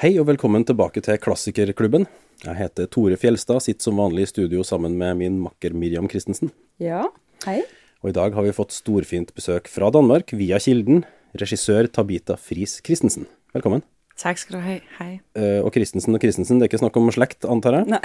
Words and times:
Hei 0.00 0.14
og 0.20 0.26
velkommen 0.30 0.64
tilbake 0.64 1.02
til 1.04 1.18
Klassikerklubben. 1.20 2.06
Jeg 2.40 2.56
heter 2.56 2.86
Tore 2.88 3.18
Fjelstad, 3.20 3.60
sitter 3.64 3.84
som 3.90 3.98
vanlig 4.00 4.24
i 4.24 4.30
studio 4.30 4.62
sammen 4.64 4.94
med 5.00 5.18
min 5.20 5.36
makker 5.44 5.74
Miriam 5.76 6.08
Christensen. 6.08 6.52
Ja, 6.80 7.02
hei. 7.44 7.58
Og 8.00 8.12
i 8.12 8.16
dag 8.16 8.32
har 8.32 8.46
vi 8.46 8.54
fått 8.56 8.72
storfint 8.72 9.34
besøk 9.36 9.68
fra 9.68 9.90
Danmark 9.92 10.32
via 10.32 10.56
Kilden, 10.62 11.02
regissør 11.36 11.90
Tabita 11.92 12.38
Friis 12.40 12.78
Christensen. 12.86 13.26
Velkommen. 13.52 13.84
Tak 14.20 14.40
skal 14.40 14.56
du 14.56 14.62
ha. 14.64 14.78
Hei. 15.00 15.10
Eh, 15.36 15.60
og 15.64 15.68
Christensen 15.76 16.16
og 16.16 16.24
Christensen, 16.24 16.60
det 16.60 16.66
er 16.66 16.72
ikke 16.72 16.80
snakk 16.82 16.96
om 17.00 17.12
slekt, 17.12 17.44
antar 17.48 17.80
jeg? 17.82 17.92
Nei, 17.92 18.00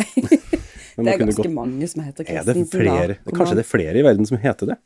Men 0.99 1.05
det 1.07 1.15
er 1.15 1.23
ganske 1.23 1.43
godt- 1.47 1.55
mange 1.55 1.87
som 1.91 2.03
heter 2.03 2.27
Er 2.27 2.43
det 2.43 2.57
Christensen. 2.59 2.75
flere? 2.75 3.17
da. 3.23 3.35
Kanskje 3.39 3.55
det 3.61 3.63
er 3.65 3.71
flere 3.71 3.99
i 3.99 4.03
verden 4.03 4.27
som 4.27 4.39
heter 4.43 4.73
det. 4.73 4.77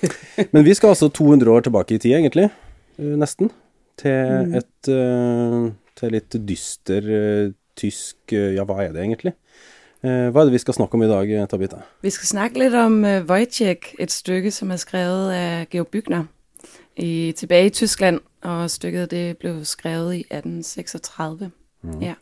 Men 0.56 0.64
vi 0.64 0.74
skal 0.76 0.94
altså 0.96 1.12
200 1.12 1.52
år 1.58 1.68
tilbake 1.68 1.96
i 1.96 2.00
tid, 2.00 2.16
egentlig. 2.22 2.48
eh, 2.96 3.14
Nesten. 3.20 3.52
Til 4.00 4.48
Mm. 4.48 4.54
et 4.58 4.88
eh, 4.90 5.72
Til 5.98 6.14
litt 6.16 6.34
dyster 6.48 7.06
eh, 7.06 7.52
tysk 7.78 8.34
eh, 8.34 8.54
Ja, 8.56 8.66
hva 8.66 8.80
er 8.82 8.94
det 8.94 9.04
egentlig? 9.04 9.34
Eh, 10.04 10.28
Hva 10.28 10.42
er 10.42 10.48
det 10.48 10.56
vi 10.56 10.62
skal 10.62 10.76
snakke 10.76 10.98
om 10.98 11.04
i 11.06 11.10
dag, 11.10 11.30
Tabita? 11.48 11.84
Vi 12.04 12.10
skal 12.12 12.28
snakke 12.28 12.58
lidt 12.60 12.74
om 12.76 12.98
uh, 13.04 13.22
Wojciech, 13.28 13.94
et 13.98 14.12
stykke, 14.12 14.50
som 14.50 14.70
er 14.70 14.76
skrevet 14.82 15.32
af 15.32 15.68
Georg 15.70 15.88
Bygner 15.88 16.26
i, 16.96 17.32
tilbage 17.36 17.66
i 17.66 17.70
Tyskland, 17.70 18.20
og 18.42 18.70
stykket 18.70 19.10
det 19.10 19.38
blev 19.38 19.64
skrevet 19.64 20.14
i 20.14 20.20
1836. 20.28 21.50
Ja. 22.02 22.14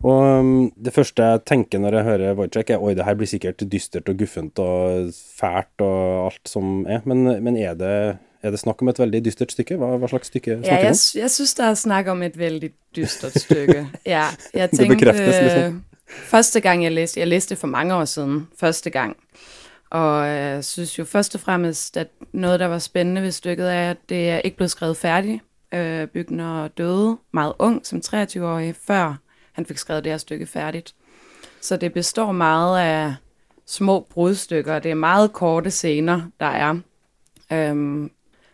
Og 0.00 0.40
um, 0.40 0.70
det 0.84 0.92
første 0.92 1.22
jeg 1.22 1.40
tenker 1.46 1.80
når 1.80 1.96
jeg 1.96 2.04
hører 2.04 2.36
Wojciech, 2.36 2.72
er 2.72 2.82
oi, 2.82 2.94
det 2.94 3.04
her 3.04 3.16
blir 3.16 3.28
sikkert 3.28 3.64
dystert 3.72 4.08
og 4.08 4.18
guffent 4.18 4.58
og 4.58 5.10
fælt 5.12 5.84
og 5.84 6.26
alt 6.26 6.48
som 6.48 6.86
er. 6.88 7.00
Men, 7.04 7.24
men 7.44 7.56
er, 7.56 7.74
det, 7.74 8.18
er 8.42 8.50
det 8.50 8.58
snakk 8.58 8.82
om 8.82 8.88
et 8.88 8.98
veldig 8.98 9.24
dystert 9.24 9.52
stykke? 9.52 9.76
Hva, 9.76 9.96
hva 9.96 10.06
slags 10.08 10.26
stykke 10.26 10.50
Ja, 10.50 10.56
snakker 10.56 10.76
vi 10.76 10.82
jeg, 10.86 10.90
om? 11.16 11.20
jeg 11.22 11.30
synes, 11.30 11.54
der 11.54 11.64
er 11.64 11.74
snak 11.74 12.06
om 12.06 12.22
et 12.22 12.38
vældig 12.38 12.70
dystert 12.96 13.38
stykke. 13.40 13.88
Ja, 14.06 14.24
jeg 14.54 14.70
Det 14.70 14.78
tænkte, 14.78 14.96
bekræftes 14.96 15.40
ligesom. 15.40 15.74
øh, 15.76 15.80
første 16.08 16.60
gang 16.60 16.84
jeg 16.84 16.92
læste, 16.92 17.20
jeg 17.20 17.26
læste 17.28 17.50
det 17.50 17.58
for 17.58 17.66
mange 17.66 17.94
år 17.94 18.04
siden, 18.04 18.48
første 18.60 18.90
gang, 18.90 19.16
og 19.90 20.26
jeg 20.28 20.64
synes 20.64 20.98
jo 20.98 21.04
først 21.04 21.34
og 21.34 21.40
fremmest, 21.40 21.96
at 21.96 22.08
noget, 22.32 22.60
der 22.60 22.66
var 22.66 22.78
spændende 22.78 23.22
ved 23.22 23.30
stykket, 23.30 23.72
er, 23.74 23.90
at 23.90 23.96
det 24.08 24.30
er 24.30 24.38
ikke 24.38 24.56
blevet 24.56 24.70
skrevet 24.70 24.96
færdigt. 24.96 25.42
Øh, 25.74 26.06
Bygner 26.06 26.68
døde 26.68 27.16
meget 27.32 27.52
ung, 27.58 27.86
som 27.86 28.02
23-årig, 28.06 28.74
før 28.86 29.14
han 29.52 29.66
fik 29.66 29.78
skrevet 29.78 30.04
det 30.04 30.12
her 30.12 30.18
stykke 30.18 30.46
færdigt. 30.46 30.94
Så 31.60 31.76
det 31.76 31.92
består 31.92 32.32
meget 32.32 32.80
af 32.80 33.14
små 33.66 34.06
brudstykker, 34.10 34.78
det 34.78 34.90
er 34.90 34.94
meget 34.94 35.32
korte 35.32 35.70
scener, 35.70 36.20
der 36.40 36.46
er. 36.46 36.76
Øhm, 37.52 38.10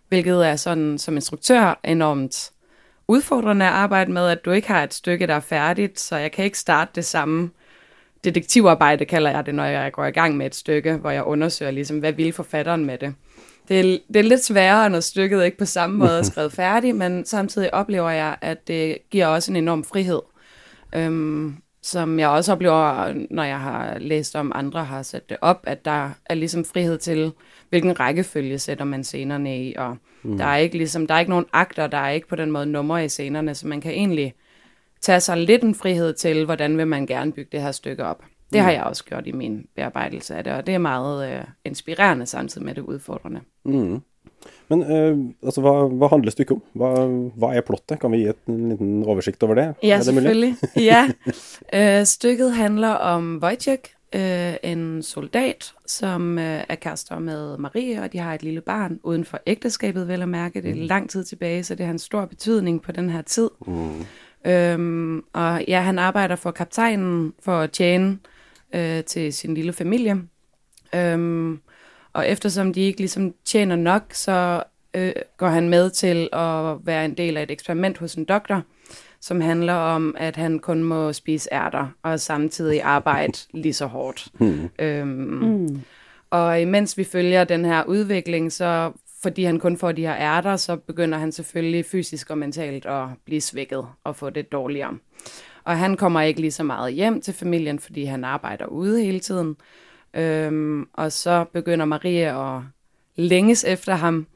hvilket 0.09 0.47
er 0.47 0.57
sådan 0.57 0.99
som 0.99 1.15
instruktør 1.15 1.81
enormt 1.85 2.51
udfordrende 3.09 3.67
at 3.67 3.73
arbejde 3.73 4.13
med, 4.13 4.29
at 4.29 4.45
du 4.45 4.51
ikke 4.51 4.69
har 4.69 4.83
et 4.83 4.95
stykke, 4.95 5.27
der 5.27 5.35
er 5.35 5.41
færdigt, 5.41 6.01
så 6.01 6.17
jeg 6.17 6.33
kan 6.33 6.45
ikke 6.45 6.59
starte 6.59 6.91
det 6.95 7.05
samme 7.05 7.51
detektivarbejde, 8.25 9.05
kalder 9.05 9.31
jeg 9.31 9.47
det, 9.47 9.55
når 9.55 9.65
jeg 9.65 9.93
går 9.93 10.05
i 10.05 10.11
gang 10.11 10.37
med 10.37 10.47
et 10.47 10.55
stykke, 10.55 10.97
hvor 10.97 11.11
jeg 11.11 11.25
undersøger, 11.25 11.71
ligesom, 11.71 11.99
hvad 11.99 12.13
vil 12.13 12.33
forfatteren 12.33 12.85
med 12.85 12.99
det. 12.99 13.15
Det 13.69 13.81
er, 13.81 13.99
det 14.09 14.17
er 14.17 14.23
lidt 14.23 14.45
sværere, 14.45 14.91
når 14.91 15.01
stykket 15.01 15.45
ikke 15.45 15.59
på 15.59 15.65
samme 15.65 15.97
måde 15.97 16.19
er 16.19 16.23
skrevet 16.33 16.53
færdigt, 16.53 16.97
men 16.97 17.25
samtidig 17.25 17.75
oplever 17.75 18.11
jeg, 18.11 18.37
at 18.41 18.69
det 18.69 18.99
giver 19.11 19.27
også 19.27 19.53
en 19.53 19.57
enorm 19.57 19.85
frihed, 19.85 20.21
øhm, 20.95 21.57
som 21.83 22.19
jeg 22.19 22.29
også 22.29 22.53
oplever, 22.53 23.15
når 23.31 23.45
jeg 23.45 23.61
har 23.61 23.99
læst 23.99 24.37
om 24.37 24.53
andre 24.55 24.85
har 24.85 25.03
sat 25.03 25.29
det 25.29 25.37
op, 25.41 25.61
at 25.67 25.85
der 25.85 26.11
er 26.27 26.35
ligesom 26.35 26.65
frihed 26.65 26.99
til, 26.99 27.33
hvilken 27.71 28.01
rækkefølge 28.01 28.59
sætter 28.59 28.85
man 28.85 29.05
scenerne 29.05 29.65
i, 29.65 29.75
og 29.79 29.97
mm. 30.23 30.39
der 30.39 30.45
er 30.45 30.57
ikke 30.57 30.77
ligesom, 30.77 31.07
der 31.07 31.15
er 31.15 31.19
ikke 31.19 31.31
nogen 31.31 31.47
akter, 31.53 31.87
der 31.87 31.99
er 31.99 32.11
ikke 32.11 32.29
på 32.29 32.37
den 32.37 32.51
måde 32.51 32.67
numre 32.67 33.05
i 33.05 33.09
scenerne, 33.09 33.55
så 33.55 33.67
man 33.67 33.81
kan 33.81 33.93
egentlig 33.93 34.35
tage 35.01 35.21
sig 35.21 35.37
lidt 35.37 35.63
en 35.63 35.75
frihed 35.75 36.13
til, 36.15 36.45
hvordan 36.45 36.79
vil 36.79 36.87
man 36.87 37.07
gerne 37.07 37.33
bygge 37.33 37.49
det 37.53 37.63
her 37.63 37.73
stykke 37.73 38.05
op. 38.05 38.23
Det 38.53 38.61
har 38.61 38.71
jeg 38.71 38.83
også 38.83 39.05
gjort 39.05 39.27
i 39.27 39.33
min 39.33 39.67
bearbejdelse 39.77 40.37
af 40.37 40.45
det, 40.45 40.53
og 40.53 40.67
det 40.67 40.75
er 40.75 40.79
meget 40.79 41.33
øh, 41.33 41.45
inspirerende 41.65 42.27
samtidig 42.27 42.65
med 42.65 42.75
det 42.75 42.83
udfordrende. 42.83 43.41
Mm. 43.65 44.01
Men 44.69 44.83
eh, 44.83 45.17
altså, 45.43 45.61
hva, 45.61 45.73
hva 45.87 46.07
handler 46.11 46.31
stykket 46.35 46.57
om? 46.57 46.63
Hva, 46.79 46.91
hva 47.39 47.53
er 47.57 47.65
plottet? 47.67 47.99
Kan 48.01 48.13
vi 48.13 48.23
gi 48.25 48.31
et, 48.33 48.43
en 48.51 48.69
liten 48.73 49.05
oversikt 49.07 49.43
over 49.43 49.55
det? 49.55 49.67
Ja, 49.83 49.93
er 49.93 49.97
det 49.97 50.05
selvfølgelig. 50.05 50.55
Ja. 50.91 51.09
Øh, 51.75 52.07
stykket 52.07 52.53
handler 52.53 52.89
om 52.89 53.39
Wojciech, 53.43 53.96
øh, 54.15 54.55
en 54.63 55.03
soldat, 55.03 55.75
som 55.87 56.39
øh, 56.39 56.65
er 56.69 56.75
kærester 56.75 57.19
med 57.19 57.59
Marie, 57.59 58.03
og 58.03 58.13
de 58.13 58.19
har 58.19 58.35
et 58.35 58.43
lille 58.43 58.61
barn 58.61 59.01
uden 59.03 59.25
for 59.25 59.41
ægteskabet, 59.47 60.09
vel 60.09 60.23
at 60.23 60.29
mærke. 60.29 60.63
Det 60.63 60.71
er 60.71 60.75
lang 60.75 61.11
tid 61.11 61.25
tilbage, 61.25 61.65
så 61.65 61.75
det 61.75 61.87
har 61.87 61.93
en 61.93 61.99
stor 61.99 62.25
betydning 62.25 62.83
på 62.83 62.93
den 62.93 63.11
her 63.11 63.23
tid. 63.23 63.51
Mm. 63.67 64.05
Øhm, 64.47 65.25
og 65.33 65.65
ja, 65.69 65.81
han 65.81 65.99
arbejder 65.99 66.37
for 66.37 66.51
kaptajnen 66.51 67.33
for 67.43 67.59
at 67.61 67.71
tjene 67.71 68.19
øh, 68.75 69.05
til 69.05 69.33
sin 69.33 69.55
lille 69.55 69.73
familie. 69.73 70.23
Øhm, 70.95 71.61
og 72.13 72.29
eftersom 72.29 72.73
de 72.73 72.81
ikke 72.81 72.99
ligesom 72.99 73.35
tjener 73.45 73.77
nok, 73.77 74.03
så 74.13 74.63
øh, 74.95 75.13
går 75.37 75.49
han 75.49 75.69
med 75.69 75.91
til 75.91 76.29
at 76.33 76.87
være 76.87 77.05
en 77.05 77.15
del 77.15 77.37
af 77.37 77.43
et 77.43 77.51
eksperiment 77.51 77.99
hos 77.99 78.15
en 78.15 78.25
doktor, 78.25 78.63
som 79.27 79.41
handler 79.41 79.73
om, 79.73 80.15
at 80.19 80.37
han 80.37 80.59
kun 80.59 80.83
må 80.83 81.13
spise 81.13 81.49
ærter 81.53 81.87
og 82.03 82.21
samtidig 82.21 82.83
arbejde 82.83 83.33
lige 83.63 83.73
så 83.73 83.87
hårdt. 83.87 84.29
Mm. 84.41 84.69
Øhm, 84.79 85.09
Mm. 85.09 85.81
og 86.31 86.61
imens 86.61 86.99
vi 86.99 87.05
følger 87.05 87.45
den 87.45 87.65
her 87.65 87.85
udvikling, 87.85 88.53
så 88.53 88.93
fordi 89.23 89.45
han 89.45 89.59
kun 89.59 89.77
får 89.77 89.93
de 89.93 90.03
her 90.07 90.17
ærter, 90.17 90.57
så 90.57 90.77
begynder 90.77 91.19
han 91.19 91.33
selvfølgelig 91.33 91.85
fysisk 91.85 92.31
og 92.31 92.39
mentalt 92.39 92.87
at 92.87 93.07
blive 93.25 93.41
svækket 93.41 93.87
og 94.05 94.17
få 94.17 94.31
det 94.31 94.53
dårligere. 94.53 94.99
Og 95.65 95.79
han 95.79 95.97
kommer 95.97 96.21
ikke 96.21 96.41
lige 96.41 96.51
så 96.51 96.63
meget 96.63 96.93
hjem 96.95 97.21
til 97.21 97.35
familien, 97.35 97.79
fordi 97.79 98.05
han 98.05 98.25
arbejder 98.25 98.67
ude 98.67 99.05
hele 99.05 99.21
tiden. 99.21 99.57
Øhm, 100.15 100.89
og 100.95 101.13
så 101.13 101.45
begynder 101.53 101.85
Marie 101.85 102.39
at 102.57 102.61
længes 103.17 103.65
efter 103.65 103.95
ham, 103.95 104.27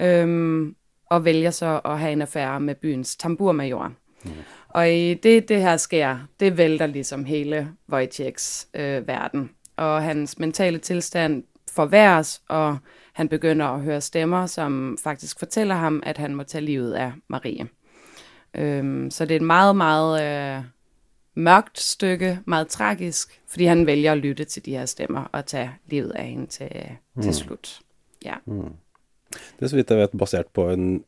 øhm, 0.00 0.74
og 1.10 1.24
vælger 1.24 1.50
så 1.50 1.80
at 1.84 1.98
have 1.98 2.12
en 2.12 2.22
affære 2.22 2.60
med 2.60 2.74
byens 2.74 3.16
tamburmajor. 3.16 3.92
Mm. 4.26 4.42
Og 4.68 4.92
i 4.92 5.14
det, 5.14 5.48
det 5.48 5.60
her 5.60 5.76
sker, 5.76 6.18
det 6.40 6.56
vælter 6.56 6.86
ligesom 6.86 7.24
hele 7.24 7.68
Wojciechs 7.88 8.68
øh, 8.74 9.08
verden. 9.08 9.50
Og 9.76 10.02
hans 10.02 10.38
mentale 10.38 10.78
tilstand 10.78 11.44
forværres, 11.72 12.42
og 12.48 12.78
han 13.12 13.28
begynder 13.28 13.66
at 13.66 13.80
høre 13.80 14.00
stemmer, 14.00 14.46
som 14.46 14.98
faktisk 15.02 15.38
fortæller 15.38 15.74
ham, 15.74 16.02
at 16.06 16.18
han 16.18 16.34
må 16.34 16.42
tage 16.42 16.64
livet 16.64 16.92
af 16.92 17.12
Marie. 17.28 17.68
Øhm, 18.54 19.10
så 19.10 19.24
det 19.24 19.30
er 19.30 19.36
et 19.36 19.42
meget, 19.42 19.76
meget 19.76 20.22
øh, 20.58 20.64
mørkt 21.34 21.80
stykke, 21.80 22.40
meget 22.44 22.68
tragisk, 22.68 23.40
fordi 23.48 23.64
han 23.64 23.86
vælger 23.86 24.12
at 24.12 24.18
lytte 24.18 24.44
til 24.44 24.64
de 24.64 24.70
her 24.70 24.86
stemmer 24.86 25.24
og 25.32 25.46
tage 25.46 25.70
livet 25.86 26.10
af 26.10 26.26
hende 26.26 26.46
til, 26.46 26.70
til 27.22 27.34
slut. 27.34 27.80
Ja. 28.24 28.34
Det 29.32 29.62
er 29.62 29.66
så 29.66 29.76
vidt 29.76 29.90
jeg 29.90 29.98
vet 29.98 30.10
basert 30.18 30.46
på 30.46 30.70
en 30.70 31.04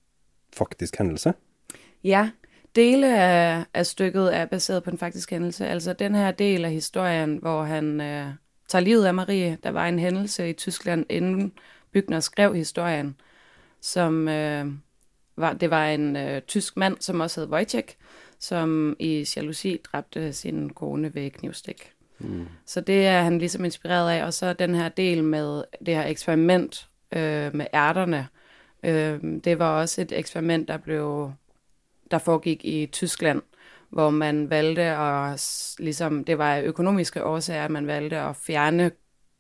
faktisk 0.57 0.99
hændelse. 0.99 1.35
Ja, 2.05 2.31
dele 2.79 3.19
af, 3.19 3.65
af 3.75 3.87
stykket 3.87 4.37
er 4.37 4.47
baseret 4.47 4.83
på 4.83 4.91
en 4.91 4.99
faktisk 4.99 5.31
hændelse. 5.31 5.67
Altså 5.67 5.93
den 5.93 6.15
her 6.15 6.31
del 6.31 6.65
af 6.65 6.71
historien, 6.71 7.37
hvor 7.37 7.63
han 7.63 8.01
øh, 8.01 8.27
tager 8.69 8.83
livet 8.83 9.05
af 9.05 9.15
Marie. 9.15 9.59
Der 9.63 9.71
var 9.71 9.89
en 9.89 9.99
hændelse 9.99 10.51
i 10.51 10.53
Tyskland, 10.53 11.07
inden 11.09 11.53
Bygner 11.93 12.21
skrev 12.21 12.55
historien, 12.55 13.17
som 13.81 14.29
øh, 14.29 14.67
var, 15.37 15.53
det 15.53 15.71
var 15.71 15.89
en 15.89 16.17
øh, 16.17 16.43
tysk 16.43 16.77
mand, 16.77 16.97
som 17.01 17.21
også 17.21 17.41
hed 17.41 17.49
Wojciech, 17.49 17.97
som 18.39 18.97
i 18.99 19.27
jalousi 19.37 19.81
dræbte 19.85 20.33
sin 20.33 20.71
kone 20.71 21.15
ved 21.15 21.31
knivstik. 21.31 21.93
Mm. 22.19 22.47
Så 22.67 22.81
det 22.81 23.07
er 23.07 23.23
han 23.23 23.39
ligesom 23.39 23.65
inspireret 23.65 24.11
af. 24.11 24.25
Og 24.25 24.35
så 24.35 24.53
den 24.53 24.75
her 24.75 24.89
del 24.89 25.25
med 25.25 25.65
det 25.87 25.95
her 25.95 26.07
eksperiment 26.07 26.89
øh, 27.13 27.55
med 27.55 27.67
ærterne. 27.75 28.29
Øh, 28.83 29.21
det 29.45 29.59
var 29.59 29.81
også 29.81 30.01
et 30.01 30.13
eksperiment, 30.13 30.69
der 30.69 30.77
blev 30.77 31.33
der 32.11 32.19
foregik 32.19 32.65
i 32.65 32.87
Tyskland, 32.93 33.43
hvor 33.91 34.11
man 34.11 34.51
valgte 34.51 34.83
at, 34.83 35.75
ligesom, 35.79 36.25
det 36.25 36.39
var 36.39 36.59
økonomiske 36.59 37.25
årsager, 37.25 37.65
at 37.65 37.71
man 37.71 37.87
valgte 37.87 38.19
at 38.19 38.37
fjerne 38.37 38.91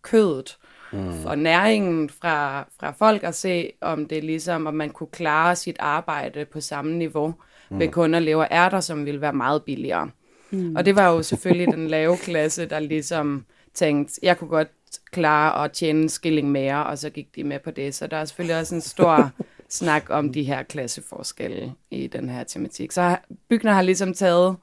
kødet 0.02 0.58
mm. 0.92 1.26
og 1.26 1.38
næringen 1.38 2.10
fra, 2.10 2.64
fra 2.80 2.90
folk 2.90 3.22
og 3.22 3.34
se, 3.34 3.72
om 3.80 4.06
det 4.06 4.24
ligesom, 4.24 4.66
om 4.66 4.74
man 4.74 4.90
kunne 4.90 5.10
klare 5.12 5.56
sit 5.56 5.76
arbejde 5.78 6.44
på 6.44 6.60
samme 6.60 6.96
niveau 6.96 7.34
mm. 7.70 7.78
ved 7.78 7.88
kun 7.88 8.14
at 8.14 8.22
leve 8.22 8.46
af 8.46 8.64
ærter, 8.64 8.80
som 8.80 9.06
ville 9.06 9.20
være 9.20 9.32
meget 9.32 9.62
billigere. 9.62 10.10
Mm. 10.50 10.76
Og 10.76 10.84
det 10.84 10.96
var 10.96 11.08
jo 11.08 11.22
selvfølgelig 11.22 11.74
den 11.74 11.88
lave 11.88 12.16
klasse, 12.16 12.66
der 12.66 12.78
ligesom 12.78 13.44
tænkte, 13.74 14.20
jeg 14.22 14.38
kunne 14.38 14.50
godt 14.50 14.68
klare 15.10 15.64
at 15.64 15.72
tjene 15.72 16.02
en 16.02 16.08
skilling 16.08 16.50
mere, 16.50 16.86
og 16.86 16.98
så 16.98 17.10
gik 17.10 17.36
de 17.36 17.44
med 17.44 17.58
på 17.58 17.70
det. 17.70 17.94
Så 17.94 18.06
der 18.06 18.16
er 18.16 18.24
selvfølgelig 18.24 18.58
også 18.58 18.74
en 18.74 18.80
stor 18.80 19.30
snak 19.68 20.10
om 20.10 20.32
de 20.32 20.42
her 20.48 20.62
klasseforskelle 20.62 21.72
i 21.90 22.06
den 22.06 22.28
her 22.28 22.44
tematik. 22.44 22.92
Så 22.92 23.16
Bygner 23.48 23.72
har 23.72 23.82
ligesom 23.82 24.14
taget 24.14 24.56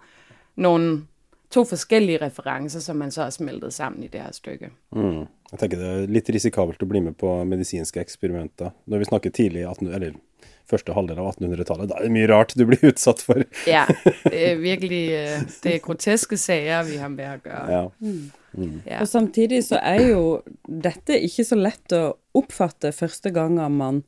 nogle 0.56 1.06
to 1.50 1.64
forskellige 1.64 2.26
referencer, 2.26 2.80
som 2.80 2.96
man 2.96 3.12
så 3.12 3.24
har 3.24 3.30
smeltet 3.30 3.74
sammen 3.74 4.04
i 4.04 4.08
det 4.08 4.22
her 4.22 4.32
stykke. 4.32 4.70
Mm. 4.92 5.26
Jeg 5.52 5.60
tenker 5.60 5.80
det 5.80 5.90
er 5.90 6.08
litt 6.12 6.30
risikabelt 6.34 6.82
å 6.82 6.90
bli 6.90 7.02
med 7.06 7.18
på 7.22 7.32
medisinske 7.48 8.02
eksperimenter. 8.02 8.74
Når 8.90 9.04
vi 9.04 9.10
snakker 9.12 9.34
tidlig 9.36 9.68
18, 9.70 9.92
eller 9.94 10.18
første 10.66 10.96
halvdel 10.98 11.22
av 11.22 11.36
1800-tallet, 11.36 11.92
da 11.92 12.00
er 12.00 12.08
det 12.08 12.16
mye 12.16 12.30
rart 12.32 12.56
du 12.58 12.66
blir 12.66 12.82
utsatt 12.90 13.22
for. 13.22 13.46
Ja, 13.70 13.86
det 14.26 14.42
er 14.50 14.58
virkelig 14.72 15.04
øh, 15.20 15.46
det 15.64 15.76
er 15.76 15.86
groteske 15.86 16.40
sager, 16.42 16.90
vi 16.90 16.98
har 17.02 17.14
med 17.14 17.30
å 17.30 17.38
gjøre. 17.38 17.78
Ja. 17.78 17.86
Mm. 18.02 18.82
Og 19.02 19.08
samtidig 19.12 19.62
så 19.68 19.80
er 19.84 20.02
jo 20.14 20.26
dette 20.66 21.18
ikke 21.28 21.44
så 21.44 21.58
lett 21.60 21.96
å 21.96 22.04
oppfatte 22.40 22.94
første 22.96 23.32
ganger 23.36 23.72
man 23.72 24.04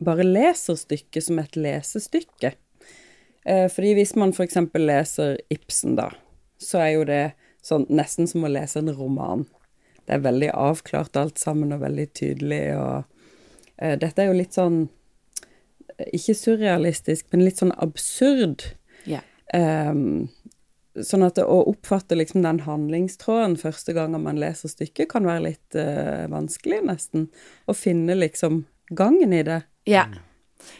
bare 0.00 0.24
leser 0.24 0.78
stykket 0.80 1.26
som 1.26 1.38
et 1.42 1.56
lesestykke. 1.56 2.54
Eh, 3.44 3.66
fordi 3.72 3.94
hvis 3.96 4.14
man 4.20 4.34
f.eks. 4.34 4.58
leser 4.76 5.38
Ibsen, 5.52 5.96
da, 5.98 6.10
så 6.60 6.82
er 6.84 6.90
jo 6.94 7.06
det 7.08 7.24
sånn 7.64 7.86
nesten 7.92 8.28
som 8.28 8.44
å 8.44 8.52
lese 8.52 8.80
en 8.80 8.92
roman. 8.96 9.46
Det 10.06 10.16
er 10.16 10.24
veldig 10.24 10.50
avklart 10.56 11.16
alt 11.20 11.40
sammen 11.40 11.72
og 11.74 11.84
veldig 11.84 12.08
tydelig, 12.16 12.64
og 12.76 13.04
eh, 13.76 13.96
dette 14.00 14.24
er 14.24 14.32
jo 14.32 14.40
litt 14.40 14.56
sånn 14.56 14.88
Ikke 16.16 16.32
surrealistisk, 16.32 17.26
men 17.30 17.44
litt 17.44 17.58
sånn 17.60 17.74
absurd. 17.76 18.62
Ja. 19.04 19.20
Um, 19.52 20.30
sånn 20.96 21.26
at 21.26 21.36
å 21.42 21.58
oppfatte 21.68 22.16
liksom 22.16 22.40
den 22.46 22.62
handlingstråden 22.64 23.58
første 23.60 23.92
gangen 23.92 24.24
man 24.24 24.40
leser 24.40 24.72
stykket, 24.72 25.10
kan 25.12 25.28
være 25.28 25.50
litt 25.50 25.76
uh, 25.76 26.24
vanskelig, 26.32 26.80
nesten. 26.88 27.26
Å 27.68 27.76
finne 27.76 28.16
liksom 28.16 28.62
gangen 28.96 29.36
i 29.36 29.42
det. 29.44 29.60
Ja. 29.86 30.04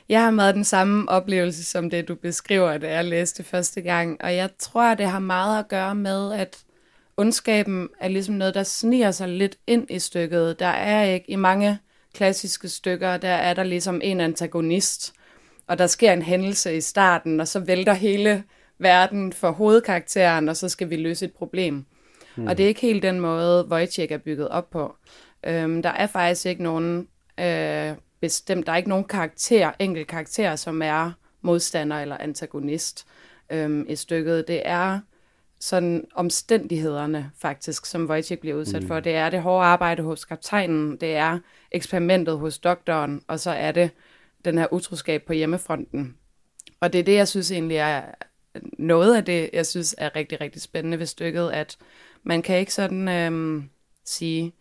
Jeg 0.08 0.22
har 0.22 0.30
meget 0.30 0.54
den 0.54 0.64
samme 0.64 1.08
oplevelse 1.08 1.64
som 1.64 1.90
det, 1.90 2.08
du 2.08 2.14
beskriver, 2.14 2.78
da 2.78 2.92
jeg 2.92 3.04
læste 3.04 3.42
første 3.42 3.80
gang. 3.80 4.24
Og 4.24 4.36
jeg 4.36 4.50
tror, 4.58 4.94
det 4.94 5.06
har 5.06 5.18
meget 5.18 5.58
at 5.58 5.68
gøre 5.68 5.94
med, 5.94 6.32
at 6.32 6.58
ondskaben 7.16 7.88
er 8.00 8.08
ligesom 8.08 8.34
noget, 8.34 8.54
der 8.54 8.62
sniger 8.62 9.10
sig 9.10 9.28
lidt 9.28 9.56
ind 9.66 9.86
i 9.90 9.98
stykket. 9.98 10.58
Der 10.58 10.66
er 10.66 11.04
ikke, 11.04 11.30
i 11.30 11.36
mange 11.36 11.78
klassiske 12.14 12.68
stykker, 12.68 13.16
der 13.16 13.28
er 13.28 13.54
der 13.54 13.62
ligesom 13.62 14.00
en 14.04 14.20
antagonist, 14.20 15.12
og 15.66 15.78
der 15.78 15.86
sker 15.86 16.12
en 16.12 16.22
hændelse 16.22 16.76
i 16.76 16.80
starten, 16.80 17.40
og 17.40 17.48
så 17.48 17.60
vælter 17.60 17.92
hele 17.92 18.44
verden 18.78 19.32
for 19.32 19.50
hovedkarakteren, 19.50 20.48
og 20.48 20.56
så 20.56 20.68
skal 20.68 20.90
vi 20.90 20.96
løse 20.96 21.24
et 21.24 21.32
problem. 21.32 21.84
Mm. 22.36 22.46
Og 22.46 22.58
det 22.58 22.64
er 22.64 22.68
ikke 22.68 22.80
helt 22.80 23.02
den 23.02 23.20
måde, 23.20 23.68
Wojciech 23.70 24.12
er 24.12 24.18
bygget 24.18 24.48
op 24.48 24.70
på. 24.70 24.96
Øhm, 25.46 25.82
der 25.82 25.90
er 25.90 26.06
faktisk 26.06 26.46
ikke 26.46 26.62
nogen 26.62 27.08
øh, 27.40 27.92
bestemt, 28.20 28.66
der 28.66 28.72
er 28.72 28.76
ikke 28.76 28.88
nogen 28.88 29.04
karakter, 29.04 29.72
enkelt 29.78 30.08
karakter, 30.08 30.56
som 30.56 30.82
er 30.82 31.12
modstander 31.40 31.96
eller 31.96 32.16
antagonist 32.18 33.06
øhm, 33.50 33.86
i 33.88 33.96
stykket. 33.96 34.48
Det 34.48 34.62
er 34.64 35.00
sådan 35.60 36.04
omstændighederne 36.14 37.30
faktisk, 37.38 37.86
som 37.86 38.10
Wojciech 38.10 38.40
bliver 38.40 38.56
udsat 38.56 38.82
mm. 38.82 38.88
for. 38.88 39.00
Det 39.00 39.14
er 39.14 39.30
det 39.30 39.42
hårde 39.42 39.66
arbejde 39.66 40.02
hos 40.02 40.24
kaptajnen, 40.24 40.96
det 40.96 41.16
er 41.16 41.38
eksperimentet 41.72 42.38
hos 42.38 42.58
doktoren, 42.58 43.22
og 43.28 43.40
så 43.40 43.50
er 43.50 43.72
det 43.72 43.90
den 44.44 44.58
her 44.58 44.72
utroskab 44.72 45.22
på 45.22 45.32
hjemmefronten. 45.32 46.16
Og 46.80 46.92
det 46.92 46.98
er 46.98 47.02
det, 47.02 47.14
jeg 47.14 47.28
synes 47.28 47.52
egentlig 47.52 47.76
er 47.76 48.02
noget 48.78 49.16
af 49.16 49.24
det, 49.24 49.50
jeg 49.52 49.66
synes 49.66 49.94
er 49.98 50.16
rigtig, 50.16 50.40
rigtig 50.40 50.62
spændende 50.62 50.98
ved 50.98 51.06
stykket, 51.06 51.50
at 51.50 51.78
man 52.22 52.42
kan 52.42 52.58
ikke 52.58 52.74
sådan 52.74 53.08
øhm, 53.08 53.70
sige, 54.04 54.52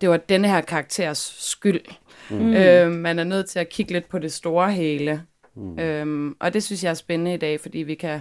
det 0.00 0.08
var 0.08 0.16
denne 0.16 0.48
her 0.48 0.60
karakters 0.60 1.18
skyld. 1.38 1.80
Mm. 2.30 2.54
Øhm, 2.54 2.92
man 2.92 3.18
er 3.18 3.24
nødt 3.24 3.48
til 3.48 3.58
at 3.58 3.68
kigge 3.68 3.92
lidt 3.92 4.08
på 4.08 4.18
det 4.18 4.32
store 4.32 4.72
hele. 4.72 5.22
Mm. 5.54 5.78
Øhm, 5.78 6.36
og 6.40 6.54
det 6.54 6.62
synes 6.62 6.84
jeg 6.84 6.90
er 6.90 6.94
spændende 6.94 7.34
i 7.34 7.36
dag, 7.36 7.60
fordi 7.60 7.78
vi 7.78 7.94
kan, 7.94 8.20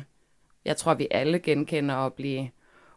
jeg 0.66 0.78
tror, 0.78 0.94
vi 0.94 1.08
alle 1.12 1.40
genkender 1.40 1.96
at 1.96 2.14
blive 2.14 2.50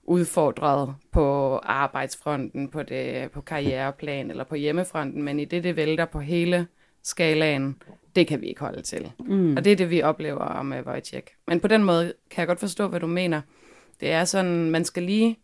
udfordret 0.03 0.95
på 1.13 1.57
arbejdsfronten, 1.57 2.69
på, 2.69 2.83
det, 2.83 3.31
på 3.31 3.41
karriereplan 3.41 4.31
eller 4.31 4.45
på 4.45 4.55
hjemmefronten, 4.55 5.23
men 5.23 5.41
i 5.41 5.45
det, 5.45 5.65
det 5.65 5.77
vælter 5.77 6.05
på 6.05 6.21
hele 6.21 6.67
skalaen, 7.03 7.77
det 8.17 8.27
kan 8.27 8.41
vi 8.41 8.47
ikke 8.47 8.61
holde 8.61 8.83
til. 8.83 9.13
Mm. 9.19 9.57
Og 9.57 9.65
det 9.65 9.73
er 9.73 9.77
det, 9.77 9.91
vi 9.91 10.03
oplever 10.03 10.63
med 10.63 10.87
Wojciech. 10.87 11.27
Men 11.47 11.61
på 11.61 11.69
den 11.69 11.85
måde 11.85 12.13
kan 12.31 12.41
jeg 12.41 12.47
godt 12.47 12.61
forstå, 12.61 12.89
hvad 12.89 13.01
du 13.01 13.07
mener. 13.07 13.41
Det 14.01 14.11
er 14.11 14.25
sådan, 14.25 14.71
man 14.71 14.85
skal 14.85 15.03
lige 15.03 15.39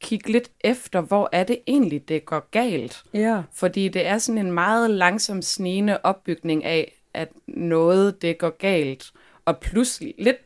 kigge 0.00 0.32
lidt 0.32 0.50
efter, 0.60 1.00
hvor 1.00 1.28
er 1.32 1.44
det 1.44 1.58
egentlig, 1.66 2.08
det 2.08 2.24
går 2.24 2.48
galt. 2.50 3.02
Ja. 3.14 3.42
Fordi 3.54 3.88
det 3.88 4.06
er 4.06 4.18
sådan 4.18 4.46
en 4.46 4.52
meget 4.52 4.90
langsom 4.90 5.42
snigende 5.42 5.98
opbygning 6.02 6.64
af, 6.64 7.02
at 7.14 7.28
noget 7.46 8.22
det 8.22 8.38
går 8.38 8.56
galt. 8.58 9.12
Og 9.44 9.58
pludselig, 9.58 10.14
lidt 10.18 10.36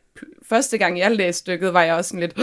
første 0.43 0.79
gang 0.79 0.99
jeg 0.99 1.11
læste 1.11 1.39
stykket, 1.39 1.75
var 1.75 1.83
jeg 1.83 1.95
også 1.95 2.09
sådan 2.09 2.21
lidt, 2.21 2.39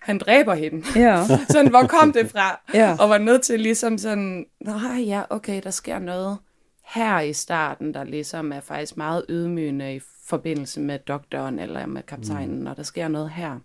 han 0.00 0.18
dræber 0.18 0.54
hende. 0.54 1.00
Ja. 1.00 1.26
sådan, 1.50 1.70
hvor 1.70 1.82
kom 1.82 2.12
det 2.12 2.30
fra? 2.30 2.60
Ja. 2.74 2.96
Og 3.00 3.08
var 3.10 3.18
nødt 3.18 3.42
til 3.42 3.60
ligesom 3.60 3.98
sådan, 3.98 4.46
nej 4.60 5.00
ja, 5.00 5.22
okay, 5.30 5.60
der 5.62 5.70
sker 5.70 5.98
noget 5.98 6.38
her 6.84 7.20
i 7.20 7.32
starten, 7.32 7.94
der 7.94 8.04
ligesom 8.04 8.52
er 8.52 8.60
faktisk 8.60 8.96
meget 8.96 9.24
ydmygende 9.28 9.94
i 9.94 10.00
forbindelse 10.26 10.80
med 10.80 10.98
doktoren 10.98 11.58
eller 11.58 11.86
med 11.86 12.02
kaptajnen, 12.02 12.60
mm. 12.60 12.66
og 12.66 12.76
der 12.76 12.82
sker 12.82 13.08
noget 13.08 13.30
her. 13.30 13.58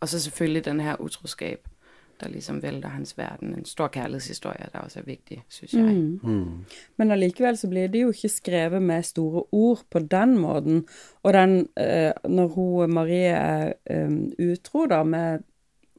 Og 0.00 0.08
så 0.08 0.20
selvfølgelig 0.20 0.64
den 0.64 0.80
her 0.80 1.00
utroskab, 1.00 1.68
der 2.20 2.28
ligesom 2.28 2.62
vælter 2.62 2.88
hans 2.88 3.18
verden. 3.18 3.54
En 3.54 3.64
stor 3.64 3.88
kærlighedshistorie, 3.88 4.66
der 4.72 4.78
også 4.78 4.98
er 4.98 5.04
vigtig, 5.04 5.44
synes 5.48 5.74
jeg. 5.74 5.82
Mm. 5.82 6.20
Mm. 6.22 6.64
Men 6.96 7.10
allikevel 7.10 7.56
så 7.56 7.68
blir 7.68 7.86
det 7.86 8.02
jo 8.02 8.08
ikke 8.08 8.28
skrevet 8.28 8.82
med 8.82 9.02
store 9.02 9.42
ord 9.52 9.82
på 9.90 9.98
den 9.98 10.38
måten. 10.38 10.84
Og 11.22 11.32
den, 11.32 11.68
uh, 11.80 12.30
når 12.30 12.46
hun, 12.46 12.92
Marie 12.92 13.32
er 13.32 13.72
um, 13.90 14.32
utro 14.38 14.86
da 14.86 15.02
med 15.02 15.38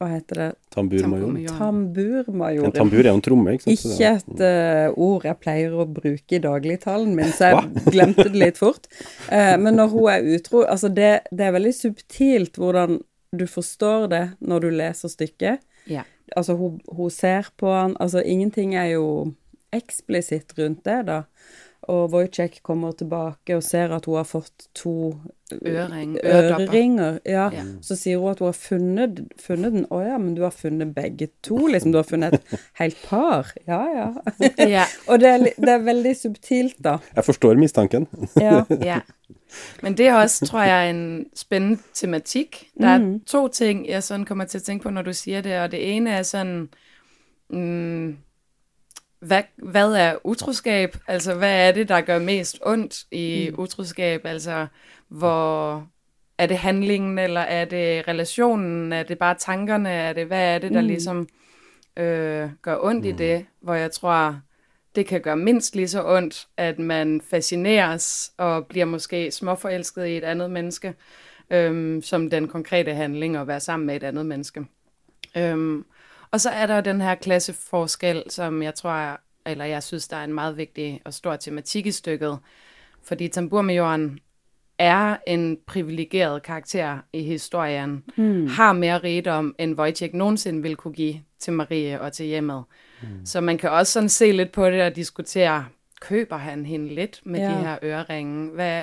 hva 0.02 0.08
heter 0.16 0.38
det? 0.40 0.48
Tamburmajor. 0.74 1.36
Tamburmajor. 1.58 2.66
En 2.66 2.74
tambur 2.74 3.04
er 3.04 3.12
jo 3.12 3.18
en 3.20 3.22
tromme, 3.22 3.52
ikke 3.54 3.64
sant? 3.64 4.00
Ikke 4.00 4.10
et 4.18 4.42
uh, 4.42 5.04
ord 5.04 5.26
jeg 5.28 5.38
pleier 5.42 5.76
å 5.76 5.86
bruke 5.86 6.38
i 6.38 6.42
dagligtalen 6.42 7.14
min, 7.18 7.30
så 7.30 7.52
jeg 7.52 7.70
glemte 7.94 8.26
det 8.26 8.42
litt 8.46 8.58
fort. 8.58 8.90
Uh, 9.28 9.54
men 9.62 9.78
når 9.78 9.94
hun 9.94 10.10
er 10.10 10.28
utro, 10.34 10.64
altså 10.66 10.90
det, 10.90 11.12
det 11.30 11.46
er 11.46 11.54
veldig 11.54 11.74
subtilt 11.76 12.58
hvordan 12.58 12.98
du 13.32 13.46
forstår 13.48 14.08
det 14.12 14.24
når 14.44 14.60
du 14.60 14.70
leser 14.76 15.12
stykket. 15.12 15.64
Ja. 15.88 16.04
Altså, 16.36 16.56
hun, 16.56 16.80
hun 16.88 17.10
ser 17.10 17.48
på 17.56 17.72
han 17.72 17.96
Altså, 18.00 18.22
ingenting 18.22 18.74
er 18.74 18.94
jo 18.94 19.32
eksplisitt 19.72 20.52
rundt 20.58 20.84
det, 20.84 21.02
da. 21.08 21.22
Og 21.90 22.12
Wojciech 22.12 22.60
kommer 22.62 22.92
tilbake 22.94 23.56
og 23.56 23.64
ser 23.66 23.90
at 23.90 24.04
hun 24.06 24.20
har 24.20 24.26
fått 24.28 24.68
to 24.78 25.14
Ørering, 25.52 26.14
øreringer. 26.22 27.18
Ja. 27.26 27.48
ja. 27.52 27.64
Så 27.82 27.96
sier 27.98 28.20
hun 28.22 28.30
at 28.30 28.38
hun 28.38 28.52
har 28.52 28.56
funnet, 28.56 29.18
funnet 29.42 29.74
den. 29.74 29.88
Å 29.90 29.98
ja, 30.04 30.20
men 30.20 30.36
du 30.36 30.44
har 30.46 30.54
funnet 30.54 30.94
begge 30.94 31.28
to, 31.44 31.58
liksom. 31.72 31.92
Du 31.92 31.98
har 31.98 32.06
funnet 32.08 32.38
et 32.38 32.54
helt 32.80 33.00
par. 33.08 33.50
Ja, 33.66 33.80
ja. 33.90 34.06
ja. 34.62 34.86
og 35.10 35.24
det 35.24 35.32
er, 35.32 35.48
det 35.56 35.74
er, 35.74 35.82
veldig 35.88 36.14
subtilt, 36.20 36.78
da. 36.84 36.98
Jeg 37.16 37.26
forstår 37.32 37.58
mistanken. 37.60 38.06
ja. 38.38 38.62
Men 39.82 39.96
det 39.96 40.06
er 40.06 40.14
også, 40.14 40.46
tror 40.46 40.62
jeg, 40.62 40.90
en 40.90 41.26
spændende 41.34 41.82
tematik. 41.94 42.70
Der 42.80 42.88
er 42.88 42.98
mm. 42.98 43.20
to 43.20 43.48
ting, 43.48 43.88
jeg 43.88 44.02
sådan 44.02 44.26
kommer 44.26 44.44
til 44.44 44.58
at 44.58 44.62
tænke 44.62 44.82
på, 44.82 44.90
når 44.90 45.02
du 45.02 45.12
siger 45.12 45.40
det, 45.40 45.58
og 45.58 45.70
det 45.70 45.96
ene 45.96 46.10
er 46.10 46.22
sådan, 46.22 46.68
mm, 47.50 48.16
hvad, 49.20 49.42
hvad 49.56 49.92
er 49.92 50.14
utroskab? 50.24 50.96
Altså, 51.06 51.34
hvad 51.34 51.68
er 51.68 51.72
det, 51.72 51.88
der 51.88 52.00
gør 52.00 52.18
mest 52.18 52.58
ondt 52.62 53.04
i 53.10 53.50
mm. 53.50 53.58
utroskab? 53.58 54.26
Altså, 54.26 54.66
hvor 55.08 55.86
er 56.38 56.46
det 56.46 56.58
handlingen, 56.58 57.18
eller 57.18 57.40
er 57.40 57.64
det 57.64 58.08
relationen? 58.08 58.92
Er 58.92 59.02
det 59.02 59.18
bare 59.18 59.34
tankerne? 59.34 59.90
Er 59.90 60.12
det, 60.12 60.26
hvad 60.26 60.54
er 60.54 60.58
det, 60.58 60.70
der 60.70 60.80
mm. 60.80 60.86
ligesom 60.86 61.28
øh, 61.96 62.50
gør 62.62 62.78
ondt 62.82 63.04
mm. 63.04 63.08
i 63.08 63.12
det? 63.12 63.46
Hvor 63.60 63.74
jeg 63.74 63.92
tror, 63.92 64.40
det 64.94 65.06
kan 65.06 65.20
gøre 65.20 65.36
mindst 65.36 65.76
lige 65.76 65.88
så 65.88 66.02
ondt, 66.06 66.48
at 66.56 66.78
man 66.78 67.20
fascineres 67.30 68.32
og 68.36 68.66
bliver 68.66 68.86
måske 68.86 69.30
småforelsket 69.30 70.06
i 70.06 70.16
et 70.16 70.24
andet 70.24 70.50
menneske, 70.50 70.94
øhm, 71.50 72.02
som 72.02 72.30
den 72.30 72.48
konkrete 72.48 72.94
handling 72.94 73.36
at 73.36 73.46
være 73.46 73.60
sammen 73.60 73.86
med 73.86 73.96
et 73.96 74.02
andet 74.02 74.26
menneske. 74.26 74.66
Øhm, 75.36 75.84
og 76.30 76.40
så 76.40 76.50
er 76.50 76.66
der 76.66 76.80
den 76.80 77.00
her 77.00 77.14
klasseforskel, 77.14 78.22
som 78.28 78.62
jeg 78.62 78.74
tror, 78.74 79.20
eller 79.46 79.64
jeg 79.64 79.82
synes, 79.82 80.08
der 80.08 80.16
er 80.16 80.24
en 80.24 80.34
meget 80.34 80.56
vigtig 80.56 81.00
og 81.04 81.14
stor 81.14 81.36
tematik 81.36 81.86
i 81.86 81.90
stykket. 81.90 82.38
Fordi 83.02 83.28
tamburmajoren 83.28 84.18
er 84.78 85.16
en 85.26 85.58
privilegeret 85.66 86.42
karakter 86.42 86.98
i 87.12 87.22
historien, 87.22 88.04
hmm. 88.16 88.46
har 88.46 88.72
mere 88.72 88.98
rigdom, 88.98 89.54
end 89.58 89.78
Wojciech 89.78 90.14
nogensinde 90.14 90.62
vil 90.62 90.76
kunne 90.76 90.94
give 90.94 91.20
til 91.38 91.52
Marie 91.52 92.00
og 92.00 92.12
til 92.12 92.26
hjemmet. 92.26 92.64
Hmm. 93.02 93.26
Så 93.26 93.40
man 93.40 93.58
kan 93.58 93.70
også 93.70 93.92
sådan 93.92 94.08
se 94.08 94.32
lidt 94.32 94.52
på 94.52 94.70
det 94.70 94.82
og 94.82 94.96
diskutere, 94.96 95.66
køber 96.00 96.36
han 96.36 96.66
hende 96.66 96.94
lidt 96.94 97.20
med 97.24 97.40
ja. 97.40 97.46
de 97.46 97.54
her 97.54 97.78
øreringe? 97.82 98.50
Hvad, 98.50 98.82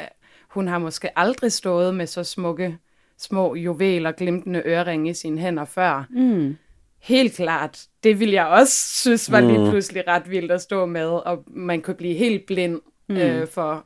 hun 0.49 0.67
har 0.67 0.77
måske 0.77 1.19
aldrig 1.19 1.51
stået 1.51 1.95
med 1.95 2.07
så 2.07 2.23
smukke, 2.23 2.77
små 3.17 3.55
juveler, 3.55 4.11
glimtende 4.11 4.61
øreringe 4.65 5.09
i 5.09 5.13
sine 5.13 5.39
hænder 5.39 5.65
før. 5.65 6.07
Mm. 6.09 6.57
Helt 6.99 7.33
klart. 7.33 7.85
Det 8.03 8.19
vil 8.19 8.31
jeg 8.31 8.47
også 8.47 8.99
synes 9.01 9.31
var 9.31 9.41
lige 9.41 9.69
pludselig 9.69 10.07
ret 10.07 10.29
vildt 10.29 10.51
at 10.51 10.61
stå 10.61 10.85
med, 10.85 11.07
og 11.07 11.43
man 11.47 11.81
kunne 11.81 11.95
blive 11.95 12.15
helt 12.15 12.45
blind 12.45 12.79
mm. 13.09 13.17
øh, 13.17 13.47
for 13.47 13.85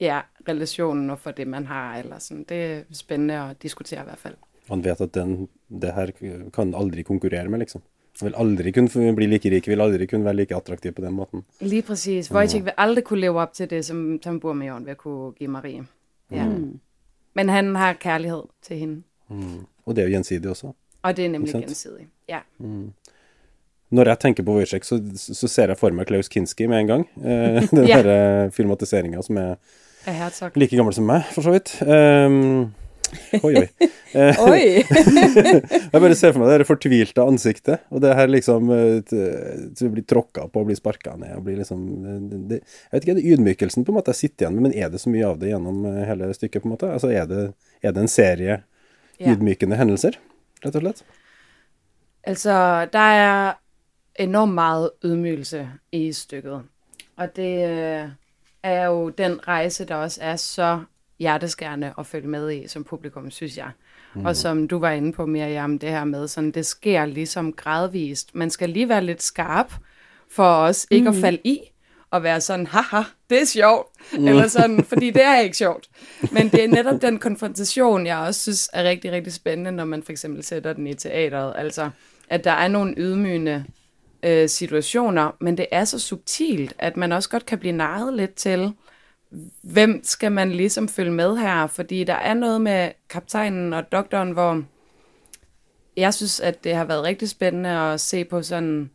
ja, 0.00 0.20
relationen 0.48 1.10
og 1.10 1.18
for 1.18 1.30
det, 1.30 1.46
man 1.46 1.66
har. 1.66 1.96
Eller 1.96 2.18
sådan. 2.18 2.44
Det 2.48 2.64
er 2.64 2.82
spændende 2.92 3.34
at 3.34 3.62
diskutere 3.62 4.00
i 4.00 4.04
hvert 4.04 4.18
fald. 4.18 4.34
Man 4.70 4.84
vet 4.84 5.00
at 5.00 5.14
den, 5.14 5.48
det 5.68 5.94
her 5.94 6.10
kan 6.54 6.74
aldri 6.74 7.02
konkurrere 7.02 7.48
med, 7.48 7.58
liksom. 7.58 7.82
Vil 8.22 8.34
aldri 8.36 8.72
kunne 8.72 9.14
bli 9.16 9.26
like 9.26 9.50
rik, 9.50 9.68
vil 9.68 9.80
aldri 9.80 10.06
kunne 10.06 10.24
være 10.24 10.36
like 10.42 10.56
attraktiv 10.56 10.92
på 10.92 11.02
den 11.02 11.14
måten. 11.16 11.44
Lige 11.60 11.82
præcis. 11.82 12.30
Wojciech 12.32 12.64
vil 12.64 12.72
aldrig 12.76 13.04
kunne 13.04 13.20
leve 13.20 13.40
op 13.40 13.52
til 13.52 13.70
det, 13.70 13.84
som 13.84 14.18
Tom 14.18 14.40
Burmejorden 14.40 14.86
vil 14.86 14.94
kunne 14.94 15.32
give 15.32 15.50
Marie. 15.50 15.84
Ja. 16.30 16.44
Mm. 16.44 16.80
Men 17.34 17.48
han 17.48 17.76
har 17.76 17.92
kærlighed 17.92 18.42
til 18.62 18.76
hende. 18.76 19.02
Mm. 19.28 19.66
Og 19.86 19.96
det 19.96 20.02
er 20.02 20.06
jo 20.06 20.10
gjensidig 20.10 20.50
også. 20.50 20.72
Og 21.02 21.16
det 21.16 21.24
er 21.24 21.28
nemlig 21.28 21.52
gjensidig, 21.52 22.08
ja. 22.28 22.38
Mm. 22.58 22.92
Når 23.90 24.04
jeg 24.04 24.18
tenker 24.18 24.42
på 24.46 24.54
Wojciech, 24.54 24.86
så, 24.86 25.00
så, 25.16 25.48
ser 25.48 25.72
jeg 25.72 25.78
for 25.78 25.90
meg 25.90 26.06
Klaus 26.06 26.28
Kinski 26.28 26.66
med 26.70 26.84
en 26.84 26.86
gang. 26.86 27.06
Eh, 27.30 27.62
den 27.70 27.88
ja. 27.88 28.02
derre 28.02 28.50
filmatiseringa 28.54 29.22
som 29.22 29.36
er, 29.36 29.56
er 30.06 30.58
like 30.58 30.76
gammel 30.76 30.94
som 30.94 31.04
meg, 31.04 31.26
for 31.34 31.42
så 31.42 31.50
vidt. 31.50 31.74
Um, 31.82 32.70
Oi, 33.42 33.52
oi. 33.56 33.66
Eh, 34.12 34.40
oi. 34.50 34.62
jeg 35.92 36.02
bare 36.02 36.16
ser 36.18 36.34
for 36.34 36.42
meg 36.42 36.62
det 36.62 36.66
fortvilte 36.68 37.24
ansiktet, 37.24 37.84
og 37.90 38.02
det 38.04 38.14
her 38.18 38.30
liksom 38.30 38.70
Du 38.70 39.84
blir 39.92 40.04
tråkka 40.06 40.48
på 40.50 40.62
og 40.62 40.70
blir 40.70 40.78
sparka 40.78 41.14
ned 41.18 41.36
og 41.38 41.44
blir 41.46 41.60
liksom 41.60 41.84
det, 42.50 42.60
Jeg 42.60 42.94
vet 42.94 43.04
ikke, 43.04 43.14
er 43.14 43.20
det 43.20 43.34
ydmykelsen 43.34 43.86
på 43.86 43.94
en 43.94 44.00
måte 44.00 44.14
jeg 44.14 44.22
sitter 44.24 44.46
igjen 44.46 44.58
med, 44.58 44.68
men 44.68 44.76
er 44.78 44.90
det 44.92 45.02
så 45.02 45.12
mye 45.12 45.28
av 45.28 45.38
det 45.40 45.52
gjennom 45.52 45.84
eh, 45.90 46.02
hele 46.08 46.30
stykket, 46.36 46.62
på 46.62 46.70
en 46.70 46.76
måte? 46.76 46.92
Altså 46.92 47.12
er 47.14 47.26
det, 47.30 47.46
er 47.82 47.96
det 47.96 48.04
en 48.04 48.12
serie 48.12 48.60
ydmykende 49.20 49.76
ja. 49.76 49.82
hendelser, 49.82 50.18
rett 50.64 50.78
og 50.78 50.86
slett? 50.86 51.04
Altså, 52.26 52.86
der 52.92 53.16
er 53.16 53.52
enormt 54.20 54.54
meget 54.54 54.90
ydmygelse 55.04 55.68
i 55.92 56.12
stykket, 56.12 56.62
og 57.16 57.36
det 57.36 57.52
øh, 57.68 58.08
er 58.62 58.84
jo 58.84 59.08
den 59.08 59.48
rejse, 59.48 59.84
der 59.84 59.94
også 59.94 60.20
er 60.22 60.36
så 60.36 60.78
hjerteskærende 61.20 61.94
at 61.98 62.06
følge 62.06 62.28
med 62.28 62.52
i 62.52 62.68
som 62.68 62.84
publikum, 62.84 63.30
synes 63.30 63.56
jeg. 63.56 63.70
Mm. 64.14 64.24
Og 64.24 64.36
som 64.36 64.68
du 64.68 64.78
var 64.78 64.90
inde 64.90 65.12
på, 65.12 65.26
Miriam, 65.26 65.78
det 65.78 65.88
her 65.88 66.04
med, 66.04 66.28
sådan, 66.28 66.50
det 66.50 66.66
sker 66.66 67.06
ligesom 67.06 67.52
gradvist. 67.52 68.34
Man 68.34 68.50
skal 68.50 68.70
lige 68.70 68.88
være 68.88 69.04
lidt 69.04 69.22
skarp 69.22 69.74
for 70.30 70.54
os 70.54 70.86
ikke 70.90 71.10
mm. 71.10 71.16
at 71.16 71.20
falde 71.20 71.40
i 71.44 71.60
og 72.10 72.22
være 72.22 72.40
sådan, 72.40 72.66
haha, 72.66 73.02
det 73.30 73.40
er 73.40 73.46
sjovt, 73.46 73.88
mm. 74.12 74.28
eller 74.28 74.48
sådan, 74.48 74.84
fordi 74.92 75.10
det 75.10 75.24
er 75.24 75.38
ikke 75.40 75.56
sjovt. 75.56 75.88
Men 76.32 76.48
det 76.48 76.64
er 76.64 76.68
netop 76.68 77.02
den 77.02 77.18
konfrontation, 77.18 78.06
jeg 78.06 78.18
også 78.18 78.40
synes 78.40 78.70
er 78.72 78.84
rigtig, 78.84 79.12
rigtig 79.12 79.32
spændende, 79.32 79.72
når 79.72 79.84
man 79.84 80.02
for 80.02 80.12
eksempel 80.12 80.44
sætter 80.44 80.72
den 80.72 80.86
i 80.86 80.94
teateret. 80.94 81.54
Altså, 81.56 81.90
at 82.28 82.44
der 82.44 82.50
er 82.50 82.68
nogle 82.68 82.94
ydmygende 82.96 83.64
øh, 84.22 84.48
situationer, 84.48 85.36
men 85.40 85.56
det 85.56 85.66
er 85.70 85.84
så 85.84 85.98
subtilt, 85.98 86.74
at 86.78 86.96
man 86.96 87.12
også 87.12 87.28
godt 87.28 87.46
kan 87.46 87.58
blive 87.58 87.72
narret 87.72 88.14
lidt 88.14 88.34
til, 88.34 88.72
hvem 89.62 90.00
skal 90.04 90.32
man 90.32 90.52
ligesom 90.52 90.88
følge 90.88 91.10
med 91.10 91.36
her? 91.36 91.66
Fordi 91.66 92.04
der 92.04 92.14
er 92.14 92.34
noget 92.34 92.60
med 92.60 92.90
kaptajnen 93.08 93.72
og 93.72 93.92
doktoren, 93.92 94.30
hvor 94.30 94.62
jeg 95.96 96.14
synes, 96.14 96.40
at 96.40 96.64
det 96.64 96.74
har 96.74 96.84
været 96.84 97.04
rigtig 97.04 97.28
spændende 97.28 97.70
at 97.70 98.00
se 98.00 98.24
på 98.24 98.42
sådan, 98.42 98.90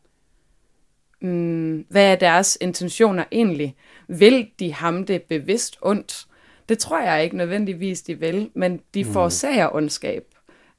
mm, 1.22 1.86
hvad 1.90 2.12
er 2.12 2.16
deres 2.16 2.58
intentioner 2.62 3.24
egentlig? 3.32 3.76
Vil 4.08 4.50
de 4.60 4.74
ham 4.74 5.06
det 5.06 5.24
bevidst 5.24 5.78
ondt? 5.82 6.26
Det 6.70 6.80
tror 6.80 7.02
jeg 7.02 7.24
ikke 7.24 7.38
nødvendigvis, 7.38 8.02
de 8.02 8.20
vil, 8.20 8.50
men 8.54 8.82
de 8.94 9.04
mm. 9.04 9.10
forårsager 9.10 9.76
ondskab 9.76 10.24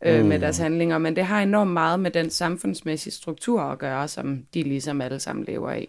øh, 0.05 0.21
mm. 0.21 0.29
med 0.29 0.39
deres 0.39 0.59
handlinger, 0.59 0.99
men 0.99 1.17
det 1.17 1.25
har 1.25 1.43
enormt 1.43 1.71
meget 1.71 2.01
med 2.01 2.11
den 2.11 2.31
samfundsmæssige 2.31 3.13
struktur 3.13 3.61
at 3.61 3.79
gøre, 3.79 4.09
som 4.09 4.47
de 4.55 4.63
ligesom 4.63 5.01
alle 5.01 5.21
sammen 5.21 5.45
lever 5.45 5.73
i. 5.73 5.89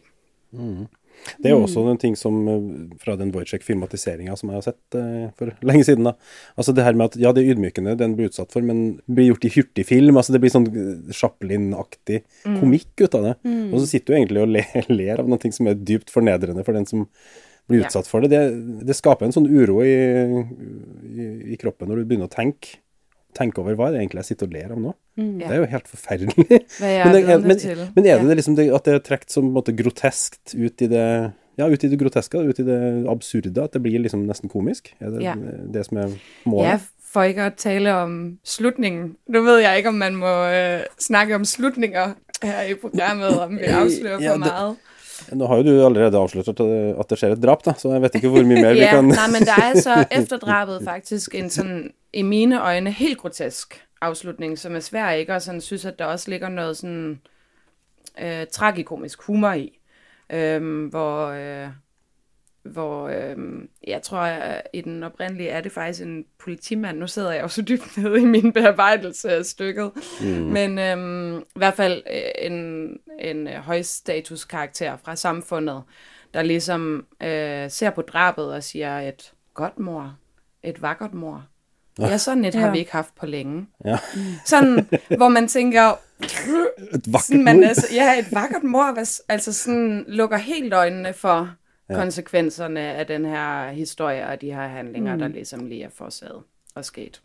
Mm. 0.52 0.86
Det 1.38 1.50
er 1.50 1.56
jo 1.56 1.64
også 1.66 1.84
en 1.92 2.00
ting 2.02 2.16
som 2.20 2.38
eh, 2.52 2.68
fra 3.02 3.18
den 3.20 3.32
Wojciech-filmatiseringa 3.36 4.36
som 4.40 4.52
jeg 4.52 4.60
har 4.60 4.66
sett 4.66 4.98
uh, 4.98 5.28
for 5.40 5.52
lenge 5.68 5.88
siden. 5.88 6.08
da. 6.08 6.14
Altså 6.56 6.76
Det 6.76 6.86
her 6.86 6.98
med 6.98 7.12
at 7.12 7.18
ja, 7.22 7.34
det 7.36 7.44
er 7.44 7.54
ydmykende, 7.54 7.98
den 8.00 8.16
blir 8.18 8.32
utsatt 8.32 8.54
for, 8.56 8.66
men 8.66 9.02
blir 9.06 9.32
gjort 9.32 9.50
i 9.50 9.54
hurtigfilm. 9.58 10.18
altså 10.18 10.36
Det 10.36 10.42
blir 10.44 10.54
sånn 10.54 10.70
eh, 10.72 11.12
Chaplin-aktig 11.18 12.22
mm. 12.46 12.58
komikk 12.62 13.06
ut 13.06 13.20
av 13.20 13.28
det. 13.30 13.36
Mm. 13.44 13.68
Og 13.72 13.82
så 13.82 13.92
sitter 13.92 14.14
du 14.14 14.20
egentlig 14.22 14.46
og 14.46 14.56
ler, 14.56 14.90
ler 15.02 15.24
av 15.24 15.30
noe 15.30 15.54
som 15.60 15.70
er 15.70 15.84
dypt 15.92 16.14
fornedrende 16.14 16.66
for 16.68 16.78
den 16.78 16.90
som 16.90 17.08
blir 17.68 17.84
utsatt 17.84 18.08
for 18.08 18.24
det. 18.24 18.32
det. 18.32 18.84
det. 18.88 18.96
skaper 18.96 19.28
en 19.28 19.36
sånn 19.36 19.50
uro 19.52 19.82
i, 19.84 19.96
i, 21.12 21.32
i 21.54 21.60
kroppen 21.60 21.92
når 21.92 22.02
du 22.02 22.12
begynner 22.12 22.32
å 22.32 22.38
tenke 22.38 22.80
tenke 23.38 23.62
over 23.62 23.78
hva 23.78 23.90
er 23.90 23.96
det 23.98 24.04
egentlig 24.04 24.24
jeg 24.24 24.34
sitter 24.34 24.50
og 24.50 24.56
ler 24.56 24.74
av 24.74 24.82
nå. 24.82 24.94
Mm. 25.18 25.40
Det 25.42 25.50
er 25.50 25.62
jo 25.64 25.68
helt 25.72 25.88
forferdelig. 25.90 26.34
men, 26.46 27.16
det, 27.16 27.22
men, 27.42 27.60
men, 27.96 28.06
er 28.06 28.22
det 28.22 28.38
liksom 28.38 28.58
det, 28.58 28.70
at 28.74 28.86
det 28.86 28.94
er 28.94 29.04
trukket 29.06 29.34
som 29.34 29.50
måte, 29.54 29.74
groteskt 29.78 30.54
ut 30.54 30.86
i 30.86 30.90
det 30.92 31.08
ja, 31.58 31.66
ut 31.66 31.84
i 31.84 31.90
det 31.90 31.98
groteske, 31.98 32.38
ut 32.38 32.60
i 32.62 32.66
det 32.68 32.80
absurde, 33.10 33.64
at 33.64 33.74
det 33.74 33.82
blir 33.82 33.98
liksom 34.04 34.28
nesten 34.30 34.52
komisk? 34.52 34.92
Er 35.02 35.16
det 35.16 35.24
ja. 35.26 35.34
det 35.74 35.88
som 35.88 35.98
er 36.04 36.14
målet? 36.46 36.68
Ja, 36.70 36.76
for 37.08 37.26
ikke 37.26 37.48
å 37.50 37.56
tale 37.58 37.96
om 38.04 38.18
slutningen. 38.46 39.16
Nå 39.34 39.42
vet 39.48 39.64
jeg 39.64 39.82
ikke 39.82 39.94
om 39.94 39.98
man 40.04 40.20
må 40.20 40.34
uh, 40.54 40.86
snakke 41.02 41.40
om 41.40 41.48
slutninger 41.50 42.14
her 42.44 42.70
i 42.70 42.78
programmet, 42.78 43.40
om 43.42 43.58
vi 43.58 43.72
avslører 43.80 44.22
for 44.22 44.28
ja, 44.28 44.38
mye. 44.44 44.94
Nå 45.34 45.50
har 45.50 45.64
jo 45.64 45.66
du 45.66 45.82
allerede 45.82 46.20
avslørt 46.22 46.52
at, 46.54 46.62
at 46.62 47.10
det 47.10 47.18
skjer 47.18 47.34
et 47.34 47.42
drap, 47.42 47.66
da, 47.66 47.74
så 47.74 47.96
jeg 47.96 48.04
vet 48.06 48.20
ikke 48.20 48.30
hvor 48.36 48.46
mye 48.46 48.62
mer 48.62 48.78
vi 48.78 48.86
kan 48.86 49.10
Nei, 49.16 49.28
men 49.34 49.48
det 49.50 49.58
er 49.58 49.80
så 49.82 49.98
efter 50.14 50.38
drapet 50.44 50.86
faktisk 50.86 51.34
en 51.40 51.50
sånn 51.54 51.74
i 52.14 52.22
mine 52.24 52.62
øjne 52.62 52.94
helt 52.94 53.18
grotesk 53.24 53.80
afslutning, 54.02 54.60
som 54.60 54.76
er 54.76 54.80
svær 54.80 55.12
ikke, 55.12 55.34
og 55.34 55.42
sådan 55.42 55.62
synes, 55.62 55.86
at 55.86 56.00
der 56.00 56.06
også 56.06 56.30
ligger 56.30 56.50
noget 56.50 56.78
sådan 56.78 57.22
øh, 58.22 58.48
tragikomisk 58.52 59.22
humor 59.22 59.54
i, 59.54 59.80
øh, 60.30 60.86
hvor, 60.86 61.28
øh, 61.28 61.70
hvor 62.64 63.08
øh, 63.08 63.38
jeg 63.88 64.02
tror, 64.02 64.20
at 64.20 64.68
i 64.74 64.82
den 64.82 65.04
oprindelige 65.04 65.50
er 65.50 65.62
det 65.62 65.72
faktisk 65.72 66.02
en 66.02 66.26
politimand. 66.40 66.98
Nu 66.98 67.08
sidder 67.08 67.32
jeg 67.32 67.44
jo 67.44 67.48
så 67.48 67.62
dybt 67.62 67.98
nede 67.98 68.22
i 68.22 68.26
min 68.26 68.54
bearbejdelse 68.54 69.30
af 69.30 69.46
stykket. 69.46 69.92
Mm. 70.22 70.28
Men 70.28 70.80
øh, 70.80 71.40
i 71.42 71.60
hvert 71.60 71.74
fald 71.74 72.04
øh, 72.14 72.52
en, 72.52 72.90
en 73.20 73.48
højstatus 73.48 74.46
karakter 74.46 74.98
fra 74.98 75.16
samfundet, 75.16 75.84
der 76.34 76.42
ligesom 76.42 77.06
øh, 77.24 77.70
ser 77.72 77.90
på 77.90 78.02
drabet 78.02 78.54
og 78.54 78.64
siger 78.64 79.00
et 79.00 79.34
godt 79.54 79.80
mor, 79.80 80.18
et 80.64 80.82
vakkert 80.82 81.14
mor, 81.14 81.46
Ja, 82.00 82.18
sådan 82.18 82.46
et 82.46 82.56
ja. 82.56 82.60
har 82.60 82.72
vi 82.72 82.80
ikke 82.80 82.92
haft 82.92 83.16
på 83.16 83.26
længe. 83.26 83.68
Ja. 83.86 83.98
Sådan, 84.46 84.88
hvor 85.18 85.28
man 85.28 85.48
tænker... 85.48 86.00
et 86.94 87.14
vakkert 87.14 87.40
man, 87.40 87.64
altså, 87.64 87.88
Ja, 87.94 88.20
et 88.20 88.28
vakkert 88.32 88.64
mor, 88.64 88.98
altså 89.30 89.54
sådan 89.54 90.06
lukker 90.08 90.38
helt 90.38 90.74
øjnene 90.74 91.14
for 91.14 91.50
ja. 91.90 91.96
konsekvenserne 91.96 92.80
af 92.80 93.08
den 93.08 93.26
her 93.26 93.72
historie 93.72 94.28
og 94.28 94.42
de 94.42 94.54
her 94.54 94.68
handlinger, 94.68 95.14
mm. 95.14 95.20
der 95.20 95.28
ligesom 95.28 95.66
lige 95.66 95.84
er 95.84 95.90
forsaget 95.90 96.42
og 96.76 96.86
sket 96.86 97.22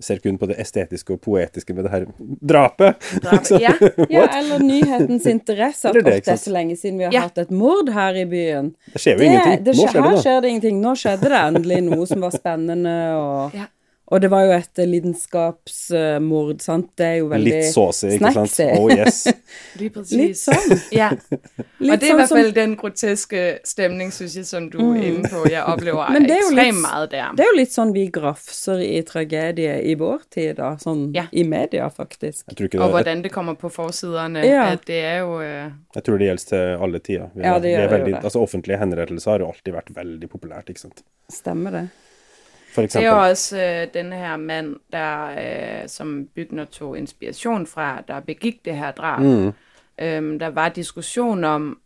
ser 0.00 0.18
kun 0.22 0.38
på 0.38 0.46
det 0.50 0.56
estetiske 0.60 1.12
og 1.12 1.20
poetiske 1.20 1.74
med 1.74 1.84
det 1.84 1.90
her 1.90 2.04
drapet. 2.48 2.94
Drapet, 3.22 3.60
ja. 3.66 3.72
ja, 4.16 4.26
eller 4.38 4.58
nyhetens 4.62 5.26
interesse. 5.36 5.88
At 5.88 5.94
det, 5.94 6.28
er 6.28 6.36
så 6.36 6.52
lenge 6.52 6.76
siden 6.76 6.98
vi 6.98 7.04
har 7.04 7.12
ja. 7.12 7.20
hatt 7.20 7.38
et 7.38 7.50
mord 7.50 7.92
her 7.92 8.14
i 8.14 8.24
byen. 8.24 8.74
Det 8.92 9.00
skjer 9.00 9.12
jo 9.12 9.18
det, 9.18 9.24
ingenting. 9.24 9.66
Det, 9.66 9.76
det, 9.76 10.04
her 10.04 10.20
skjer 10.20 10.40
det 10.40 10.48
ingenting. 10.48 10.80
Nå 10.80 10.94
skjedde 10.94 11.30
det 11.30 11.40
endelig 11.48 11.80
noe 11.86 12.06
som 12.06 12.26
var 12.26 12.34
spennende. 12.34 12.98
og... 13.14 13.54
Ja. 13.54 13.70
Og 14.06 14.20
det 14.22 14.28
var 14.30 14.44
jo 14.46 14.52
et 14.54 14.80
lidenskapsmord, 14.86 16.60
sant. 16.62 16.92
Det 16.98 17.06
er 17.06 17.14
jo 17.18 17.30
veldig 17.32 17.50
Litt 17.56 17.72
såsig, 17.74 18.12
ikke 18.14 18.30
sant? 18.36 18.60
Oh 18.78 18.86
yes. 18.92 19.24
Litt 19.80 20.38
sånn. 20.38 20.76
Ja. 20.94 21.08
Litt 21.82 21.90
og 21.90 21.98
det 21.98 22.06
er 22.06 22.12
i 22.12 22.18
hvert 22.20 22.30
fall 22.30 22.52
den 22.54 22.76
groteske 22.78 23.42
stemning, 23.66 24.12
synes 24.14 24.36
jeg, 24.38 24.46
som 24.46 24.68
du 24.70 24.78
mm. 24.78 24.92
er 24.92 25.08
inne 25.08 25.32
på. 25.32 25.42
Jeg 25.50 25.64
opplever 25.66 26.12
Men 26.14 26.28
det 26.28 26.36
er 26.36 26.44
ekstremt 26.44 26.82
mye 26.84 27.10
der. 27.16 27.34
Det 27.34 27.46
er 27.48 27.50
jo 27.50 27.58
litt 27.58 27.74
sånn 27.74 27.96
vi 27.96 28.06
grafser 28.14 28.84
i 28.86 29.02
tragedie 29.10 29.74
i 29.90 29.98
vår 29.98 30.22
tid, 30.30 30.54
da. 30.60 30.70
Sånn 30.78 31.08
ja. 31.16 31.26
i 31.34 31.42
media, 31.48 31.90
faktisk. 31.90 32.46
Det, 32.54 32.70
og 32.78 32.94
hvordan 32.94 33.26
det 33.26 33.34
kommer 33.34 33.58
på 33.58 33.72
forsidene. 33.74 34.46
Ja. 34.46 34.70
At 34.76 34.86
det 34.86 35.02
er 35.02 35.20
jo 35.24 35.40
uh... 35.42 35.74
Jeg 35.98 36.06
tror 36.06 36.22
det 36.22 36.30
gjelder 36.30 36.50
til 36.54 36.86
alle 36.86 37.02
tider. 37.02 37.28
ja, 37.42 37.58
det 37.58 37.74
gjør 37.74 37.88
det, 37.88 37.92
veldig, 37.98 38.14
det. 38.14 38.22
Altså, 38.22 38.46
offentlige 38.46 38.78
henrettelser 38.86 39.34
har 39.34 39.42
jo 39.42 39.50
alltid 39.50 39.80
vært 39.82 39.94
veldig 39.98 40.30
populært, 40.30 40.70
ikke 40.70 40.86
sant. 40.86 41.08
Stemmer 41.32 41.74
det 41.74 41.88
for 42.76 42.82
eksempel. 42.82 43.06
Det 43.06 43.16
er 43.16 43.20
også 43.20 43.62
øh, 43.62 43.94
denne 43.94 44.16
her 44.16 44.36
mand, 44.36 44.76
der, 44.92 45.26
øh, 45.82 45.88
som 45.88 46.28
Bygner 46.34 46.64
tog 46.64 46.98
inspiration 46.98 47.66
fra, 47.66 48.02
der 48.08 48.20
begik 48.20 48.64
det 48.64 48.76
her 48.76 48.90
drab. 48.90 49.22
Mm. 49.22 49.52
Øhm, 50.00 50.38
der 50.38 50.46
var 50.46 50.68
diskussion 50.68 51.44
om, 51.44 51.78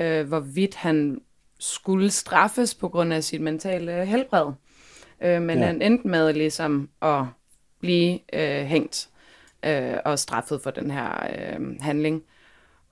øh, 0.00 0.28
hvorvidt 0.28 0.74
han 0.74 1.20
skulle 1.58 2.10
straffes 2.10 2.74
på 2.74 2.88
grund 2.88 3.12
af 3.12 3.24
sit 3.24 3.40
mentale 3.40 4.04
helbred. 4.04 4.52
Øh, 5.22 5.42
men 5.42 5.58
ja. 5.58 5.66
han 5.66 5.82
endte 5.82 6.08
med 6.08 6.32
ligesom 6.32 6.88
at 7.02 7.24
blive 7.80 8.18
øh, 8.32 8.64
hængt 8.64 9.08
øh, 9.64 9.94
og 10.04 10.18
straffet 10.18 10.60
for 10.62 10.70
den 10.70 10.90
her 10.90 11.26
øh, 11.38 11.80
handling. 11.80 12.22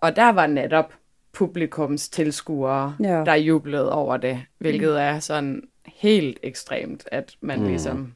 Og 0.00 0.16
der 0.16 0.32
var 0.32 0.46
netop 0.46 0.92
publikums 1.32 2.08
tilskuere, 2.08 2.96
ja. 3.00 3.24
der 3.24 3.34
jublede 3.34 3.92
over 3.92 4.16
det, 4.16 4.42
hvilket 4.58 5.00
er 5.02 5.20
sådan 5.20 5.62
helt 6.02 6.38
ekstremt, 6.42 7.08
at 7.12 7.36
man 7.40 7.60
mm. 7.60 7.66
ligesom 7.66 8.14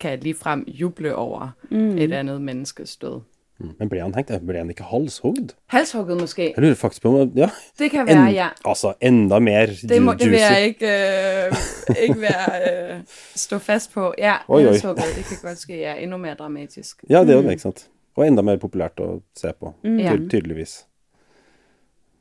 kan 0.00 0.20
ligefrem 0.20 0.64
juble 0.68 1.14
over 1.14 1.50
mm. 1.70 1.98
et 1.98 2.12
andet 2.12 2.42
menneskes 2.42 2.96
død. 2.96 3.20
Mm. 3.58 3.70
Men 3.78 3.88
ble 3.90 4.00
han 4.00 4.14
hengt? 4.14 4.30
Ble 4.46 4.58
han 4.58 4.70
ikke 4.70 4.86
halshogd? 4.86 5.54
Halshogget 5.66 6.20
måske. 6.20 6.52
Jeg 6.56 6.62
lurer 6.62 6.74
faktisk 6.74 7.02
på 7.02 7.20
om 7.20 7.32
Ja. 7.36 7.50
Det 7.78 7.90
kan 7.90 8.06
være, 8.06 8.30
ja. 8.30 8.48
Altså 8.64 8.92
enda 9.00 9.38
mer 9.38 9.66
det 9.88 10.02
må. 10.02 10.14
Det 10.14 10.30
vil 10.30 10.38
jeg 10.38 10.64
ikke, 10.66 10.86
øh, 10.86 12.02
ikke 12.02 12.20
være, 12.20 12.94
øh, 12.94 13.00
stå 13.34 13.58
fast 13.58 13.92
på. 13.92 14.14
Ja, 14.18 14.36
oi, 14.48 14.62
halshogget, 14.62 15.04
det 15.16 15.24
kan 15.24 15.36
godt 15.42 15.58
ske. 15.58 15.78
Ja, 15.78 15.94
endnu 15.94 16.16
mere 16.16 16.34
dramatisk. 16.34 17.04
Ja, 17.10 17.20
det 17.20 17.30
er 17.30 17.34
jo 17.34 17.42
det, 17.42 17.50
ikke 17.50 17.62
sant. 17.62 17.88
Og 18.16 18.26
enda 18.26 18.42
mer 18.42 18.56
populært 18.58 18.98
å 18.98 19.20
se 19.38 19.52
på, 19.60 19.74
mm. 19.84 19.98
Ty 19.98 20.28
tydeligvis. 20.30 20.87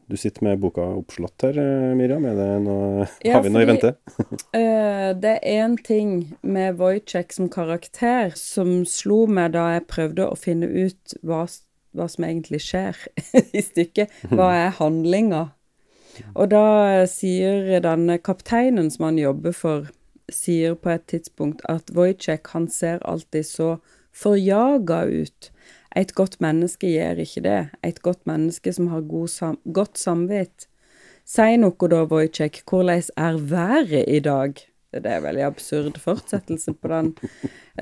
Du 0.08 0.16
sitter 0.18 0.44
med 0.44 0.60
boka 0.60 0.82
oppslått 0.82 1.44
her, 1.44 1.58
eh, 1.60 1.96
Miriam. 1.96 2.24
Det 2.24 2.48
noe, 2.64 3.08
ja, 3.26 3.34
har 3.36 3.44
vi 3.44 3.50
noe 3.52 3.66
i 3.66 3.68
vente? 3.68 3.90
uh, 4.56 5.12
det 5.24 5.34
er 5.36 5.42
én 5.44 5.76
ting 5.84 6.14
med 6.42 6.78
Wojciech 6.80 7.36
som 7.36 7.50
karakter 7.52 8.32
som 8.40 8.86
slo 8.88 9.26
meg 9.28 9.52
da 9.58 9.66
jeg 9.74 9.88
prøvde 9.92 10.30
å 10.32 10.38
finne 10.40 10.70
ut 10.72 11.18
hva, 11.28 11.44
hva 11.92 12.08
som 12.08 12.24
egentlig 12.24 12.62
skjer 12.64 13.02
i 13.58 13.66
stykket. 13.66 14.16
Hva 14.32 14.48
er 14.64 14.74
handlinga? 14.80 15.50
Og 16.34 16.48
da 16.56 17.04
sier 17.12 17.76
denne 17.84 18.16
kapteinen 18.24 18.88
som 18.94 19.10
han 19.10 19.20
jobber 19.20 19.54
for, 19.54 19.92
sier 20.32 20.80
på 20.80 20.96
et 20.96 21.04
tidspunkt 21.12 21.68
at 21.68 21.92
Wojciech 21.92 22.48
han 22.56 22.72
ser 22.72 23.04
alltid 23.04 23.44
så 23.52 23.70
forjaga 24.16 25.04
ut. 25.04 25.52
Et 25.96 26.14
godt 26.16 26.40
menneske 26.44 26.90
gjør 26.92 27.22
ikke 27.24 27.44
det. 27.46 27.60
Et 27.84 28.02
godt 28.02 28.26
menneske 28.28 28.74
som 28.74 28.90
har 28.92 29.06
god 29.08 29.28
sam 29.32 29.60
godt 29.74 29.98
samvitt. 29.98 30.68
Si 31.28 31.58
noe 31.60 31.92
da, 31.92 32.04
Wojciech, 32.08 32.64
hvordan 32.70 33.04
er 33.18 33.38
været 33.38 34.06
i 34.08 34.20
dag? 34.20 34.54
Det 34.94 35.06
er 35.06 35.18
en 35.18 35.24
veldig 35.24 35.44
absurd 35.44 36.00
fortsettelse 36.00 36.74
på 36.74 36.88
den 36.88 37.10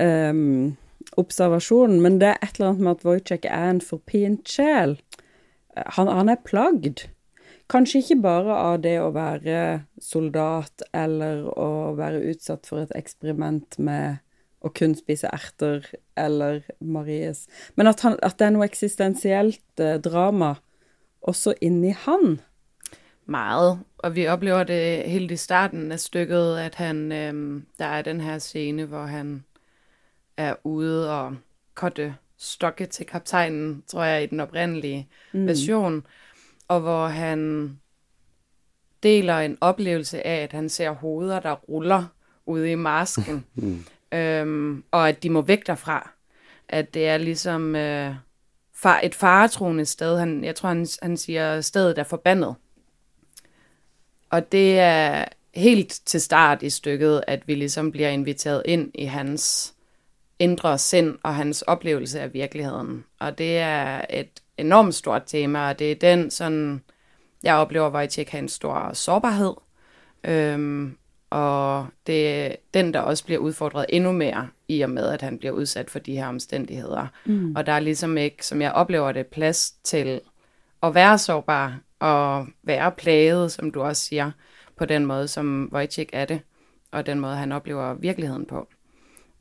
um, 0.02 0.76
observasjonen, 1.16 2.00
men 2.02 2.18
det 2.20 2.32
er 2.32 2.40
et 2.42 2.58
eller 2.58 2.72
annet 2.72 2.82
med 2.82 2.96
at 2.96 3.04
Wojciech 3.06 3.46
er 3.46 3.70
en 3.70 3.80
forpint 3.80 4.48
sjel. 4.50 4.96
Han, 5.76 6.10
han 6.10 6.28
er 6.28 6.42
plagd. 6.44 7.06
Kanskje 7.70 8.02
ikke 8.02 8.20
bare 8.22 8.56
av 8.62 8.82
det 8.82 8.96
å 9.02 9.12
være 9.14 9.86
soldat 10.02 10.82
eller 10.94 11.46
å 11.50 11.94
være 11.98 12.22
utsatt 12.30 12.66
for 12.66 12.84
et 12.84 12.94
eksperiment 12.98 13.78
med 13.78 14.22
å 14.66 14.72
kun 14.74 14.96
spise 14.98 15.30
erter 15.32 15.86
eller 16.18 16.64
Maries. 16.80 17.46
Men 17.76 17.90
at, 17.90 18.02
han, 18.02 18.18
at 18.22 18.38
det 18.40 18.48
er 18.48 18.54
noe 18.56 18.66
eksistensielt 18.66 19.82
eh, 19.82 19.98
drama 20.02 20.56
også 21.26 21.54
inni 21.60 21.94
han. 22.06 22.40
Meget. 23.26 23.80
Og 23.98 24.14
vi 24.14 24.28
oplever 24.30 24.64
det 24.64 25.08
helt 25.10 25.30
i 25.30 25.36
starten 25.36 25.92
af 25.92 26.00
stykket, 26.00 26.58
at 26.58 26.74
han, 26.74 27.12
øh, 27.12 27.62
der 27.78 27.86
er 27.86 28.02
den 28.02 28.20
her 28.20 28.38
scene, 28.38 28.84
hvor 28.84 29.06
han 29.06 29.44
er 30.36 30.54
ude 30.64 31.10
og 31.10 31.36
kotte 31.74 32.14
stokke 32.38 32.86
til 32.86 33.06
kaptajnen, 33.06 33.82
tror 33.86 34.04
jeg, 34.04 34.22
i 34.22 34.26
den 34.26 34.40
oprindelige 34.40 35.08
mm. 35.32 35.46
version, 35.46 36.06
og 36.68 36.80
hvor 36.80 37.06
han 37.06 37.70
deler 39.02 39.38
en 39.38 39.58
oplevelse 39.60 40.26
af, 40.26 40.42
at 40.42 40.52
han 40.52 40.68
ser 40.68 40.90
hoveder, 40.90 41.40
der 41.40 41.52
ruller 41.52 42.04
ude 42.46 42.70
i 42.70 42.74
masken. 42.74 43.44
øhm, 44.12 44.84
og 44.90 45.08
at 45.08 45.22
de 45.22 45.30
må 45.30 45.40
væk 45.42 45.66
derfra. 45.66 46.10
At 46.68 46.94
det 46.94 47.08
er 47.08 47.16
ligesom 47.16 47.76
øh, 47.76 48.14
far, 48.74 49.00
et 49.02 49.14
faretroende 49.14 49.84
sted. 49.84 50.18
Han, 50.18 50.44
jeg 50.44 50.54
tror, 50.54 50.68
han, 50.68 50.86
han 51.02 51.16
siger, 51.16 51.60
stedet 51.60 51.98
er 51.98 52.04
forbandet. 52.04 52.54
Og 54.30 54.52
det 54.52 54.78
er 54.78 55.24
helt 55.54 56.00
til 56.06 56.20
start 56.20 56.62
i 56.62 56.70
stykket, 56.70 57.24
at 57.26 57.48
vi 57.48 57.54
ligesom 57.54 57.92
bliver 57.92 58.08
inviteret 58.08 58.62
ind 58.64 58.90
i 58.94 59.04
hans 59.04 59.74
indre 60.38 60.78
sind 60.78 61.18
og 61.22 61.34
hans 61.34 61.62
oplevelse 61.62 62.20
af 62.20 62.34
virkeligheden. 62.34 63.04
Og 63.18 63.38
det 63.38 63.58
er 63.58 64.04
et 64.10 64.42
enormt 64.58 64.94
stort 64.94 65.22
tema, 65.26 65.68
og 65.68 65.78
det 65.78 65.92
er 65.92 65.94
den 65.94 66.30
sådan, 66.30 66.82
jeg 67.42 67.54
oplever, 67.54 67.88
hvor 67.88 68.00
jeg 68.00 68.26
har 68.28 68.38
en 68.38 68.48
stor 68.48 68.92
sårbarhed. 68.92 69.54
Øhm, 70.24 70.96
og 71.30 71.86
det 72.06 72.28
er 72.28 72.56
den, 72.74 72.94
der 72.94 73.00
også 73.00 73.24
bliver 73.24 73.38
udfordret 73.38 73.86
endnu 73.88 74.12
mere, 74.12 74.48
i 74.68 74.80
og 74.80 74.90
med, 74.90 75.08
at 75.08 75.22
han 75.22 75.38
bliver 75.38 75.52
udsat 75.52 75.90
for 75.90 75.98
de 75.98 76.16
her 76.16 76.26
omstændigheder. 76.26 77.06
Mm. 77.26 77.56
Og 77.56 77.66
der 77.66 77.72
er 77.72 77.80
ligesom 77.80 78.16
ikke, 78.16 78.46
som 78.46 78.62
jeg 78.62 78.72
oplever 78.72 79.12
det, 79.12 79.26
plads 79.26 79.70
til 79.70 80.20
at 80.82 80.94
være 80.94 81.18
sårbar 81.18 81.80
og 81.98 82.46
være 82.62 82.92
plaget, 82.92 83.52
som 83.52 83.70
du 83.70 83.82
også 83.82 84.04
siger, 84.04 84.30
på 84.76 84.84
den 84.84 85.06
måde, 85.06 85.28
som 85.28 85.70
Wojciech 85.72 86.10
er 86.12 86.24
det, 86.24 86.40
og 86.90 87.06
den 87.06 87.20
måde, 87.20 87.36
han 87.36 87.52
oplever 87.52 87.94
virkeligheden 87.94 88.46
på. 88.46 88.68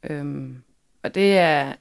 Øhm, 0.03 0.63
og 1.03 1.15
det 1.15 1.38
er 1.38 1.73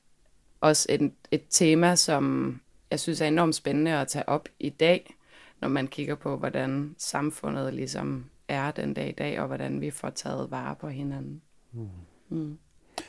også 0.60 0.86
et, 0.88 1.12
et 1.30 1.42
tema, 1.50 1.96
som 1.96 2.54
jeg 2.90 3.00
synes 3.00 3.20
er 3.20 3.26
enormt 3.26 3.54
spændende 3.54 3.92
at 3.92 4.08
tage 4.08 4.28
op 4.28 4.48
i 4.60 4.68
dag, 4.68 5.14
når 5.60 5.68
man 5.68 5.86
kigger 5.86 6.14
på, 6.14 6.36
hvordan 6.36 6.94
samfundet 6.98 7.74
ligesom 7.74 8.24
er 8.48 8.72
den 8.76 8.94
dag 8.94 9.08
i 9.08 9.16
dag, 9.18 9.38
og 9.42 9.48
hvordan 9.52 9.80
vi 9.80 9.90
får 9.94 10.16
taget 10.20 10.50
vare 10.50 10.76
på 10.80 10.92
hinanden. 10.92 11.40
Mm. 11.72 11.90
Mm. 12.30 12.52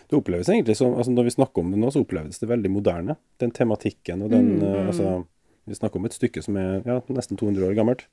Det 0.10 0.18
oppleves 0.18 0.50
egentlig 0.50 0.78
som, 0.78 0.96
altså 0.98 1.12
Når 1.12 1.24
vi 1.24 1.32
snakker 1.36 1.62
om 1.62 1.72
det 1.72 1.80
nå, 1.80 1.92
så 1.92 2.02
oppleves 2.02 2.40
det 2.42 2.50
veldig 2.50 2.72
moderne. 2.72 3.16
Den 3.42 3.52
tematikken 3.52 4.22
og 4.26 4.32
den 4.34 4.60
mm. 4.60 4.88
altså, 4.88 5.24
Vi 5.66 5.78
snakker 5.78 6.00
om 6.00 6.06
et 6.06 6.18
stykke 6.18 6.42
som 6.46 6.58
er 6.58 6.82
ja, 6.86 7.00
nesten 7.14 7.38
200 7.38 7.68
år 7.68 7.78
gammelt. 7.78 8.08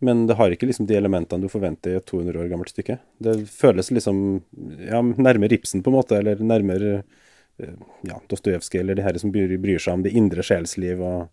Men 0.00 0.26
det 0.26 0.38
har 0.38 0.52
ikke 0.52 0.66
liksom 0.70 0.86
de 0.88 0.96
elementene 0.96 1.44
du 1.44 1.52
forventer 1.52 1.92
i 1.92 1.98
et 1.98 2.06
200 2.08 2.40
år 2.40 2.48
gammelt 2.48 2.72
stykke. 2.72 2.96
Det 3.20 3.34
føles 3.52 3.90
liksom 3.92 4.22
ja, 4.80 5.02
nærmere 5.02 5.58
Ibsen, 5.58 5.82
på 5.84 5.92
en 5.92 5.98
måte, 5.98 6.16
eller 6.16 6.40
nærmere 6.40 7.02
uh, 7.60 7.82
ja, 8.08 8.16
Dostojevskij, 8.30 8.80
eller 8.80 8.96
de 8.96 9.04
her 9.04 9.18
som 9.20 9.32
bryr, 9.34 9.52
bryr, 9.60 9.82
seg 9.82 9.98
om 9.98 10.06
det 10.06 10.14
indre 10.16 10.46
sjelsliv, 10.46 11.02
og 11.04 11.28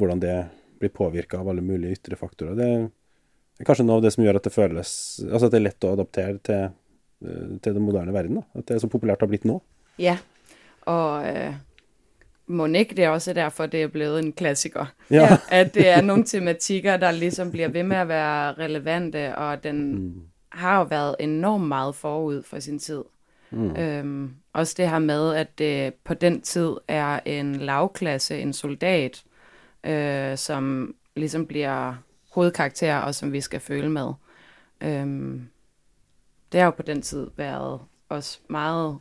hvordan 0.00 0.24
det 0.24 0.38
blir 0.80 0.94
påvirka 0.94 1.42
av 1.42 1.50
alle 1.52 1.64
mulige 1.64 1.98
ytre 1.98 2.16
faktorer. 2.16 2.56
Det, 2.56 2.70
det 3.58 3.64
er 3.64 3.66
kanskje 3.72 3.88
noe 3.88 3.98
av 3.98 4.04
det 4.04 4.12
som 4.14 4.22
gjør 4.22 4.36
at 4.38 4.44
det 4.46 4.54
føles 4.54 4.90
Altså 5.26 5.48
at 5.48 5.54
det 5.54 5.58
er 5.58 5.64
lett 5.64 5.84
å 5.86 5.94
adaptere 5.96 6.38
til, 6.46 6.68
eh, 7.26 7.56
til 7.58 7.74
den 7.74 7.82
moderne 7.82 8.14
verden. 8.14 8.38
Da. 8.38 8.60
At 8.60 8.68
det 8.68 8.76
er 8.76 8.84
så 8.84 8.90
populært 8.92 9.24
har 9.24 9.30
blitt 9.30 9.48
nå. 9.48 9.56
Ja, 9.98 10.14
og 10.86 11.26
øh, 11.26 11.56
må 12.46 12.66
ikke 12.66 12.94
det 12.94 13.08
også 13.08 13.30
er 13.30 13.34
derfor, 13.34 13.66
det 13.66 13.82
er 13.82 13.88
blevet 13.88 14.18
en 14.18 14.32
klassiker. 14.32 14.86
Ja. 15.10 15.36
at 15.50 15.74
det 15.74 15.88
er 15.88 16.00
nogle 16.00 16.24
tematikker, 16.24 16.96
der 16.96 17.10
ligesom 17.10 17.50
bliver 17.50 17.68
ved 17.68 17.82
med 17.82 17.96
at 17.96 18.08
være 18.08 18.52
relevante, 18.52 19.36
og 19.36 19.64
den 19.64 19.94
mm. 19.94 20.22
har 20.52 20.78
jo 20.78 20.84
været 20.84 21.16
enormt 21.20 21.68
meget 21.68 21.94
forud 21.94 22.42
for 22.42 22.60
sin 22.60 22.78
tid. 22.78 23.02
Mm. 23.50 23.76
Øhm, 23.76 24.30
også 24.52 24.74
det 24.76 24.90
her 24.90 24.98
med, 24.98 25.34
at 25.34 25.58
det 25.58 25.94
på 25.94 26.14
den 26.14 26.40
tid 26.40 26.72
er 26.88 27.20
en 27.24 27.54
lavklasse, 27.54 28.38
en 28.38 28.52
soldat, 28.52 29.22
øh, 29.84 30.36
som 30.36 30.94
ligesom 31.16 31.46
bliver 31.46 31.94
hovedkarakter, 32.38 32.96
og 33.02 33.14
som 33.14 33.32
vi 33.34 33.40
skal 33.42 33.60
føle 33.60 33.90
med. 33.90 34.14
Øhm, 34.80 35.48
det 36.52 36.60
har 36.60 36.70
jo 36.70 36.76
på 36.78 36.86
den 36.86 37.02
tid 37.02 37.26
været 37.36 37.80
også 38.08 38.38
meget 38.48 38.98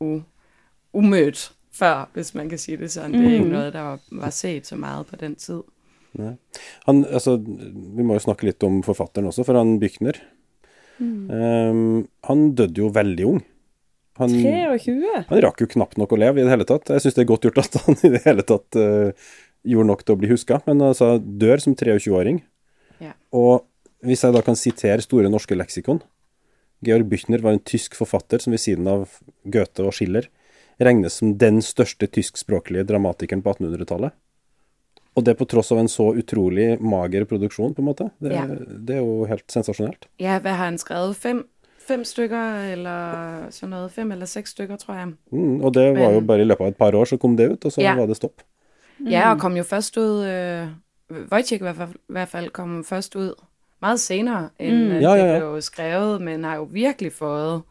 u, 0.00 0.20
umødt 0.92 1.52
før, 1.72 2.08
hvis 2.12 2.34
man 2.34 2.48
kan 2.48 2.58
sige 2.58 2.76
det 2.76 2.92
sådan. 2.92 3.10
Mm. 3.10 3.18
Det 3.18 3.28
er 3.28 3.32
ikke 3.32 3.44
mm. 3.44 3.50
noget, 3.50 3.72
der 3.72 3.80
var, 3.80 3.98
var 4.12 4.30
set 4.30 4.66
så 4.66 4.76
meget 4.76 5.06
på 5.06 5.16
den 5.16 5.34
tid. 5.34 5.62
Nei. 6.16 6.32
Han, 6.86 7.04
altså, 7.04 7.36
vi 7.96 8.02
må 8.02 8.16
jo 8.16 8.24
snakke 8.24 8.48
litt 8.48 8.64
om 8.64 8.80
forfatteren 8.86 9.28
også, 9.28 9.44
for 9.44 9.58
han 9.58 9.76
Bykner 9.80 10.16
mm. 10.98 11.28
um, 11.28 12.06
Han 12.24 12.54
døde 12.56 12.80
jo 12.80 12.88
veldig 12.94 13.26
ung. 13.26 13.42
Han, 14.16 14.32
23? 14.32 15.24
Han 15.28 15.42
rakk 15.44 15.60
jo 15.60 15.68
knapt 15.74 15.98
nok 16.00 16.14
å 16.16 16.20
leve 16.20 16.40
i 16.40 16.46
det 16.46 16.52
hele 16.54 16.64
tatt. 16.68 16.88
Jeg 16.88 17.04
syns 17.04 17.18
det 17.18 17.26
er 17.26 17.32
godt 17.32 17.44
gjort 17.44 17.60
at 17.60 17.76
han 17.84 17.98
i 18.00 18.12
det 18.14 18.22
hele 18.24 18.46
tatt 18.48 18.78
uh, 18.80 19.26
gjorde 19.66 19.90
nok 19.90 20.04
til 20.06 20.16
å 20.16 20.20
bli 20.22 20.30
huska, 20.30 20.62
men 20.68 20.80
altså 20.86 21.16
dør 21.20 21.60
som 21.60 21.76
23-åring. 21.76 22.40
Ja. 23.02 23.14
Og 23.36 23.66
hvis 24.06 24.22
jeg 24.24 24.34
da 24.36 24.42
kan 24.44 24.58
sitere 24.58 25.02
Store 25.04 25.28
norske 25.32 25.56
leksikon 25.56 26.02
Georg 26.84 27.08
Büchner 27.10 27.42
var 27.42 27.56
en 27.56 27.64
tysk 27.64 27.96
forfatter 27.96 28.42
som 28.42 28.54
ved 28.54 28.62
siden 28.62 28.88
av 28.90 29.08
Goethe 29.48 29.86
og 29.86 29.94
Schiller 29.96 30.28
regnes 30.82 31.18
som 31.20 31.32
den 31.40 31.62
største 31.64 32.08
tyskspråklige 32.12 32.84
dramatikeren 32.84 33.42
på 33.42 33.54
1800-tallet. 33.54 34.12
Og 35.16 35.24
det 35.24 35.38
på 35.38 35.46
tross 35.48 35.72
av 35.72 35.80
en 35.80 35.88
så 35.88 36.10
utrolig 36.20 36.74
mager 36.84 37.24
produksjon, 37.24 37.72
på 37.72 37.80
en 37.80 37.88
måte. 37.88 38.10
Det, 38.20 38.34
ja. 38.34 38.44
det 38.44 38.98
er 38.98 39.00
jo 39.00 39.24
helt 39.28 39.46
sensasjonelt. 39.48 40.04
Ja, 40.20 40.36
hva 40.44 40.52
har 40.52 40.68
han 40.68 40.76
skrevet? 40.76 41.16
Fem, 41.16 41.40
fem 41.80 42.04
stykker, 42.04 42.66
eller 42.74 43.46
sånn 43.56 43.72
noe? 43.72 43.88
Fem 43.92 44.12
eller 44.12 44.28
seks 44.28 44.52
stykker, 44.52 44.76
tror 44.82 44.98
jeg. 44.98 45.14
Mm, 45.32 45.62
og 45.64 45.72
det 45.78 45.86
var 45.96 46.18
jo 46.18 46.20
bare 46.28 46.44
i 46.44 46.50
løpet 46.50 46.66
av 46.66 46.74
et 46.74 46.80
par 46.84 46.98
år 47.00 47.08
så 47.08 47.16
kom 47.22 47.38
det 47.40 47.48
ut, 47.54 47.64
og 47.64 47.72
så 47.72 47.86
ja. 47.86 47.96
var 47.96 48.10
det 48.10 48.18
stopp. 48.20 48.44
Ja, 49.00 49.30
og 49.32 49.40
kom 49.40 49.56
jo 49.56 49.64
først 49.64 49.96
ut 49.96 50.28
øh, 50.28 50.68
Wojciech 51.10 51.60
i 51.60 51.66
hvert 51.66 51.76
fald, 51.76 51.94
i 51.94 52.12
hvert 52.16 52.28
fald 52.28 52.50
kom 52.50 52.84
først 52.84 53.16
ud 53.16 53.34
meget 53.82 54.00
senere, 54.00 54.48
end 54.58 54.76
mm. 54.76 55.00
ja, 55.00 55.14
ja, 55.14 55.26
ja. 55.26 55.32
det 55.32 55.40
blev 55.40 55.62
skrevet, 55.62 56.22
men 56.22 56.44
har 56.44 56.56
jo 56.56 56.68
virkelig 56.70 57.12
fået 57.12 57.62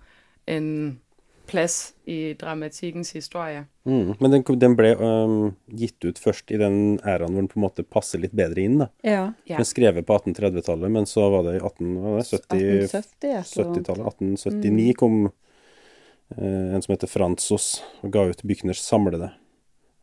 en 0.48 1.00
plads 1.48 1.94
i 2.06 2.34
dramatikkens 2.34 3.12
historie. 3.12 3.66
Mm, 3.84 4.14
men 4.20 4.32
den, 4.32 4.44
den 4.60 4.76
ble 4.78 4.96
um, 4.98 5.54
gitt 5.78 6.06
ut 6.06 6.20
først 6.22 6.52
i 6.52 6.58
den 6.58 7.00
æraen 7.06 7.34
hvor 7.34 7.42
den 7.44 7.50
på 7.52 7.60
en 7.60 7.66
måte 7.66 7.86
passer 7.86 8.22
litt 8.22 8.34
bedre 8.38 8.62
inn. 8.66 8.80
da. 8.82 8.90
Ja. 9.06 9.26
ja. 9.46 9.60
Den 9.60 9.68
skrevet 9.68 10.08
på 10.08 10.18
1830-tallet, 10.18 10.92
men 10.92 11.06
så 11.10 11.30
var 11.34 11.46
det 11.48 11.58
i 11.60 11.64
1870-tallet. 11.64 12.90
1879 13.22 14.72
mm. 14.72 14.94
kom 15.00 15.28
uh, 15.28 16.76
en 16.76 16.82
som 16.82 16.96
heter 16.96 17.12
Franzos 17.12 17.68
og 18.02 18.14
ga 18.16 18.26
ut 18.32 18.46
Bykners 18.46 18.82
samlede 18.86 19.30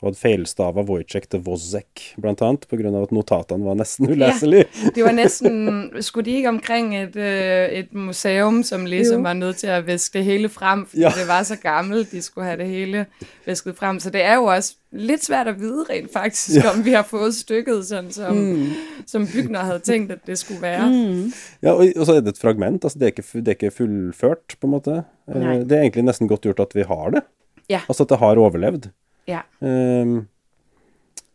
og 0.03 0.09
hadde 0.09 0.19
feilstava 0.19 0.83
Wojciech 0.83 1.29
til 1.31 1.45
Wozek, 1.47 2.01
blant 2.21 2.41
annet, 2.43 2.67
pga. 2.67 2.91
at 3.03 3.13
notatene 3.15 3.65
var 3.65 3.77
nesten 3.79 4.09
uleselige. 4.13 4.65
Ja, 4.67 4.91
det 4.95 5.05
var 5.05 5.15
nesten 5.15 5.91
Skulle 6.03 6.25
de 6.27 6.37
ikke 6.37 6.49
omkring 6.49 6.97
et, 6.97 7.17
øh, 7.17 7.69
et 7.69 7.95
museum, 7.95 8.63
som 8.63 8.87
liksom 8.87 9.23
jo. 9.23 9.23
var 9.23 9.33
nødt 9.33 9.57
til 9.57 9.67
at 9.67 9.87
viske 9.87 10.19
det 10.19 10.25
hele 10.25 10.49
frem, 10.49 10.87
fordi 10.87 11.03
ja. 11.03 11.09
det 11.09 11.29
var 11.29 11.43
så 11.43 11.57
gammelt, 11.57 12.13
de 12.13 12.23
skulle 12.23 12.45
have 12.45 12.59
det 12.59 12.67
hele 12.67 13.07
visket 13.47 13.77
frem. 13.77 14.01
Så 14.01 14.11
det 14.11 14.23
er 14.23 14.35
jo 14.35 14.45
også 14.45 14.75
lidt 14.93 15.25
svært 15.25 15.49
at 15.49 15.61
vide 15.61 15.85
rent 15.91 16.13
faktisk, 16.13 16.65
ja. 16.65 16.71
om 16.71 16.85
vi 16.85 16.91
har 16.91 17.03
fået 17.03 17.35
stykket, 17.35 17.87
sådan 17.87 18.11
som, 18.11 18.37
mm. 18.37 18.67
som 19.07 19.27
Bygner 19.27 19.61
havde 19.61 19.79
tænkt, 19.79 20.13
at 20.13 20.27
det 20.27 20.39
skulle 20.39 20.63
være. 20.63 20.91
Mm. 20.91 21.33
Ja, 21.63 21.73
og, 21.73 21.87
og 21.97 22.07
så 22.07 22.13
er 22.13 22.21
det 22.21 22.29
et 22.29 22.39
fragment. 22.39 22.85
altså 22.85 22.99
Det 22.99 23.03
er 23.03 23.07
ikke, 23.07 23.23
det 23.33 23.49
er 23.49 23.53
ikke 23.53 23.71
fullført, 23.71 24.57
på 24.61 24.67
en 24.67 24.71
måte. 24.71 25.03
Nej. 25.29 25.59
Det 25.59 25.73
er 25.73 25.81
egentlig 25.81 26.03
nesten 26.03 26.29
godt 26.29 26.41
gjort 26.41 26.61
at 26.61 26.75
vi 26.75 26.83
har 26.83 27.11
det. 27.11 27.23
Ja. 27.71 27.81
Altså 27.89 28.03
at 28.03 28.11
det 28.11 28.19
har 28.19 28.37
overlevd. 28.37 28.91
Ja. 29.31 29.43
Um, 29.61 30.27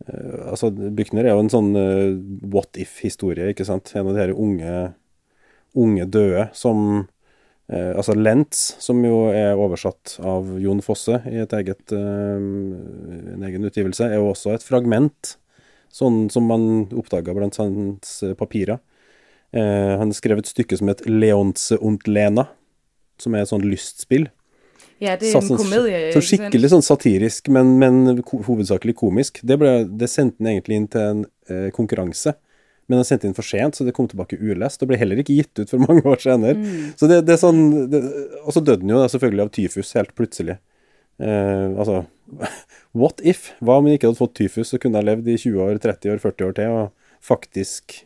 uh, 0.07 0.51
altså, 0.51 0.71
Buchner 0.71 1.27
er 1.27 1.35
jo 1.35 1.43
en 1.43 1.51
sånn 1.51 1.71
uh, 1.77 2.17
what 2.51 2.79
if-historie, 2.79 3.51
ikke 3.53 3.67
sant. 3.67 3.93
En 3.95 4.09
av 4.09 4.17
de 4.17 4.25
her 4.25 4.33
unge, 4.35 4.73
unge 5.77 6.09
døde 6.11 6.47
som 6.57 6.83
uh, 7.71 7.93
Altså 7.93 8.15
Lentz, 8.17 8.75
som 8.83 9.01
jo 9.05 9.27
er 9.31 9.59
oversatt 9.59 10.17
av 10.23 10.53
Jon 10.63 10.83
Fosse 10.83 11.21
i 11.31 11.39
et 11.43 11.55
eget, 11.57 11.91
en 11.91 13.43
egen 13.43 13.67
utgivelse, 13.67 14.07
er 14.07 14.21
jo 14.21 14.31
også 14.31 14.55
et 14.55 14.65
fragment, 14.65 15.35
sånn 15.91 16.27
som 16.31 16.47
man 16.47 16.87
oppdaga 16.95 17.35
blant 17.35 17.57
hans 17.59 18.21
papirer. 18.39 18.79
han 19.55 20.11
skrev 20.13 20.39
et 20.39 20.49
stykke 20.49 20.77
som 20.77 20.89
het 20.91 21.05
Leonce 21.07 21.77
und 21.79 22.07
Lena, 22.07 22.45
som 23.19 23.35
er 23.35 23.43
et 23.43 23.51
sånt 23.51 23.65
lystspill. 23.65 24.27
Ja, 24.97 25.13
det 25.19 25.29
er 25.29 25.37
en 25.37 25.45
sånn, 25.45 25.59
komedie. 25.61 26.01
Så 26.15 26.23
skikkelig 26.25 26.71
sånn 26.73 26.85
satirisk, 26.85 27.51
men, 27.53 27.75
men 27.81 28.21
hovedsakelig 28.25 28.95
komisk. 28.97 29.43
Det, 29.45 29.59
ble, 29.61 29.73
det 29.87 30.09
sendte 30.09 30.41
han 30.41 30.55
egentlig 30.55 30.79
inn 30.79 30.87
til 30.93 31.03
en 31.03 31.23
eh, 31.51 31.67
konkurranse. 31.75 32.33
Men 32.87 33.01
han 33.01 33.07
sendte 33.07 33.27
inn 33.27 33.35
for 33.35 33.45
sent, 33.45 33.77
så 33.77 33.85
det 33.85 33.93
kom 33.95 34.07
tilbake 34.09 34.39
ulest. 34.39 34.81
Og 34.81 34.89
ble 34.89 34.99
heller 34.99 35.21
ikke 35.21 35.35
gitt 35.37 35.61
ut 35.61 35.69
for 35.69 35.83
mange 35.87 36.05
år 36.07 36.23
senere. 36.23 36.57
Mm. 36.57 36.95
Så 36.97 37.11
det, 37.11 37.21
det, 37.27 37.35
er 37.35 37.43
sånn 37.43 37.61
det, 37.91 38.01
Og 38.43 38.55
så 38.55 38.63
døde 38.63 38.81
han 38.85 38.95
jo 38.95 39.03
selvfølgelig 39.13 39.45
av 39.45 39.53
tyfus 39.59 39.93
helt 39.99 40.13
plutselig. 40.17 40.57
Eh, 41.21 41.67
altså 41.73 42.05
What 42.97 43.21
if? 43.21 43.51
Hva 43.61 43.79
om 43.79 43.89
han 43.89 43.97
ikke 43.97 44.09
hadde 44.09 44.21
fått 44.21 44.37
tyfus 44.39 44.73
og 44.73 44.81
kunne 44.83 45.01
ha 45.01 45.05
levd 45.05 45.29
i 45.29 45.37
20 45.37 45.61
år, 45.67 45.81
30 45.83 46.15
år, 46.15 46.21
40 46.25 46.49
år 46.49 46.57
til, 46.57 46.77
og 46.81 47.25
faktisk 47.25 48.01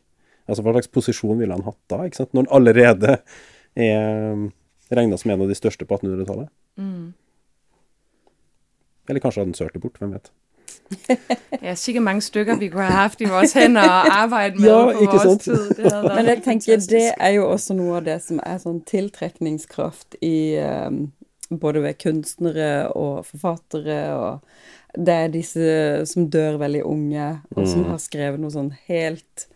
Altså 0.50 0.66
hva 0.66 0.72
slags 0.74 0.90
posisjon 0.92 1.38
ville 1.40 1.56
han 1.56 1.64
hatt 1.64 1.78
da, 1.88 2.02
ikke 2.04 2.18
sant? 2.18 2.32
Når 2.36 2.44
han 2.44 2.56
allerede 2.58 3.12
er 3.80 4.42
regna 4.98 5.18
som 5.18 5.32
en 5.32 5.42
av 5.42 5.52
de 5.52 5.58
største 5.58 5.88
på 5.88 5.98
1800-tallet? 5.98 6.52
Mm. 6.78 7.14
Eller 9.10 9.24
kanskje 9.24 9.42
hadde 9.42 9.52
den 9.52 9.58
sølt 9.58 9.74
det 9.76 9.82
bort, 9.84 10.00
hvem 10.00 10.16
vet. 10.16 10.32
ja, 11.66 11.76
sikkert 11.76 12.04
mange 12.04 12.22
stykker 12.22 12.58
vi 12.60 12.68
kunne 12.72 12.88
ha 12.90 13.04
haft 13.06 13.22
i 13.22 13.30
vores 13.30 13.54
hænder 13.54 13.84
og 13.84 14.12
arbejde 14.16 14.60
med 14.60 14.70
ja, 14.70 14.92
på 14.92 15.06
vores 15.06 15.22
sant? 15.22 15.42
tid. 15.42 15.70
Det 15.78 15.94
Men 16.16 16.26
jeg 16.26 16.44
tenker, 16.44 16.84
det 16.90 17.08
er 17.18 17.34
jo 17.38 17.48
også 17.50 17.76
noe 17.78 17.98
av 18.02 18.06
det 18.08 18.20
som 18.24 18.42
er 18.44 18.60
sånn 18.64 18.82
tiltrekningskraft 18.88 20.20
i 20.22 20.60
um, 20.60 21.02
både 21.52 21.84
ved 21.84 22.00
kunstnere 22.00 22.92
og 22.96 23.26
forfattere 23.28 24.04
og 24.16 24.40
det 24.92 25.14
er 25.14 25.32
disse 25.32 25.66
som 26.10 26.28
dør 26.32 26.58
veldig 26.60 26.82
unge, 26.84 27.28
og 27.56 27.68
som 27.68 27.86
mm. 27.86 27.90
har 27.94 28.00
skrevet 28.04 28.42
noe 28.42 28.52
sånn 28.52 28.74
helt 28.90 29.48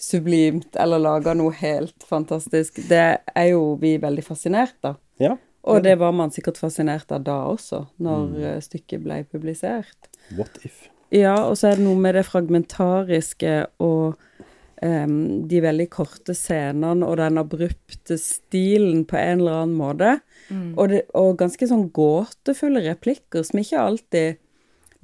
sublimt, 0.00 0.76
eller 0.80 1.02
laga 1.02 1.34
noe 1.36 1.54
helt 1.58 2.06
fantastisk. 2.08 2.80
Det 2.88 3.06
er 3.34 3.48
jo 3.50 3.74
vi 3.80 3.96
veldig 4.02 4.24
fascinert 4.26 4.78
av. 4.86 4.98
Ja. 5.22 5.36
Og 5.64 5.80
det 5.84 5.94
var 5.96 6.12
man 6.12 6.32
sikkert 6.34 6.58
fascinert 6.60 7.12
av 7.14 7.22
da 7.24 7.38
også, 7.48 7.86
når 8.04 8.24
mm. 8.28 8.34
Eh, 8.44 8.58
stykket 8.64 9.04
ble 9.06 9.22
publisert. 9.32 10.10
What 10.36 10.58
if? 10.64 10.90
Ja, 11.14 11.36
og 11.46 11.56
så 11.56 11.70
er 11.70 11.78
det 11.78 11.86
noe 11.86 12.00
med 12.00 12.16
det 12.18 12.26
fragmentariske 12.26 13.54
og 13.84 14.16
um, 14.82 15.18
de 15.48 15.60
veldig 15.62 15.86
korte 15.92 16.34
scenene 16.36 17.06
og 17.06 17.18
den 17.20 17.40
abrupte 17.40 18.18
stilen 18.20 19.04
på 19.08 19.18
en 19.20 19.44
eller 19.44 19.60
annen 19.62 19.76
måte. 19.78 20.16
Mm. 20.50 20.72
Og, 20.74 20.88
det, 20.92 21.04
og 21.16 21.38
ganske 21.40 21.68
sånn 21.70 21.88
gåtefulle 21.94 22.84
replikker 22.88 23.46
som 23.46 23.62
ikke 23.62 23.84
alltid 23.84 24.40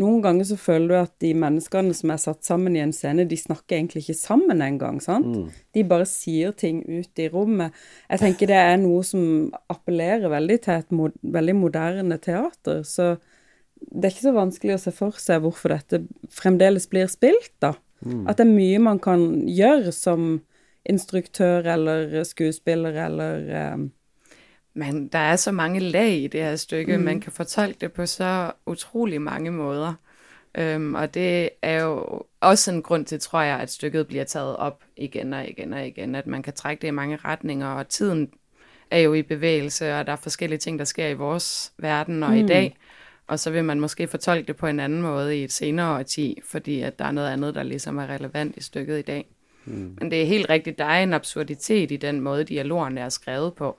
noen 0.00 0.22
ganger 0.24 0.46
så 0.48 0.56
føler 0.60 0.88
du 0.88 0.96
at 0.96 1.12
de 1.22 1.30
menneskene 1.36 1.94
som 1.96 2.12
er 2.14 2.20
satt 2.22 2.46
sammen 2.46 2.76
i 2.76 2.82
en 2.82 2.94
scene, 2.96 3.26
de 3.28 3.36
snakker 3.36 3.76
egentlig 3.76 4.04
ikke 4.06 4.16
sammen 4.18 4.62
engang, 4.64 5.00
sant? 5.04 5.28
Mm. 5.28 5.58
De 5.76 5.84
bare 5.90 6.06
sier 6.08 6.54
ting 6.56 6.80
ut 6.88 7.20
i 7.20 7.28
rommet. 7.32 7.76
Jeg 8.08 8.22
tenker 8.22 8.50
det 8.50 8.60
er 8.60 8.80
noe 8.80 9.04
som 9.06 9.50
appellerer 9.72 10.32
veldig 10.32 10.58
til 10.64 10.78
et 10.78 10.96
mod 10.96 11.18
veldig 11.36 11.56
moderne 11.58 12.18
teater. 12.22 12.80
Så 12.88 13.12
det 13.80 14.08
er 14.08 14.14
ikke 14.14 14.28
så 14.28 14.36
vanskelig 14.36 14.76
å 14.76 14.82
se 14.86 14.94
for 14.96 15.20
seg 15.20 15.44
hvorfor 15.44 15.74
dette 15.74 16.02
fremdeles 16.32 16.88
blir 16.90 17.10
spilt, 17.12 17.52
da. 17.62 17.74
Mm. 18.00 18.24
At 18.30 18.40
det 18.40 18.46
er 18.46 18.54
mye 18.54 18.80
man 18.80 19.00
kan 19.02 19.24
gjøre 19.44 19.92
som 19.92 20.38
instruktør 20.88 21.66
eller 21.68 22.22
skuespiller 22.24 22.96
eller 23.04 23.50
eh, 23.52 23.82
men 24.74 25.08
der 25.08 25.18
er 25.18 25.36
så 25.36 25.52
mange 25.52 25.80
lag 25.80 26.12
i 26.12 26.26
det 26.26 26.42
her 26.42 26.56
stykke, 26.56 26.96
mm. 26.96 27.04
man 27.04 27.20
kan 27.20 27.32
fortolke 27.32 27.76
det 27.80 27.92
på 27.92 28.06
så 28.06 28.52
utrolig 28.66 29.22
mange 29.22 29.50
måder. 29.50 29.94
Øhm, 30.54 30.94
og 30.94 31.14
det 31.14 31.50
er 31.62 31.82
jo 31.82 32.22
også 32.40 32.72
en 32.72 32.82
grund 32.82 33.06
til, 33.06 33.20
tror 33.20 33.40
jeg, 33.42 33.60
at 33.60 33.70
stykket 33.70 34.06
bliver 34.06 34.24
taget 34.24 34.56
op 34.56 34.82
igen 34.96 35.32
og 35.32 35.48
igen 35.48 35.72
og 35.72 35.86
igen, 35.86 36.14
at 36.14 36.26
man 36.26 36.42
kan 36.42 36.52
trække 36.52 36.82
det 36.82 36.88
i 36.88 36.90
mange 36.90 37.16
retninger, 37.16 37.66
og 37.66 37.88
tiden 37.88 38.30
er 38.90 38.98
jo 38.98 39.14
i 39.14 39.22
bevægelse, 39.22 39.94
og 39.94 40.06
der 40.06 40.12
er 40.12 40.16
forskellige 40.16 40.58
ting, 40.58 40.78
der 40.78 40.84
sker 40.84 41.06
i 41.06 41.14
vores 41.14 41.72
verden 41.78 42.22
og 42.22 42.30
mm. 42.30 42.36
i 42.36 42.46
dag, 42.46 42.76
og 43.26 43.38
så 43.38 43.50
vil 43.50 43.64
man 43.64 43.80
måske 43.80 44.06
fortolke 44.06 44.46
det 44.46 44.56
på 44.56 44.66
en 44.66 44.80
anden 44.80 45.02
måde 45.02 45.38
i 45.38 45.44
et 45.44 45.52
senere 45.52 45.98
årti, 45.98 46.40
fordi 46.44 46.80
at 46.80 46.98
der 46.98 47.04
er 47.04 47.10
noget 47.10 47.30
andet, 47.30 47.54
der 47.54 47.62
ligesom 47.62 47.98
er 47.98 48.06
relevant 48.06 48.56
i 48.56 48.62
stykket 48.62 48.98
i 48.98 49.02
dag. 49.02 49.26
Mm. 49.64 49.96
Men 50.00 50.10
det 50.10 50.22
er 50.22 50.26
helt 50.26 50.50
rigtigt, 50.50 50.78
der 50.78 50.84
er 50.84 51.02
en 51.02 51.12
absurditet 51.12 51.90
i 51.90 51.96
den 51.96 52.20
måde, 52.20 52.44
dialogerne 52.44 53.00
er 53.00 53.08
skrevet 53.08 53.54
på 53.54 53.78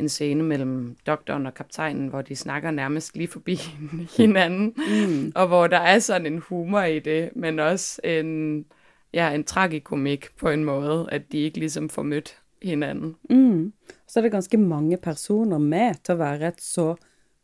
en 0.00 0.08
scene 0.08 0.42
mellem 0.42 0.96
doktoren 1.06 1.46
og 1.46 1.54
kaptajnen, 1.54 2.08
hvor 2.08 2.22
de 2.22 2.36
snakker 2.36 2.70
nærmest 2.70 3.16
lige 3.16 3.28
forbi 3.28 3.54
hinanden, 4.18 4.74
mm. 4.76 5.32
og 5.34 5.46
hvor 5.46 5.66
der 5.66 5.78
er 5.78 5.98
sådan 5.98 6.26
en 6.26 6.38
humor 6.38 6.82
i 6.82 6.98
det, 6.98 7.30
men 7.36 7.58
også 7.58 8.00
en, 8.04 8.64
ja, 9.12 9.30
en 9.30 9.44
tragikomik 9.44 10.28
på 10.36 10.48
en 10.48 10.64
måde, 10.64 11.08
at 11.12 11.32
de 11.32 11.38
ikke 11.38 11.58
ligesom 11.58 11.88
får 11.88 12.02
mødt 12.02 12.38
hinanden. 12.62 13.16
Mm. 13.30 13.72
Så 14.08 14.20
er 14.20 14.22
det 14.22 14.32
ganske 14.32 14.56
mange 14.56 14.96
personer 14.96 15.58
med 15.58 15.94
til 16.04 16.12
at 16.12 16.18
være 16.18 16.48
et 16.48 16.60
så 16.60 16.94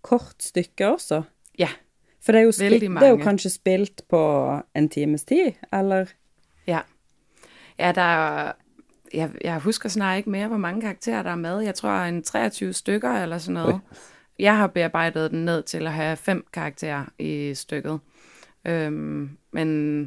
kort 0.02 0.34
stykke 0.38 0.88
også. 0.88 1.22
Ja, 1.58 1.68
For 2.20 2.32
det 2.32 2.38
er 2.38 2.42
jo, 2.42 2.50
det 2.50 3.02
er 3.02 3.08
jo 3.08 3.16
kanskje 3.16 3.50
spilt 3.50 4.02
på 4.08 4.52
en 4.76 4.88
times 4.88 5.24
tid, 5.24 5.52
eller? 5.72 6.06
Ja. 6.66 6.80
Ja, 7.78 7.92
der 7.92 8.02
er 8.02 8.52
jeg, 9.14 9.30
jeg 9.44 9.58
husker 9.58 9.88
snart 9.88 10.16
ikke 10.16 10.30
mere, 10.30 10.48
hvor 10.48 10.56
mange 10.56 10.80
karakterer 10.80 11.22
der 11.22 11.30
er 11.30 11.36
med. 11.36 11.60
Jeg 11.60 11.74
tror 11.74 11.90
en 11.90 12.22
23 12.22 12.72
stykker 12.72 13.10
eller 13.10 13.38
sådan 13.38 13.54
noget. 13.54 13.80
Jeg 14.38 14.56
har 14.56 14.66
bearbejdet 14.66 15.30
den 15.30 15.44
ned 15.44 15.62
til 15.62 15.86
at 15.86 15.92
have 15.92 16.16
fem 16.16 16.46
karakterer 16.52 17.04
i 17.18 17.54
stykket. 17.54 18.00
Øhm, 18.64 19.30
men 19.52 20.00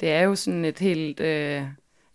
det 0.00 0.12
er 0.12 0.22
jo 0.22 0.34
sådan 0.34 0.64
et 0.64 0.78
helt... 0.78 1.20
Øh, 1.20 1.62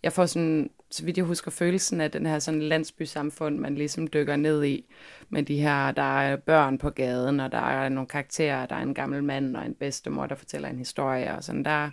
jeg 0.02 0.12
får 0.12 0.26
sådan, 0.26 0.70
så 0.90 1.04
vidt 1.04 1.16
jeg 1.16 1.24
husker, 1.24 1.50
følelsen 1.50 2.00
af 2.00 2.10
den 2.10 2.26
her 2.26 2.38
sådan 2.38 2.62
landsbysamfund, 2.62 3.58
man 3.58 3.74
ligesom 3.74 4.06
dykker 4.06 4.36
ned 4.36 4.64
i. 4.64 4.84
Med 5.28 5.42
de 5.42 5.56
her, 5.56 5.92
der 5.92 6.20
er 6.20 6.36
børn 6.36 6.78
på 6.78 6.90
gaden, 6.90 7.40
og 7.40 7.52
der 7.52 7.58
er 7.58 7.88
nogle 7.88 8.08
karakterer, 8.08 8.66
der 8.66 8.76
er 8.76 8.82
en 8.82 8.94
gammel 8.94 9.24
mand 9.24 9.56
og 9.56 9.66
en 9.66 9.74
bedstemor, 9.74 10.26
der 10.26 10.34
fortæller 10.34 10.68
en 10.68 10.78
historie, 10.78 11.36
og 11.36 11.44
sådan 11.44 11.64
der 11.64 11.90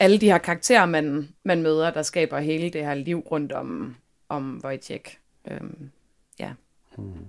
alle 0.00 0.18
de 0.20 0.30
her 0.32 0.38
karakterer, 0.38 0.86
man, 0.86 1.28
man 1.44 1.62
møder, 1.62 1.92
der 1.94 2.02
skaber 2.02 2.40
hele 2.44 2.70
det 2.72 2.84
her 2.86 2.94
liv 2.94 3.20
rundt 3.30 3.52
om, 3.52 3.96
om 4.28 4.60
Wojciech. 4.64 5.18
Øhm, 5.50 5.90
ja. 6.40 6.54
Mm. 6.98 7.28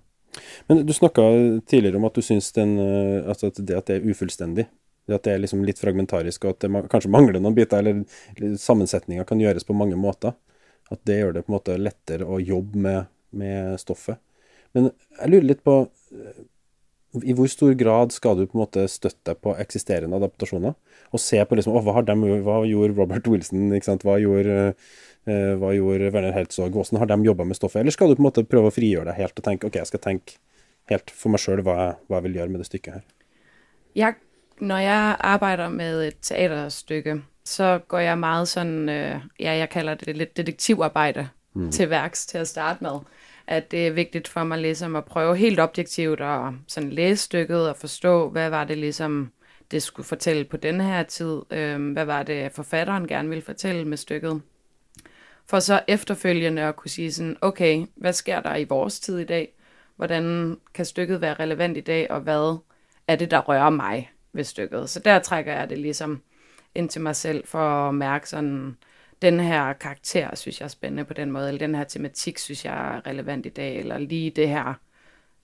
Men 0.68 0.86
du 0.88 0.94
snakka 0.94 1.22
tidligere 1.68 2.00
om 2.00 2.08
at 2.08 2.16
du 2.16 2.22
syns 2.22 2.52
den, 2.56 2.80
øh, 2.80 3.28
altså 3.28 3.52
at 3.52 3.60
det 3.60 3.76
at 3.76 3.88
det 3.88 3.96
er 3.96 4.10
ufullstendig. 4.10 4.68
Det 5.08 5.18
at 5.18 5.24
det 5.26 5.34
er 5.34 5.42
liksom 5.44 5.64
litt 5.68 5.80
fragmentarisk, 5.82 6.46
og 6.46 6.56
at 6.56 6.62
det 6.64 6.90
kanskje 6.92 7.12
mangler 7.12 7.42
noen 7.42 7.58
biter, 7.58 7.82
eller, 7.82 8.04
eller 8.38 8.56
sammensetninga 8.58 9.26
kan 9.28 9.42
gjøres 9.42 9.68
på 9.68 9.76
mange 9.76 9.98
måter. 10.00 10.38
At 10.92 11.02
det 11.08 11.20
gjør 11.20 11.34
det 11.34 11.46
på 11.46 11.52
en 11.52 11.58
måte 11.58 11.78
lettere 11.80 12.28
å 12.28 12.40
jobbe 12.40 12.80
med, 12.80 13.12
med 13.36 13.80
stoffet. 13.80 14.22
Men 14.72 14.92
jeg 15.20 15.32
lurer 15.34 15.50
litt 15.50 15.64
på 15.68 15.76
i 17.20 17.34
hvor 17.36 17.50
stor 17.52 17.74
grad 17.76 18.14
skal 18.16 18.38
du 18.40 18.46
på 18.46 18.56
en 18.56 18.64
måte 18.64 18.86
støtte 18.88 19.34
deg 19.34 19.40
på 19.44 19.54
eksisterende 19.60 20.16
adaptasjoner? 20.16 20.76
Og 21.12 21.20
se 21.20 21.42
på 21.44 21.58
liksom, 21.60 21.76
hva, 21.84 22.04
de, 22.08 22.16
hva, 22.46 22.62
gjorde 22.68 22.96
Robert 22.96 23.28
Wilson, 23.28 23.74
hva 24.06 24.16
gjorde, 24.22 24.60
uh, 25.28 25.52
hva 25.60 25.74
gjorde 25.76 26.12
Werner 26.14 26.36
Herzog, 26.36 26.72
hvordan 26.72 27.02
har 27.02 27.12
de 27.12 27.20
jobba 27.28 27.48
med 27.50 27.60
stoffet? 27.60 27.82
Eller 27.82 27.96
skal 27.96 28.12
du 28.12 28.16
på 28.16 28.24
en 28.24 28.30
måte 28.30 28.46
prøve 28.48 28.72
å 28.72 28.76
frigjøre 28.76 29.10
deg 29.12 29.20
helt 29.20 29.44
og 29.44 29.48
tenke 29.48 29.68
ok, 29.68 29.82
jeg 29.82 29.92
skal 29.92 30.04
tenke 30.06 30.40
helt 30.92 31.12
for 31.12 31.34
meg 31.34 31.44
sjøl 31.44 31.64
hva, 31.68 31.76
hva, 32.08 32.22
jeg 32.22 32.30
vil 32.30 32.40
gjøre 32.40 32.54
med 32.54 32.64
det 32.64 32.70
stykket 32.70 32.96
her? 32.96 33.04
Jeg, 34.00 34.18
når 34.64 34.86
jeg 34.86 35.20
arbeider 35.34 35.76
med 35.76 36.06
et 36.08 36.24
teaterstykke, 36.24 37.20
så 37.52 37.74
går 37.92 38.06
jeg 38.06 38.24
meget 38.24 38.54
sånn 38.54 38.76
uh, 38.88 39.28
ja, 39.36 39.58
jeg 39.60 39.72
kaller 39.74 40.00
det 40.00 40.16
litt 40.16 40.38
detektivarbeid 40.40 41.26
mm. 41.28 41.72
til 41.76 41.92
verks 41.92 42.24
til 42.32 42.46
å 42.46 42.48
starte 42.48 42.88
med 42.88 43.02
at 43.48 43.72
det 43.72 43.88
er 43.88 43.92
vigtigt 43.92 44.28
for 44.28 44.44
mig 44.44 44.58
ligesom 44.58 44.96
at 44.96 45.06
prøve 45.06 45.38
helt 45.38 45.60
objektivt 45.60 46.22
at 46.22 46.54
sådan 46.68 46.90
læse 46.90 47.24
stykket 47.24 47.70
og 47.70 47.78
forstå, 47.78 48.30
hvad 48.30 48.50
var 48.50 48.64
det 48.64 48.78
ligesom 48.78 49.32
det 49.72 49.84
skulle 49.84 50.08
fortælle 50.08 50.44
på 50.44 50.58
denne 50.58 50.84
her 50.84 51.04
tid. 51.04 51.42
Øh, 51.52 51.92
hvad 51.92 52.06
var 52.06 52.24
det, 52.24 52.52
forfatteren 52.52 53.08
gerne 53.08 53.30
ville 53.30 53.42
fortælle 53.42 53.86
med 53.86 53.98
stykket? 53.98 54.42
For 55.46 55.60
så 55.60 55.82
efterfølgende 55.88 56.62
at 56.62 56.76
kunne 56.76 56.90
sige 56.90 57.12
sådan, 57.12 57.38
okay, 57.42 57.86
hvad 57.96 58.14
sker 58.14 58.42
der 58.42 58.56
i 58.56 58.64
vores 58.64 59.00
tid 59.00 59.20
i 59.20 59.24
dag? 59.24 59.54
Hvordan 59.96 60.58
kan 60.74 60.86
stykket 60.86 61.22
være 61.22 61.34
relevant 61.34 61.78
i 61.78 61.82
dag, 61.82 62.12
og 62.12 62.22
hvad 62.22 62.58
er 63.08 63.16
det, 63.16 63.32
der 63.32 63.40
rører 63.40 63.70
mig 63.70 64.12
ved 64.34 64.44
stykket? 64.44 64.90
Så 64.90 65.00
der 65.00 65.20
trækker 65.20 65.54
jeg 65.54 65.70
det 65.70 65.78
ligesom 65.78 66.22
ind 66.76 66.90
til 66.90 67.02
mig 67.02 67.16
selv 67.16 67.48
for 67.48 67.88
at 67.88 67.96
mærke 67.96 68.30
sådan, 68.30 68.78
den 69.22 69.40
her 69.40 69.74
karakter 69.74 70.36
synes 70.36 70.60
jeg 70.60 70.66
er 70.66 70.70
spændende 70.70 71.06
på 71.06 71.14
den 71.14 71.32
måde, 71.32 71.48
eller 71.48 71.60
den 71.60 71.76
her 71.76 71.84
tematik 71.84 72.38
synes 72.38 72.66
jeg 72.66 72.96
er 72.96 73.08
relevant 73.08 73.46
i 73.46 73.50
dag, 73.50 73.80
eller 73.80 73.98
lige 73.98 74.30
det 74.30 74.50
her, 74.50 74.74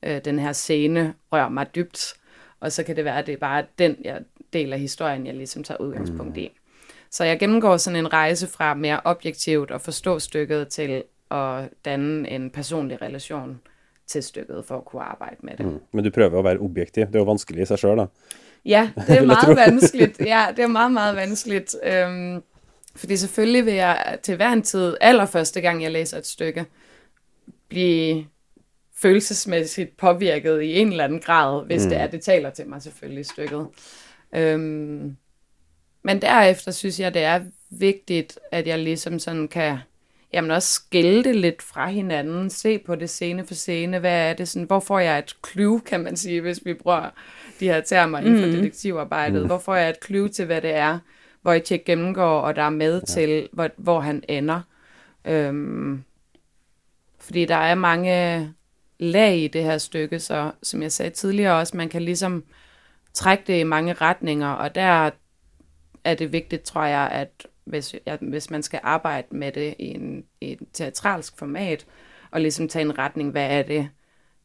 øh, 0.04 0.26
den 0.26 0.40
her 0.40 0.52
scene 0.52 1.14
rører 1.32 1.50
mig 1.50 1.76
dybt, 1.76 2.14
og 2.60 2.72
så 2.72 2.84
kan 2.84 2.96
det 2.96 3.06
være, 3.06 3.20
at 3.20 3.28
det 3.28 3.34
er 3.34 3.38
bare 3.38 3.64
den 3.80 3.96
jeg, 4.04 4.22
del 4.54 4.74
af 4.74 4.80
historien, 4.80 5.26
jeg 5.26 5.36
ligesom 5.36 5.64
tager 5.64 5.82
udgangspunkt 5.82 6.36
mm. 6.36 6.42
i. 6.42 6.52
Så 7.12 7.24
jeg 7.24 7.40
gennemgår 7.40 7.78
sådan 7.78 8.00
en 8.00 8.14
rejse 8.14 8.48
fra 8.48 8.74
mere 8.74 9.02
objektivt 9.04 9.72
at 9.72 9.82
forstå 9.82 10.20
stykket 10.20 10.68
til 10.68 11.04
at 11.32 11.70
danne 11.86 12.30
en 12.30 12.50
personlig 12.50 13.02
relation 13.02 13.60
til 14.08 14.24
stykket 14.24 14.66
for 14.66 14.78
at 14.78 14.86
kunne 14.86 15.02
arbejde 15.02 15.36
med 15.40 15.58
det. 15.58 15.66
Mm. 15.66 15.80
Men 15.92 16.04
du 16.04 16.10
prøver 16.10 16.40
at 16.40 16.44
være 16.44 16.58
objektiv. 16.60 17.06
Det 17.06 17.16
er 17.16 17.20
jo 17.20 17.26
vanskeligt 17.26 17.62
i 17.62 17.66
sig 17.66 17.80
selv, 17.80 17.98
da. 17.98 18.06
Ja, 18.66 18.92
det 19.08 19.18
er 19.18 19.26
meget 19.36 19.58
vanskeligt. 19.58 20.20
Ja, 20.20 20.46
det 20.56 20.64
er 20.64 20.68
meget, 20.68 20.92
meget 20.92 21.16
vanskeligt. 21.16 21.76
Øhm, 21.84 22.44
fordi 22.98 23.18
selvfølgelig 23.18 23.66
vil 23.66 23.74
jeg 23.74 24.18
til 24.24 24.36
hver 24.36 24.50
en 24.50 24.62
tid, 24.62 24.98
allerførste 25.02 25.62
gang 25.62 25.84
jeg 25.84 25.92
læser 25.92 26.18
et 26.18 26.28
stykke, 26.28 26.66
blive 27.70 28.26
følelsesmæssigt 28.96 29.98
påvirket 29.98 30.62
i 30.62 30.80
en 30.80 30.92
eller 30.92 31.04
anden 31.04 31.20
grad, 31.20 31.66
hvis 31.66 31.84
mm. 31.84 31.90
det 31.90 32.00
er, 32.00 32.08
det 32.08 32.22
taler 32.22 32.50
til 32.50 32.68
mig 32.68 32.82
selvfølgelig 32.82 33.26
stykket. 33.26 33.68
Øhm, 34.36 35.16
men 36.04 36.22
derefter 36.22 36.72
synes 36.72 37.00
jeg, 37.00 37.14
det 37.14 37.24
er 37.24 37.42
vigtigt, 37.70 38.40
at 38.52 38.68
jeg 38.68 38.80
ligesom 38.80 39.20
sådan 39.20 39.48
kan 39.48 39.78
jamen 40.34 40.52
også 40.52 40.74
skille 40.74 41.24
det 41.24 41.36
lidt 41.36 41.62
fra 41.62 41.90
hinanden, 41.90 42.50
se 42.50 42.80
på 42.80 42.96
det 42.96 43.10
scene 43.10 43.46
for 43.46 43.54
scene, 43.54 44.00
hvad 44.00 44.30
er 44.30 44.34
det 44.34 44.48
sådan, 44.48 44.66
hvor 44.66 44.80
får 44.80 45.00
jeg 45.00 45.20
et 45.20 45.36
clue, 45.52 45.80
kan 45.80 46.00
man 46.00 46.18
sige, 46.18 46.42
hvis 46.42 46.66
vi 46.66 46.74
bruger 46.74 47.10
de 47.60 47.66
her 47.66 47.82
termer 47.82 48.20
inden 48.20 48.40
for 48.40 48.48
mm. 48.48 48.52
detektivarbejdet, 48.52 49.42
mm. 49.42 49.48
hvor 49.48 49.58
får 49.58 49.76
jeg 49.76 49.90
et 49.90 50.06
clue 50.06 50.30
til, 50.30 50.46
hvad 50.46 50.62
det 50.62 50.76
er, 50.76 51.00
Wojciech 51.48 51.86
gennemgår, 51.86 52.40
og 52.40 52.56
der 52.56 52.62
er 52.62 52.70
med 52.70 53.00
ja. 53.00 53.06
til, 53.06 53.50
hvor, 53.52 53.70
hvor 53.78 54.00
han 54.00 54.24
ender. 54.28 54.62
Øhm, 55.26 56.04
fordi 57.20 57.46
der 57.46 57.56
er 57.56 57.76
mange 57.76 58.54
lag 59.00 59.38
i 59.38 59.48
det 59.48 59.64
her 59.64 59.78
stykke, 59.78 60.20
så 60.20 60.52
som 60.64 60.82
jeg 60.82 60.92
sagde 60.92 61.12
tidligere 61.12 61.60
også, 61.60 61.78
man 61.78 61.90
kan 61.90 62.02
ligesom 62.02 62.44
trække 63.14 63.44
det 63.48 63.60
i 63.60 63.64
mange 63.64 63.94
retninger, 63.94 64.50
og 64.50 64.76
der 64.76 65.12
er 66.04 66.16
det 66.16 66.32
vigtigt, 66.32 66.64
tror 66.64 66.84
jeg, 66.84 67.10
at 67.12 67.48
hvis, 67.64 67.96
ja, 68.06 68.18
hvis 68.22 68.50
man 68.50 68.64
skal 68.64 68.80
arbejde 68.84 69.28
med 69.32 69.52
det 69.52 69.76
i 69.80 69.86
en, 69.86 70.24
i 70.42 70.52
en 70.52 70.68
teatralsk 70.74 71.38
format, 71.38 71.86
og 72.32 72.42
ligesom 72.42 72.68
tage 72.68 72.86
en 72.86 72.98
retning, 72.98 73.32
hvad 73.32 73.48
er 73.50 73.62
det, 73.62 73.90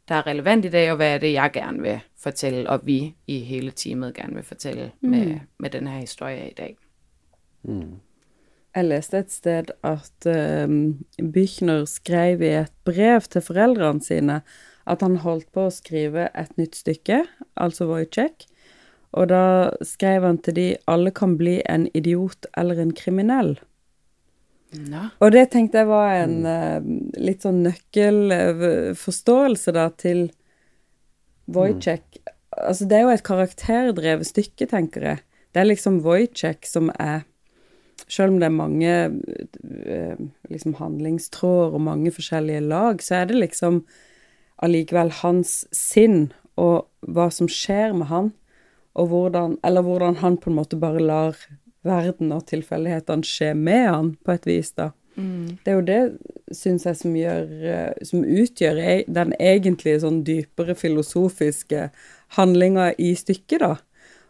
der 0.08 0.14
er 0.14 0.26
relevant 0.26 0.64
i 0.64 0.68
dag, 0.68 0.90
og 0.90 0.96
hvad 0.96 1.14
er 1.14 1.18
det, 1.18 1.32
jeg 1.32 1.50
gerne 1.52 1.82
vil 1.82 2.00
fortælle, 2.18 2.70
og 2.70 2.80
vi 2.86 3.14
i 3.26 3.38
hele 3.40 3.70
teamet 3.70 4.14
gerne 4.14 4.34
vil 4.34 4.44
fortælle 4.44 4.92
mm. 5.00 5.10
med, 5.10 5.40
med 5.58 5.70
den 5.70 5.86
her 5.86 5.98
historie 5.98 6.50
i 6.50 6.54
dag. 6.54 6.76
Mm. 7.68 8.00
Jeg 8.72 8.88
leste 8.88 9.18
et 9.20 9.32
sted 9.32 9.70
at 9.84 10.26
um, 10.28 11.04
Büchner 11.20 11.84
skrev 11.88 12.42
i 12.44 12.48
et 12.62 12.72
brev 12.88 13.20
til 13.28 13.42
foreldrene 13.44 14.00
sine 14.04 14.42
at 14.88 15.02
han 15.04 15.16
holdt 15.22 15.52
på 15.54 15.60
å 15.68 15.74
skrive 15.74 16.30
et 16.32 16.56
nytt 16.58 16.74
stykke, 16.80 17.18
altså 17.60 17.86
Wojciech. 17.90 18.46
Og 19.12 19.28
da 19.28 19.70
skrev 19.84 20.24
han 20.24 20.38
til 20.40 20.54
de 20.56 20.76
alle 20.88 21.10
kan 21.14 21.36
bli 21.36 21.60
en 21.68 21.84
idiot 21.92 22.46
eller 22.56 22.80
en 22.80 22.92
kriminell. 22.96 23.60
No. 24.72 25.12
Og 25.20 25.32
det 25.34 25.50
tenkte 25.52 25.78
jeg 25.82 25.88
var 25.90 26.14
en 26.22 26.38
mm. 26.40 26.46
uh, 26.48 26.80
litt 27.20 27.42
sånn 27.44 27.60
nøkkelforståelse 27.66 29.70
da 29.76 29.90
til 30.00 30.32
Wojciech. 31.52 32.08
Mm. 32.16 32.22
Altså, 32.62 32.84
det 32.88 32.96
er 32.96 33.02
jo 33.04 33.12
et 33.12 33.26
karakterdrevet 33.26 34.26
stykke, 34.28 34.66
tenker 34.70 35.02
jeg. 35.10 35.18
Det 35.52 35.60
er 35.60 35.68
liksom 35.68 36.00
Wojciech 36.06 36.64
som 36.68 36.90
er 36.96 37.18
selv 38.08 38.34
om 38.34 38.38
det 38.40 38.48
er 38.48 38.54
mange 38.56 38.92
eh, 39.86 40.22
liksom, 40.50 40.76
handlingstråder 40.78 41.76
og 41.76 41.84
mange 41.86 42.12
forskjellige 42.14 42.64
lag, 42.66 43.02
så 43.02 43.20
er 43.20 43.30
det 43.30 43.40
liksom 43.40 43.82
allikevel 44.62 45.10
hans 45.22 45.62
sinn 45.74 46.32
og 46.60 46.88
hva 47.08 47.28
som 47.34 47.48
skjer 47.50 47.94
med 47.96 48.10
han, 48.12 48.32
og 48.92 49.08
hvordan 49.08 49.56
Eller 49.64 49.82
hvordan 49.82 50.18
han 50.20 50.36
på 50.36 50.50
en 50.50 50.56
måte 50.56 50.76
bare 50.76 51.00
lar 51.00 51.36
verden 51.82 52.32
og 52.32 52.44
tilfeldighetene 52.46 53.24
skje 53.24 53.54
med 53.56 53.86
han, 53.88 54.10
på 54.24 54.34
et 54.36 54.46
vis, 54.46 54.72
da. 54.76 54.90
Mm. 55.16 55.58
Det 55.64 55.72
er 55.72 55.74
jo 55.76 55.86
det, 55.86 56.02
syns 56.56 56.86
jeg, 56.86 56.96
som, 56.96 57.16
gjør, 57.16 57.48
eh, 57.72 58.04
som 58.06 58.24
utgjør 58.24 58.78
e, 58.80 58.94
den 59.08 59.32
egentlige 59.40 60.02
sånn 60.04 60.22
dypere 60.24 60.76
filosofiske 60.78 61.88
handlinga 62.36 62.92
i 62.98 63.12
stykket, 63.18 63.64
da. 63.64 63.74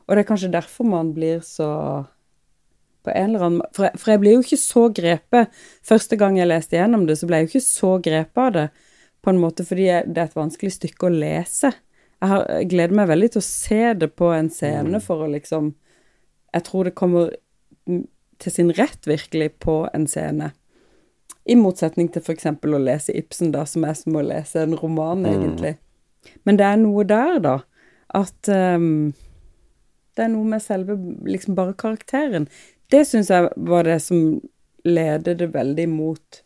Og 0.06 0.14
det 0.14 0.24
er 0.24 0.30
kanskje 0.30 0.54
derfor 0.54 0.88
man 0.88 1.12
blir 1.14 1.42
så 1.46 1.70
på 3.02 3.10
en 3.10 3.30
eller 3.30 3.46
annen 3.46 3.74
for 3.74 3.88
jeg, 3.88 3.98
for 4.00 4.12
jeg 4.12 4.22
ble 4.22 4.34
jo 4.34 4.42
ikke 4.44 4.60
så 4.60 4.82
grepet 4.94 5.62
Første 5.86 6.18
gang 6.20 6.38
jeg 6.38 6.50
leste 6.50 6.78
gjennom 6.78 7.06
det, 7.08 7.18
så 7.18 7.28
ble 7.28 7.40
jeg 7.40 7.48
jo 7.48 7.52
ikke 7.52 7.64
så 7.66 7.92
grepet 8.02 8.42
av 8.42 8.52
det, 8.56 8.66
på 9.22 9.32
en 9.32 9.40
måte 9.42 9.66
fordi 9.66 9.88
jeg, 9.88 10.08
det 10.10 10.22
er 10.22 10.30
et 10.30 10.38
vanskelig 10.38 10.72
stykke 10.76 11.08
å 11.08 11.14
lese. 11.14 11.72
Jeg, 12.22 12.30
har, 12.30 12.46
jeg 12.58 12.70
gleder 12.72 12.98
meg 12.98 13.10
veldig 13.10 13.30
til 13.34 13.42
å 13.42 13.46
se 13.46 13.82
det 13.98 14.10
på 14.18 14.30
en 14.34 14.50
scene 14.54 14.98
mm. 14.98 15.04
for 15.04 15.24
å 15.24 15.30
liksom 15.30 15.72
Jeg 16.52 16.66
tror 16.68 16.88
det 16.88 16.98
kommer 16.98 17.30
til 18.42 18.52
sin 18.52 18.72
rett 18.74 19.06
virkelig 19.06 19.52
på 19.62 19.76
en 19.94 20.06
scene. 20.10 20.50
I 21.48 21.56
motsetning 21.58 22.10
til 22.12 22.22
f.eks. 22.22 22.46
å 22.46 22.80
lese 22.82 23.14
Ibsen, 23.16 23.52
da, 23.54 23.64
som 23.66 23.86
er 23.86 23.94
som 23.98 24.18
å 24.18 24.24
lese 24.26 24.62
en 24.62 24.76
roman, 24.78 25.24
mm. 25.24 25.30
egentlig. 25.32 25.72
Men 26.46 26.58
det 26.58 26.66
er 26.66 26.78
noe 26.82 27.06
der, 27.08 27.38
da, 27.42 27.56
at 28.14 28.50
um, 28.52 29.12
det 30.16 30.26
er 30.26 30.32
noe 30.34 30.48
med 30.48 30.62
selve 30.62 30.98
liksom 31.26 31.56
bare 31.58 31.76
karakteren 31.78 32.48
det 32.92 33.06
syns 33.06 33.30
jeg 33.30 33.48
var 33.56 33.82
det 33.82 33.98
som 34.02 34.40
ledet 34.84 35.38
det 35.38 35.52
veldig 35.54 35.88
mot 35.88 36.42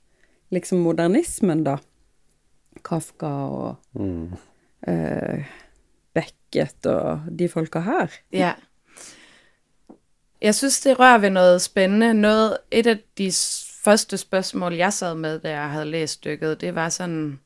liksom 0.50 0.78
modernismen, 0.78 1.64
da. 1.64 1.76
Kafka 2.84 3.26
og 3.26 3.74
mm. 3.92 4.32
uh, 4.88 5.44
Beckett 6.14 6.86
og 6.86 7.20
de 7.38 7.48
folka 7.48 7.80
her. 7.80 8.06
Ja. 8.32 8.52
Jeg 10.42 10.54
synes, 10.54 10.80
det 10.80 10.98
rører 10.98 11.18
ved 11.18 11.30
noget 11.30 11.62
spændende. 11.62 12.14
Noget, 12.14 12.58
et 12.70 12.86
af 12.86 12.98
de 13.18 13.32
første 13.84 14.18
spørgsmål, 14.18 14.74
jeg 14.74 14.92
sad 14.92 15.14
med, 15.14 15.38
da 15.38 15.50
jeg 15.50 15.70
havde 15.70 15.84
læst 15.84 16.12
stykket, 16.12 16.60
det 16.60 16.74
var 16.74 16.88
sådan, 16.88 17.40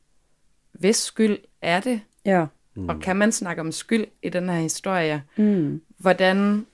hvis 0.71 0.95
skyld 0.95 1.37
er 1.61 1.79
det? 1.79 2.01
Ja. 2.25 2.45
Mm. 2.75 2.89
Og 2.89 2.99
kan 2.99 3.15
man 3.15 3.31
snakke 3.31 3.61
om 3.61 3.71
skyld 3.71 4.05
i 4.23 4.29
den 4.29 4.49
her 4.49 4.59
historie? 4.59 5.23
Mm. 5.37 5.81
Hvordan 5.97 6.65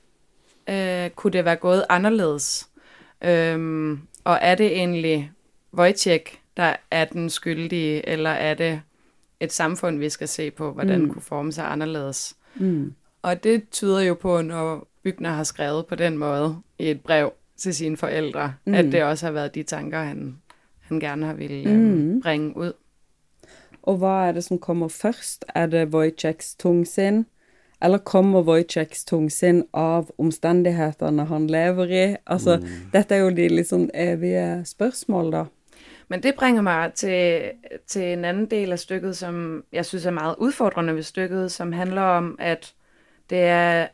øh, 0.70 1.10
kunne 1.10 1.34
det 1.34 1.46
være 1.46 1.56
gået 1.56 1.86
anderledes? 1.90 2.70
Øhm, 3.22 4.00
og 4.24 4.40
er 4.42 4.56
det 4.56 4.78
egentlig 4.78 5.32
Wojciech, 5.74 6.40
der 6.58 6.76
er 6.92 7.06
den 7.06 7.30
skyldige, 7.30 8.10
eller 8.10 8.30
er 8.30 8.54
det 8.54 8.82
et 9.40 9.54
samfund, 9.54 10.00
vi 10.00 10.10
skal 10.10 10.28
se 10.28 10.52
på, 10.52 10.72
hvordan 10.72 11.02
mm. 11.02 11.10
kunne 11.10 11.22
forme 11.22 11.52
sig 11.52 11.72
anderledes? 11.72 12.36
Mm. 12.56 12.94
Og 13.22 13.44
det 13.44 13.70
tyder 13.70 14.02
jo 14.02 14.14
på, 14.14 14.42
når 14.42 14.88
Bygner 15.04 15.30
har 15.30 15.44
skrevet 15.44 15.86
på 15.86 15.96
den 15.96 16.18
måde 16.18 16.58
i 16.80 16.90
et 16.90 17.02
brev 17.02 17.34
til 17.58 17.76
sine 17.76 17.98
forældre, 17.98 18.54
mm. 18.66 18.74
at 18.74 18.86
det 18.86 19.04
også 19.04 19.26
har 19.26 19.34
været 19.34 19.56
de 19.56 19.64
tanker, 19.64 20.00
han, 20.00 20.38
han 20.80 21.00
gerne 21.00 21.26
har 21.26 21.34
ville 21.34 21.70
øhm, 21.70 21.80
mm. 21.80 22.22
bringe 22.22 22.58
ud. 22.58 22.74
Og 23.84 23.98
hvad 23.98 24.08
er 24.08 24.32
det, 24.32 24.44
som 24.44 24.60
kommer 24.60 24.88
først? 24.88 25.46
Er 25.56 25.66
det 25.66 25.88
Wojciechs 25.88 26.56
tungsind? 26.56 27.26
Eller 27.82 27.98
kommer 27.98 28.42
Wojciechs 28.42 29.06
tungsinn 29.06 29.64
av 29.74 30.10
omstendighetene 30.18 31.26
han 31.30 31.48
lever 31.48 31.92
i? 31.92 32.06
Altså, 32.26 32.58
mm. 32.58 32.90
dette 32.94 33.16
er 33.16 33.22
jo 33.22 33.36
de 33.38 33.48
litt 33.52 33.70
sånn 33.70 33.90
evige 33.94 34.64
spørsmål, 34.66 35.32
da. 35.36 35.44
Men 36.08 36.24
det 36.24 36.36
bringer 36.36 36.62
mig 36.62 36.94
til, 36.94 37.52
til 37.88 38.02
en 38.02 38.26
anden 38.26 38.46
del 38.46 38.72
af 38.72 38.80
stykket, 38.80 39.18
som 39.18 39.64
jeg 39.74 39.86
synes 39.86 40.06
er 40.06 40.12
meget 40.12 40.36
udfordrende 40.38 40.96
ved 40.96 41.04
stykket, 41.04 41.52
som 41.52 41.72
handler 41.72 42.02
om, 42.02 42.36
at 42.40 42.74
det 43.30 43.44
er 43.44 43.88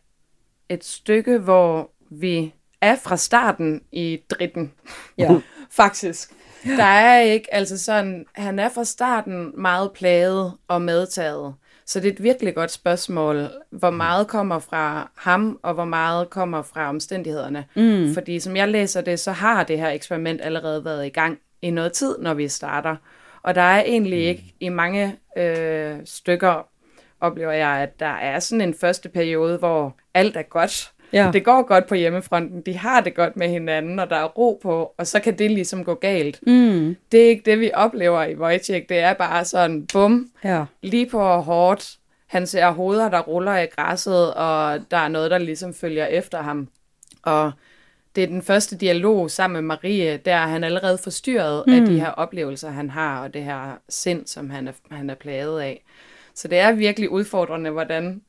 et 0.70 0.86
stykke, 0.86 1.38
hvor 1.38 1.92
vi 2.10 2.54
er 2.82 2.96
fra 2.96 3.18
starten 3.18 3.82
i 3.92 4.22
dritten. 4.30 4.72
Ja. 5.18 5.40
Faktisk. 5.72 6.32
Der 6.64 6.84
er 6.84 7.20
ikke, 7.20 7.54
altså 7.54 7.78
sådan, 7.78 8.26
han 8.34 8.60
er 8.60 8.70
fra 8.70 8.84
starten 8.84 9.62
meget 9.62 9.92
plaget 9.92 10.54
og 10.68 10.82
medtaget. 10.82 11.54
Så 11.86 12.00
det 12.00 12.08
er 12.08 12.14
et 12.14 12.24
virkelig 12.24 12.56
godt 12.56 12.72
spørgsmål, 12.72 13.50
hvor 13.72 13.90
mm. 13.90 13.98
meget 13.98 14.28
kommer 14.28 14.60
fra 14.60 15.12
ham, 15.16 15.60
og 15.64 15.74
hvor 15.74 15.86
meget 15.86 16.30
kommer 16.30 16.62
fra 16.62 16.90
omstændighederne. 16.90 17.66
Mm. 17.76 18.14
Fordi 18.14 18.40
som 18.40 18.56
jeg 18.56 18.68
læser 18.68 19.02
det, 19.02 19.20
så 19.20 19.32
har 19.32 19.64
det 19.64 19.80
her 19.80 19.90
eksperiment 19.90 20.42
allerede 20.42 20.86
været 20.86 21.06
i 21.06 21.10
gang 21.10 21.40
i 21.62 21.70
noget 21.70 21.94
tid, 21.94 22.16
når 22.20 22.34
vi 22.34 22.48
starter. 22.48 22.96
Og 23.44 23.56
der 23.56 23.62
er 23.62 23.84
egentlig 23.84 24.20
mm. 24.20 24.30
ikke 24.30 24.56
i 24.60 24.70
mange 24.70 25.16
øh, 25.38 25.96
stykker 26.06 26.68
oplever 27.24 27.52
jeg, 27.52 27.70
at 27.70 28.00
der 28.00 28.06
er 28.06 28.40
sådan 28.40 28.62
en 28.62 28.74
første 28.74 29.10
periode, 29.10 29.58
hvor 29.58 29.96
alt 30.14 30.38
er 30.38 30.42
godt. 30.42 30.93
Ja. 31.14 31.30
Det 31.34 31.44
går 31.44 31.62
godt 31.62 31.88
på 31.88 31.96
hjemmefronten, 31.96 32.62
de 32.62 32.78
har 32.78 33.02
det 33.02 33.16
godt 33.16 33.38
med 33.38 33.50
hinanden, 33.50 34.00
og 34.00 34.10
der 34.10 34.16
er 34.16 34.26
ro 34.26 34.60
på, 34.64 34.94
og 34.98 35.08
så 35.08 35.20
kan 35.20 35.38
det 35.38 35.52
ligesom 35.52 35.84
gå 35.84 35.94
galt. 35.94 36.48
Mm. 36.48 36.96
Det 37.12 37.24
er 37.26 37.30
ikke 37.30 37.52
det, 37.52 37.60
vi 37.60 37.72
oplever 37.74 38.24
i 38.24 38.36
Wojciech. 38.36 38.90
Det 38.90 39.00
er 39.00 39.14
bare 39.14 39.46
sådan, 39.46 39.88
bum, 39.94 40.30
ja. 40.44 40.66
lige 40.82 41.10
på 41.10 41.20
hårdt. 41.24 41.98
Han 42.28 42.48
ser 42.48 42.72
hoveder, 42.72 43.10
der 43.10 43.20
ruller 43.20 43.58
i 43.58 43.66
græsset, 43.66 44.34
og 44.34 44.80
der 44.92 44.98
er 44.98 45.08
noget, 45.08 45.32
der 45.32 45.38
ligesom 45.38 45.74
følger 45.74 46.06
efter 46.06 46.42
ham. 46.42 46.68
Og 47.24 47.52
det 48.16 48.24
er 48.24 48.28
den 48.28 48.42
første 48.42 48.78
dialog 48.78 49.32
sammen 49.32 49.54
med 49.54 49.62
Marie, 49.62 50.18
der 50.18 50.36
er 50.36 50.48
han 50.48 50.64
allerede 50.64 50.98
forstyrret 50.98 51.64
mm. 51.68 51.74
af 51.74 51.86
de 51.86 52.00
her 52.00 52.10
oplevelser, 52.10 52.70
han 52.70 52.90
har, 52.90 53.24
og 53.24 53.34
det 53.34 53.44
her 53.44 53.78
sind, 53.90 54.28
som 54.28 54.50
han 54.50 54.68
er, 54.68 54.72
han 54.92 55.10
er 55.10 55.16
plaget 55.16 55.62
af. 55.62 55.84
Så 56.36 56.48
det 56.48 56.60
er 56.60 56.72
virkelig 56.72 57.10
udfordrende, 57.10 57.70
hvordan 57.70 58.22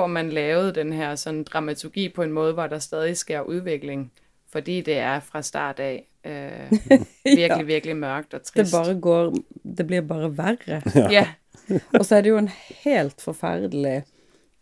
får 0.00 0.06
man 0.06 0.30
lavet 0.30 0.74
den 0.74 0.92
her 0.92 1.14
sådan 1.14 1.44
dramaturgi 1.44 2.08
på 2.08 2.22
en 2.22 2.32
måde, 2.32 2.52
hvor 2.52 2.66
der 2.66 2.78
stadig 2.78 3.16
sker 3.16 3.40
udvikling, 3.40 4.12
fordi 4.52 4.80
det 4.80 4.98
er 4.98 5.20
fra 5.20 5.42
start 5.42 5.80
af 5.80 6.08
øh, 6.26 6.78
virkelig, 7.24 7.60
ja. 7.60 7.62
virkelig 7.62 7.96
mørkt 7.96 8.34
og 8.34 8.42
trist. 8.42 8.72
Det 8.72 8.80
bare 8.86 8.94
går, 9.00 9.34
det 9.76 9.86
bliver 9.86 10.02
bare 10.02 10.38
værre. 10.38 10.80
Ja. 10.94 11.08
ja. 11.10 11.26
og 11.98 12.04
så 12.04 12.16
er 12.16 12.20
det 12.20 12.30
jo 12.30 12.38
en 12.38 12.48
helt 12.84 13.20
forfærdelig 13.20 14.02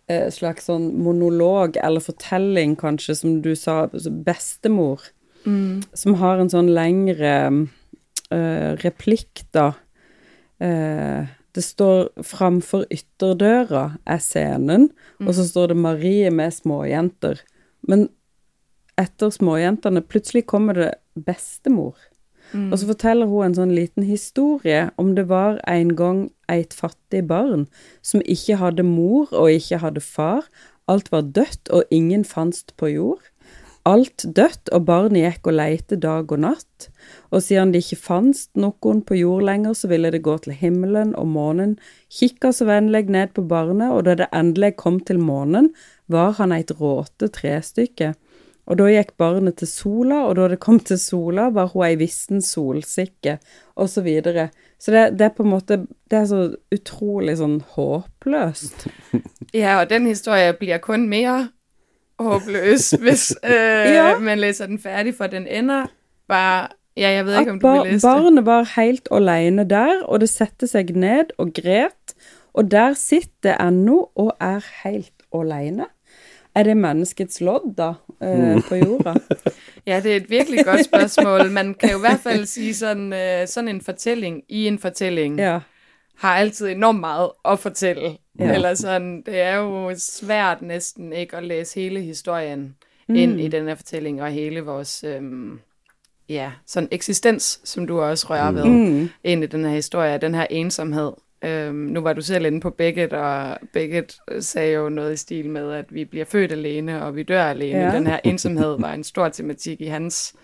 eh, 0.09 0.27
slags 0.35 0.66
sånn 0.66 0.90
monolog 0.98 1.79
eller 1.79 2.03
fortelling, 2.03 2.74
kanskje, 2.81 3.14
som 3.14 3.38
du 3.44 3.55
sa, 3.55 3.85
bestemor, 4.27 5.07
mm. 5.44 5.83
som 5.94 6.18
har 6.18 6.42
en 6.42 6.51
sånn 6.51 6.74
lengre 6.74 7.35
uh, 7.55 8.70
replikk, 8.83 9.46
da. 9.55 9.70
Uh, 10.59 11.31
det 11.59 11.64
står 11.66 12.12
'framfor 12.23 12.85
ytterdøra' 12.94 13.99
er 14.07 14.21
scenen, 14.23 14.90
mm. 15.18 15.27
og 15.27 15.35
så 15.35 15.47
står 15.49 15.73
det 15.73 15.77
'Marie 15.77 16.31
med 16.31 16.55
småjenter'. 16.55 17.42
Men 17.83 18.09
etter 18.99 19.31
småjentene, 19.31 20.03
plutselig 20.03 20.47
kommer 20.47 20.73
det 20.75 20.92
bestemor. 21.27 21.97
Mm. 22.53 22.73
Og 22.73 22.79
så 22.79 22.87
forteller 22.87 23.27
hun 23.27 23.44
en 23.44 23.57
sånn 23.59 23.75
liten 23.75 24.07
historie 24.07 24.88
om 24.97 25.14
det 25.18 25.27
var 25.29 25.59
en 25.68 25.97
gang 25.97 26.31
et 26.49 26.73
fattig 26.75 27.27
barn 27.29 27.66
som 28.03 28.23
ikke 28.25 28.57
hadde 28.57 28.87
mor 28.87 29.29
og 29.33 29.51
ikke 29.53 29.83
hadde 29.83 30.01
far. 30.01 30.47
Alt 30.88 31.11
var 31.12 31.27
dødt, 31.27 31.68
og 31.68 31.85
ingen 31.90 32.25
fantes 32.25 32.64
på 32.77 32.88
jord. 32.94 33.21
Alt 33.88 34.24
dødt, 34.37 34.68
og 34.74 34.85
barnet 34.88 35.22
gikk 35.22 35.48
og 35.48 35.55
leite 35.57 35.96
dag 36.03 36.33
og 36.35 36.42
natt. 36.42 36.88
Og 37.33 37.40
siden 37.44 37.72
det 37.72 37.85
ikke 37.85 38.01
fantes 38.03 38.48
noen 38.59 39.01
på 39.07 39.16
jord 39.16 39.46
lenger, 39.48 39.77
så 39.79 39.88
ville 39.88 40.11
det 40.12 40.24
gå 40.27 40.35
til 40.44 40.57
himmelen 40.59 41.14
og 41.16 41.29
månen, 41.33 41.77
kikka 42.12 42.53
så 42.53 42.68
vennlig 42.68 43.07
ned 43.12 43.33
på 43.37 43.46
barnet, 43.48 43.92
og 43.94 44.05
da 44.09 44.16
det 44.18 44.31
endelig 44.35 44.74
kom 44.83 45.01
til 45.01 45.22
månen, 45.22 45.72
var 46.07 46.37
han 46.40 46.53
et 46.57 46.74
råte 46.81 47.31
trestykke. 47.33 48.14
Og 48.68 48.77
da 48.77 48.88
gikk 48.92 49.14
barnet 49.20 49.57
til 49.62 49.70
sola, 49.70 50.27
og 50.29 50.37
da 50.37 50.51
det 50.53 50.61
kom 50.61 50.81
til 50.85 51.01
sola, 51.01 51.48
var 51.55 51.70
hun 51.72 51.87
ei 51.87 51.94
vissen 52.01 52.42
solsikke, 52.44 53.38
og 53.81 53.88
så 53.88 54.05
videre. 54.05 54.51
Så 54.79 54.92
det, 54.92 55.05
det, 55.16 55.31
er 55.31 55.35
på 55.35 55.46
en 55.46 55.55
måte 55.55 55.81
Det 56.11 56.18
er 56.20 56.27
så 56.29 56.42
utrolig 56.74 57.38
sånn 57.40 57.61
håpløst. 57.74 58.88
Ja, 59.57 59.79
og 59.81 59.88
den 59.88 60.05
historien 60.05 60.59
blir 60.61 60.77
kun 60.85 61.07
mer 61.09 61.48
håpløs, 62.18 62.90
hvis 63.04 63.35
øh, 63.44 63.94
ja. 63.94 64.18
man 64.18 64.38
læser 64.38 64.66
den 64.66 64.78
færdig, 64.78 65.14
for 65.14 65.26
den 65.26 65.46
ender 65.46 65.87
bare 66.28 66.68
Ja, 66.96 67.11
jeg 67.11 67.26
vet 67.26 67.38
ikke 67.38 67.50
om 67.50 67.61
du 67.61 67.68
vil 67.68 67.92
det. 67.92 68.02
Barnet 68.02 68.46
var 68.46 68.81
helt 68.81 69.09
alene 69.11 69.64
der, 69.70 70.02
og 70.02 70.20
det 70.20 70.28
setter 70.28 70.66
seg 70.66 70.90
ned 70.90 71.31
og 71.38 71.52
gret, 71.54 72.14
og 72.54 72.70
der 72.70 72.92
sitter 72.98 73.54
ennå 73.62 74.11
og 74.14 74.33
er 74.40 74.59
helt 74.85 75.22
alene. 75.35 75.87
Er 76.54 76.62
det 76.62 76.76
menneskets 76.76 77.40
lodd, 77.40 77.76
da, 77.78 77.92
øh, 78.22 78.62
på 78.68 78.74
jorda? 78.74 79.14
ja, 79.90 80.00
det 80.02 80.12
er 80.12 80.16
et 80.16 80.31
virkelig 80.31 80.64
godt 80.64 80.85
spørgsmål. 80.85 81.50
Man 81.50 81.74
kan 81.74 81.90
jo 81.90 81.96
i 81.96 82.00
hvert 82.00 82.20
fald 82.20 82.46
sige 82.46 82.74
sådan, 82.74 83.12
øh, 83.12 83.46
sådan 83.46 83.68
en 83.68 83.81
fortælling 83.81 84.42
i 84.48 84.66
en 84.66 84.78
fortælling. 84.78 85.38
Ja 85.38 85.61
har 86.18 86.35
altid 86.35 86.68
enormt 86.68 87.00
meget 87.00 87.31
at 87.44 87.59
fortælle. 87.59 88.16
Ja. 88.38 88.54
Eller 88.54 88.74
sådan, 88.74 89.22
det 89.26 89.40
er 89.40 89.57
jo 89.57 89.94
svært 89.98 90.62
næsten 90.62 91.12
ikke 91.12 91.37
at 91.37 91.44
læse 91.44 91.81
hele 91.81 92.00
historien 92.00 92.76
mm. 93.09 93.14
ind 93.14 93.40
i 93.40 93.48
den 93.48 93.68
her 93.68 93.74
fortælling, 93.74 94.22
og 94.22 94.31
hele 94.31 94.61
vores 94.61 95.04
øhm, 95.04 95.61
ja, 96.28 96.52
sådan 96.66 96.88
eksistens, 96.92 97.61
som 97.64 97.87
du 97.87 98.00
også 98.00 98.26
rører 98.31 98.50
ved, 98.50 98.64
mm. 98.64 99.09
ind 99.24 99.44
i 99.44 99.46
den 99.46 99.64
her 99.64 99.72
historie, 99.72 100.18
den 100.18 100.35
her 100.35 100.46
ensomhed. 100.50 101.12
Øhm, 101.44 101.74
nu 101.74 102.00
var 102.00 102.12
du 102.12 102.20
selv 102.20 102.46
inde 102.46 102.61
på 102.61 102.70
Beckett, 102.70 103.12
og 103.12 103.59
Beckett 103.72 104.16
sagde 104.40 104.72
jo 104.72 104.88
noget 104.88 105.12
i 105.12 105.16
stil 105.16 105.50
med, 105.50 105.72
at 105.72 105.85
vi 105.90 106.04
bliver 106.04 106.24
født 106.24 106.52
alene, 106.52 107.04
og 107.04 107.16
vi 107.16 107.22
dør 107.22 107.44
alene. 107.44 107.78
Ja. 107.78 107.96
Den 107.96 108.07
her 108.07 108.20
ensomhed 108.24 108.76
var 108.81 108.92
en 108.92 109.04
stor 109.04 109.28
tematik 109.28 109.81
i 109.81 109.87
hans 109.87 110.35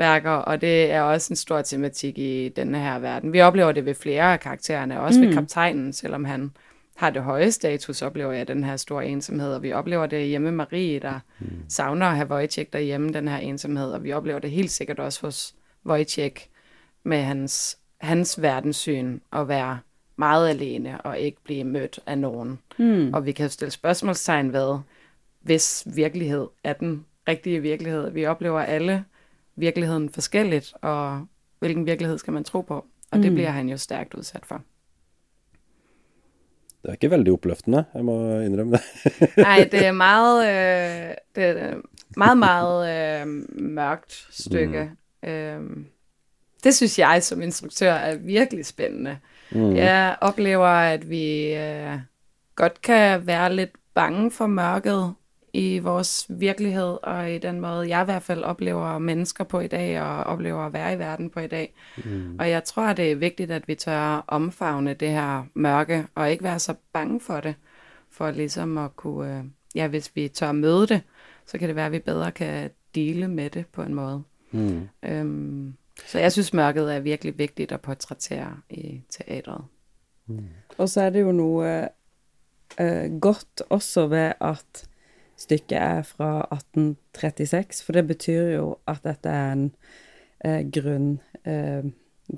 værker, 0.00 0.30
og 0.30 0.60
det 0.60 0.90
er 0.90 1.00
også 1.00 1.32
en 1.32 1.36
stor 1.36 1.62
tematik 1.62 2.18
i 2.18 2.48
denne 2.48 2.78
her 2.78 2.98
verden. 2.98 3.32
Vi 3.32 3.40
oplever 3.40 3.72
det 3.72 3.84
ved 3.84 3.94
flere 3.94 4.32
af 4.32 4.40
karaktererne, 4.40 5.00
også 5.00 5.20
mm. 5.20 5.26
ved 5.26 5.34
kaptajnen, 5.34 5.92
selvom 5.92 6.24
han 6.24 6.50
har 6.96 7.10
det 7.10 7.22
høje 7.22 7.50
status, 7.50 8.02
oplever 8.02 8.32
jeg 8.32 8.48
den 8.48 8.64
her 8.64 8.76
store 8.76 9.06
ensomhed, 9.06 9.54
og 9.54 9.62
vi 9.62 9.72
oplever 9.72 10.06
det 10.06 10.26
hjemme 10.26 10.52
Marie, 10.52 10.98
der 10.98 11.20
mm. 11.38 11.46
savner 11.68 12.06
at 12.06 12.16
have 12.16 12.30
Wojciech 12.30 12.72
derhjemme, 12.72 13.12
den 13.12 13.28
her 13.28 13.36
ensomhed, 13.36 13.92
og 13.92 14.04
vi 14.04 14.12
oplever 14.12 14.38
det 14.38 14.50
helt 14.50 14.70
sikkert 14.70 14.98
også 14.98 15.20
hos 15.20 15.54
Wojciech 15.86 16.46
med 17.02 17.22
hans, 17.22 17.78
hans 17.98 18.42
verdenssyn 18.42 19.18
at 19.32 19.48
være 19.48 19.78
meget 20.16 20.48
alene 20.48 21.00
og 21.00 21.18
ikke 21.18 21.38
blive 21.44 21.64
mødt 21.64 22.00
af 22.06 22.18
nogen. 22.18 22.58
Mm. 22.78 23.14
Og 23.14 23.26
vi 23.26 23.32
kan 23.32 23.50
stille 23.50 23.70
spørgsmålstegn 23.70 24.52
ved, 24.52 24.78
hvis 25.42 25.86
virkelighed 25.94 26.46
er 26.64 26.72
den 26.72 27.04
rigtige 27.28 27.62
virkelighed. 27.62 28.10
Vi 28.10 28.26
oplever 28.26 28.60
alle 28.60 29.04
virkeligheden 29.60 30.10
forskelligt, 30.10 30.74
og 30.82 31.26
hvilken 31.58 31.86
virkelighed 31.86 32.18
skal 32.18 32.32
man 32.32 32.44
tro 32.44 32.60
på? 32.60 32.86
Og 33.10 33.18
mm. 33.18 33.22
det 33.22 33.32
bliver 33.32 33.50
han 33.50 33.68
jo 33.68 33.76
stærkt 33.76 34.14
udsat 34.14 34.46
for. 34.46 34.62
Det 36.82 36.88
er 36.88 36.92
ikke 36.92 37.10
veldig 37.10 37.32
oppløftende, 37.32 37.84
jeg 37.94 38.04
må 38.04 38.40
indrømme 38.40 38.72
det. 38.72 38.82
Nej, 39.36 39.68
det 39.72 39.86
er 39.86 39.92
meget, 39.92 40.44
øh, 40.44 41.14
det 41.36 41.44
er 41.44 41.74
meget, 42.16 42.38
meget 42.38 42.80
øh, 43.20 43.26
mørkt 43.62 44.26
stykke. 44.30 44.90
Mm. 45.22 45.28
Øh, 45.28 45.60
det 46.64 46.74
synes 46.74 46.98
jeg 46.98 47.22
som 47.22 47.42
instruktør 47.42 47.92
er 47.92 48.16
virkelig 48.16 48.66
spændende. 48.66 49.18
Mm. 49.50 49.76
Jeg 49.76 50.16
oplever, 50.20 50.66
at 50.66 51.10
vi 51.10 51.54
øh, 51.54 51.98
godt 52.56 52.82
kan 52.82 53.26
være 53.26 53.54
lidt 53.54 53.70
bange 53.94 54.30
for 54.30 54.46
mørket, 54.46 55.14
i 55.52 55.78
vores 55.78 56.26
virkelighed, 56.28 56.98
og 57.02 57.30
i 57.30 57.38
den 57.38 57.60
måde, 57.60 57.88
jeg 57.88 58.02
i 58.02 58.04
hvert 58.04 58.22
fald 58.22 58.42
oplever 58.42 58.98
mennesker 58.98 59.44
på 59.44 59.60
i 59.60 59.66
dag, 59.66 60.00
og 60.00 60.24
oplever 60.24 60.66
at 60.66 60.72
være 60.72 60.94
i 60.94 60.98
verden 60.98 61.30
på 61.30 61.40
i 61.40 61.46
dag. 61.46 61.74
Mm. 62.04 62.36
Og 62.38 62.50
jeg 62.50 62.64
tror, 62.64 62.92
det 62.92 63.12
er 63.12 63.16
vigtigt, 63.16 63.50
at 63.50 63.68
vi 63.68 63.74
tør 63.74 64.24
omfavne 64.28 64.94
det 64.94 65.10
her 65.10 65.44
mørke, 65.54 66.06
og 66.14 66.30
ikke 66.30 66.44
være 66.44 66.58
så 66.58 66.74
bange 66.92 67.20
for 67.20 67.40
det, 67.40 67.54
for 68.10 68.30
ligesom 68.30 68.78
at 68.78 68.96
kunne, 68.96 69.38
øh, 69.38 69.44
ja, 69.74 69.88
hvis 69.88 70.10
vi 70.14 70.28
tør 70.28 70.52
møde 70.52 70.86
det, 70.86 71.02
så 71.46 71.58
kan 71.58 71.68
det 71.68 71.76
være, 71.76 71.86
at 71.86 71.92
vi 71.92 71.98
bedre 71.98 72.32
kan 72.32 72.70
dele 72.94 73.28
med 73.28 73.50
det 73.50 73.66
på 73.66 73.82
en 73.82 73.94
måde. 73.94 74.22
Mm. 74.50 74.88
Øhm, 75.02 75.74
så 76.06 76.18
jeg 76.18 76.32
synes, 76.32 76.52
mørket 76.52 76.94
er 76.94 77.00
virkelig 77.00 77.38
vigtigt 77.38 77.72
at 77.72 77.80
portrættere 77.80 78.56
i 78.70 79.02
teatret. 79.10 79.64
Mm. 80.26 80.44
Og 80.78 80.88
så 80.88 81.00
er 81.00 81.10
det 81.10 81.20
jo 81.20 81.32
noe 81.32 81.88
uh, 82.80 83.20
godt 83.20 83.62
også 83.68 84.06
ved 84.06 84.32
at 84.40 84.88
stykket 85.40 85.76
er 85.78 86.04
fra 86.06 86.30
1836, 86.52 87.82
for 87.86 87.96
det 87.96 88.06
betyr 88.10 88.54
jo 88.56 88.66
at 88.90 89.02
dette 89.06 89.32
er 89.32 89.52
en 89.54 89.66
eh, 90.44 90.62
grunn, 90.72 91.10
eh, 91.48 91.88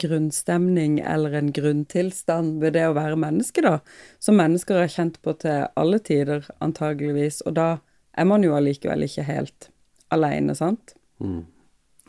grunnstemning 0.02 1.00
eller 1.00 1.36
en 1.36 1.52
grunntilstand 1.54 2.60
ved 2.62 2.76
det 2.78 2.86
å 2.88 2.96
være 2.96 3.18
menneske, 3.20 3.64
da, 3.64 3.78
som 4.22 4.38
mennesker 4.40 4.80
har 4.80 4.92
kjent 4.92 5.18
på 5.24 5.34
til 5.42 5.66
alle 5.78 6.00
tider, 6.02 6.46
antageligvis, 6.64 7.42
og 7.46 7.58
da 7.58 7.70
er 8.12 8.28
man 8.28 8.44
jo 8.44 8.54
allikevel 8.56 9.06
ikke 9.06 9.26
helt 9.28 9.68
alene, 10.12 10.54
sant? 10.56 10.94
Mm. 11.22 11.42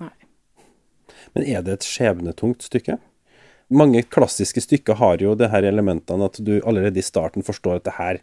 Nei. 0.03 0.13
Men 1.33 1.47
er 1.47 1.65
det 1.65 1.79
et 1.79 1.87
skjebnetungt 1.87 2.65
stykke? 2.65 2.99
Mange 3.73 4.03
klassiske 4.05 4.61
stykker 4.61 4.99
har 4.99 5.23
jo 5.23 5.33
det 5.39 5.49
her 5.49 5.65
elementene 5.65 6.27
at 6.27 6.37
du 6.43 6.57
allerede 6.61 6.99
i 6.99 7.05
starten 7.05 7.45
forstår 7.45 7.79
at 7.79 7.87
det 7.87 7.95
her 7.97 8.19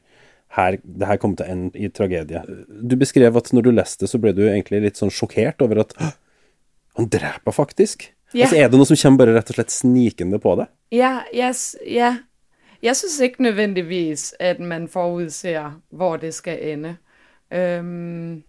her, 0.57 0.79
det 0.83 1.07
her 1.07 1.19
kommer 1.23 1.39
til 1.39 1.47
å 1.47 1.53
ende 1.55 1.79
i 1.79 1.91
tragedie. 1.95 2.41
Du 2.69 2.97
beskrev 2.99 3.37
at 3.39 3.53
når 3.55 3.67
du 3.67 3.71
leste, 3.75 4.09
så 4.11 4.19
ble 4.19 4.33
du 4.35 4.43
egentlig 4.49 4.83
litt 4.83 4.99
sånn 4.99 5.13
sjokkert 5.15 5.63
over 5.63 5.85
at 5.85 5.95
han 6.99 7.07
dreper 7.11 7.55
faktisk. 7.55 8.09
Yeah. 8.35 8.45
Altså, 8.45 8.57
er 8.59 8.71
det 8.71 8.79
noe 8.79 8.87
som 8.87 8.99
kommer 8.99 9.25
bare 9.25 9.37
rett 9.39 9.51
og 9.51 9.59
slett 9.59 9.75
snikende 9.75 10.41
på 10.43 10.57
det? 10.59 10.67
Ja, 10.95 11.21
yes, 11.35 11.77
ja. 11.87 12.17
Jeg 12.83 12.97
synes 12.97 13.21
ikke 13.21 13.43
nødvendigvis, 13.43 14.35
at 14.41 14.61
man 14.61 14.89
forudser, 14.89 15.81
hvor 15.91 16.17
det 16.17 16.35
skal 16.35 16.59
ende. 16.63 16.97
Øhm, 17.53 18.43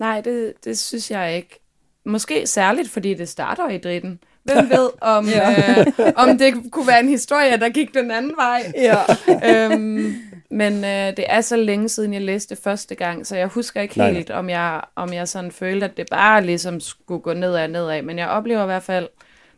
nej, 0.00 0.20
det, 0.20 0.52
det 0.64 0.78
synes 0.78 1.10
jeg 1.10 1.36
ikke. 1.36 1.60
Måske 2.04 2.46
særligt, 2.46 2.90
fordi 2.90 3.14
det 3.14 3.28
starter 3.28 3.68
i 3.68 3.78
dritten. 3.78 4.18
Hvem 4.42 4.70
ved, 4.74 4.90
om, 5.00 5.26
ja. 5.28 5.80
øh, 5.80 5.86
om 6.16 6.38
det 6.38 6.72
kunne 6.72 6.86
være 6.86 7.00
en 7.00 7.08
historie, 7.08 7.56
der 7.56 7.68
gik 7.68 7.94
den 7.94 8.10
anden 8.10 8.34
vej. 8.36 8.72
Ja. 8.74 9.02
øhm, 9.44 10.14
men 10.50 10.74
øh, 10.74 11.16
det 11.16 11.24
er 11.28 11.40
så 11.40 11.56
længe 11.56 11.88
siden, 11.88 12.12
jeg 12.12 12.22
læste 12.22 12.54
det 12.54 12.62
første 12.62 12.94
gang, 12.94 13.26
så 13.26 13.36
jeg 13.36 13.46
husker 13.46 13.80
ikke 13.80 13.98
Nej. 13.98 14.12
helt, 14.12 14.30
om 14.30 14.50
jeg, 14.50 14.82
om 14.96 15.12
jeg 15.12 15.28
sådan 15.28 15.52
følte, 15.52 15.86
at 15.86 15.96
det 15.96 16.06
bare 16.10 16.44
ligesom 16.44 16.80
skulle 16.80 17.20
gå 17.20 17.32
nedad 17.32 17.62
og 17.62 17.70
nedad. 17.70 18.02
Men 18.02 18.18
jeg 18.18 18.28
oplever 18.28 18.62
i 18.62 18.66
hvert 18.66 18.82
fald 18.82 19.08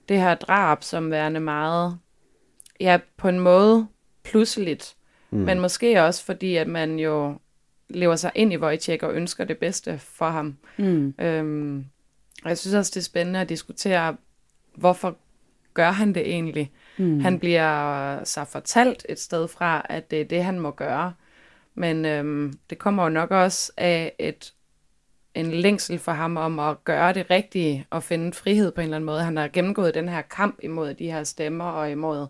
det 0.09 0.20
her 0.20 0.34
drab 0.34 0.82
som 0.82 1.11
værende 1.11 1.41
meget, 1.41 1.99
ja, 2.80 2.99
på 3.16 3.28
en 3.28 3.41
måde 3.41 3.86
pludseligt. 4.22 4.95
Mm. 5.30 5.38
Men 5.38 5.61
måske 5.61 6.03
også 6.03 6.24
fordi, 6.24 6.57
at 6.57 6.68
man 6.68 6.99
jo 6.99 7.34
lever 7.88 8.16
sig 8.16 8.30
ind 8.34 8.53
i 8.53 8.57
Wojciech 8.57 9.05
og 9.05 9.14
ønsker 9.14 9.45
det 9.45 9.59
bedste 9.59 9.99
for 9.99 10.30
ham. 10.30 10.57
Mm. 10.76 11.14
Øhm, 11.18 11.84
og 12.43 12.49
jeg 12.49 12.59
synes 12.59 12.74
også, 12.74 12.91
det 12.95 13.01
er 13.01 13.05
spændende 13.05 13.41
at 13.41 13.49
diskutere, 13.49 14.16
hvorfor 14.74 15.16
gør 15.74 15.91
han 15.91 16.14
det 16.14 16.30
egentlig? 16.30 16.70
Mm. 17.01 17.21
Han 17.21 17.39
bliver 17.39 18.25
så 18.25 18.45
fortalt 18.45 19.07
et 19.09 19.21
sted 19.21 19.49
fra, 19.49 19.87
at 19.89 20.11
det 20.11 20.21
er 20.21 20.25
det, 20.25 20.45
han 20.45 20.61
må 20.61 20.71
gøre. 20.71 21.15
Men 21.75 22.05
øhm, 22.05 22.53
det 22.71 22.79
kommer 22.79 23.03
jo 23.03 23.09
nok 23.09 23.31
også 23.31 23.73
af 23.77 24.13
et, 24.19 24.55
en 25.35 25.51
længsel 25.51 25.99
for 25.99 26.13
ham 26.13 26.37
om 26.37 26.59
at 26.59 26.85
gøre 26.85 27.13
det 27.13 27.31
rigtige 27.31 27.87
og 27.91 28.03
finde 28.03 28.33
frihed 28.33 28.73
på 28.73 28.81
en 28.81 28.85
eller 28.85 28.97
anden 28.97 29.07
måde. 29.07 29.23
Han 29.23 29.37
har 29.37 29.49
gennemgået 29.49 29.95
den 29.95 30.09
her 30.09 30.23
kamp 30.23 30.59
imod 30.63 30.95
de 30.95 31.11
her 31.11 31.25
stemmer 31.25 31.65
og 31.65 31.91
imod 31.91 32.27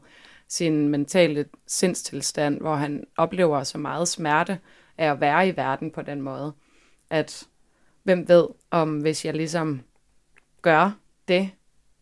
sin 0.49 0.89
mentale 0.89 1.45
sindstilstand, 1.67 2.61
hvor 2.61 2.75
han 2.75 3.05
oplever 3.17 3.63
så 3.63 3.79
meget 3.79 4.09
smerte 4.09 4.59
af 4.99 5.11
at 5.11 5.21
være 5.21 5.49
i 5.49 5.57
verden 5.57 5.91
på 5.91 6.03
den 6.03 6.23
måde. 6.23 6.53
At 7.11 7.47
hvem 8.03 8.29
ved, 8.29 8.49
om 8.71 8.99
hvis 8.99 9.25
jeg 9.25 9.35
ligesom 9.35 9.81
gør 10.63 10.99
det, 11.29 11.51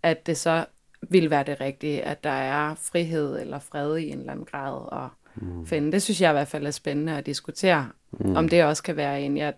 at 0.02 0.26
det 0.26 0.36
så 0.36 0.66
vil 1.00 1.30
være 1.30 1.44
det 1.44 1.60
rigtige, 1.60 2.02
at 2.02 2.24
der 2.24 2.30
er 2.30 2.74
frihed 2.74 3.40
eller 3.40 3.58
fred 3.58 3.96
i 3.96 4.08
en 4.08 4.18
eller 4.18 4.32
anden 4.32 4.46
grad 4.46 5.04
at 5.04 5.42
mm. 5.42 5.66
finde. 5.66 5.92
Det 5.92 6.02
synes 6.02 6.20
jeg 6.20 6.30
i 6.30 6.32
hvert 6.32 6.48
fald 6.48 6.66
er 6.66 6.70
spændende 6.70 7.18
at 7.18 7.26
diskutere, 7.26 7.88
mm. 8.12 8.36
om 8.36 8.48
det 8.48 8.64
også 8.64 8.82
kan 8.82 8.96
være 8.96 9.22
en. 9.22 9.36
Jeg 9.36 9.54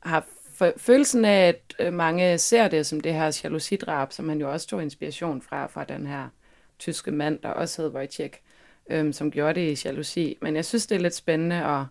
har 0.00 0.26
følelsen 0.76 1.24
af, 1.24 1.48
at 1.48 1.74
øh, 1.78 1.92
mange 1.92 2.38
ser 2.38 2.68
det 2.68 2.86
som 2.86 3.00
det 3.00 3.14
her 3.14 3.40
jalousidrab, 3.44 4.12
som 4.12 4.28
han 4.28 4.40
jo 4.40 4.52
også 4.52 4.66
tog 4.66 4.82
inspiration 4.82 5.42
fra, 5.42 5.66
fra 5.66 5.84
den 5.84 6.06
her 6.06 6.28
tyske 6.78 7.10
mand, 7.10 7.38
der 7.38 7.48
også 7.48 7.82
hed 7.82 7.90
Wojciech, 7.90 8.40
øhm, 8.90 9.12
som 9.12 9.30
gjorde 9.30 9.60
det 9.60 9.84
i 9.84 9.88
jalousi. 9.88 10.38
Men 10.42 10.56
jeg 10.56 10.64
synes, 10.64 10.86
det 10.86 10.94
er 10.94 11.00
lidt 11.00 11.14
spændende 11.14 11.64
at 11.64 11.84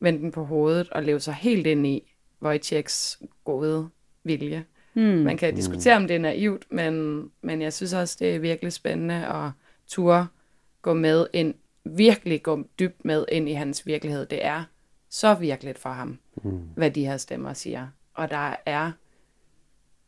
vende 0.00 0.18
den 0.18 0.32
på 0.32 0.44
hovedet 0.44 0.90
og 0.90 1.02
leve 1.02 1.20
sig 1.20 1.34
helt 1.34 1.66
ind 1.66 1.86
i 1.86 2.12
Wojciechs 2.42 3.22
gode 3.44 3.88
vilje. 4.24 4.64
Mm. 4.96 5.02
Man 5.02 5.36
kan 5.36 5.54
diskutere, 5.54 5.96
om 5.96 6.06
det 6.08 6.16
er 6.16 6.20
naivt, 6.20 6.64
men, 6.70 7.24
men 7.42 7.62
jeg 7.62 7.72
synes 7.72 7.92
også, 7.92 8.16
det 8.20 8.34
er 8.34 8.38
virkelig 8.38 8.72
spændende 8.72 9.26
at 9.26 9.50
ture 9.86 10.26
gå 10.82 10.94
med 10.94 11.26
ind, 11.32 11.54
virkelig 11.84 12.42
gå 12.42 12.64
dybt 12.78 13.04
med 13.04 13.24
ind 13.32 13.48
i 13.48 13.52
hans 13.52 13.86
virkelighed. 13.86 14.26
Det 14.26 14.44
er 14.44 14.64
så 15.08 15.34
virkeligt 15.34 15.78
for 15.78 15.90
ham, 15.90 16.18
mm. 16.42 16.60
hvad 16.76 16.90
de 16.90 17.06
her 17.06 17.16
stemmer 17.16 17.52
siger. 17.52 17.88
Og 18.14 18.30
der 18.30 18.56
er 18.66 18.92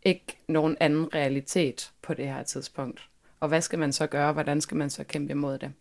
ikke 0.02 0.38
nogen 0.48 0.76
anden 0.80 1.14
realitet 1.14 1.92
på 2.02 2.14
det 2.14 2.26
her 2.26 2.42
tidspunkt. 2.42 3.08
Og 3.40 3.48
hvad 3.48 3.60
skal 3.60 3.78
man 3.78 3.92
så 3.92 4.06
gøre? 4.06 4.32
Hvordan 4.32 4.60
skal 4.60 4.76
man 4.76 4.90
så 4.90 5.04
kæmpe 5.04 5.30
imod 5.30 5.58
det? 5.58 5.72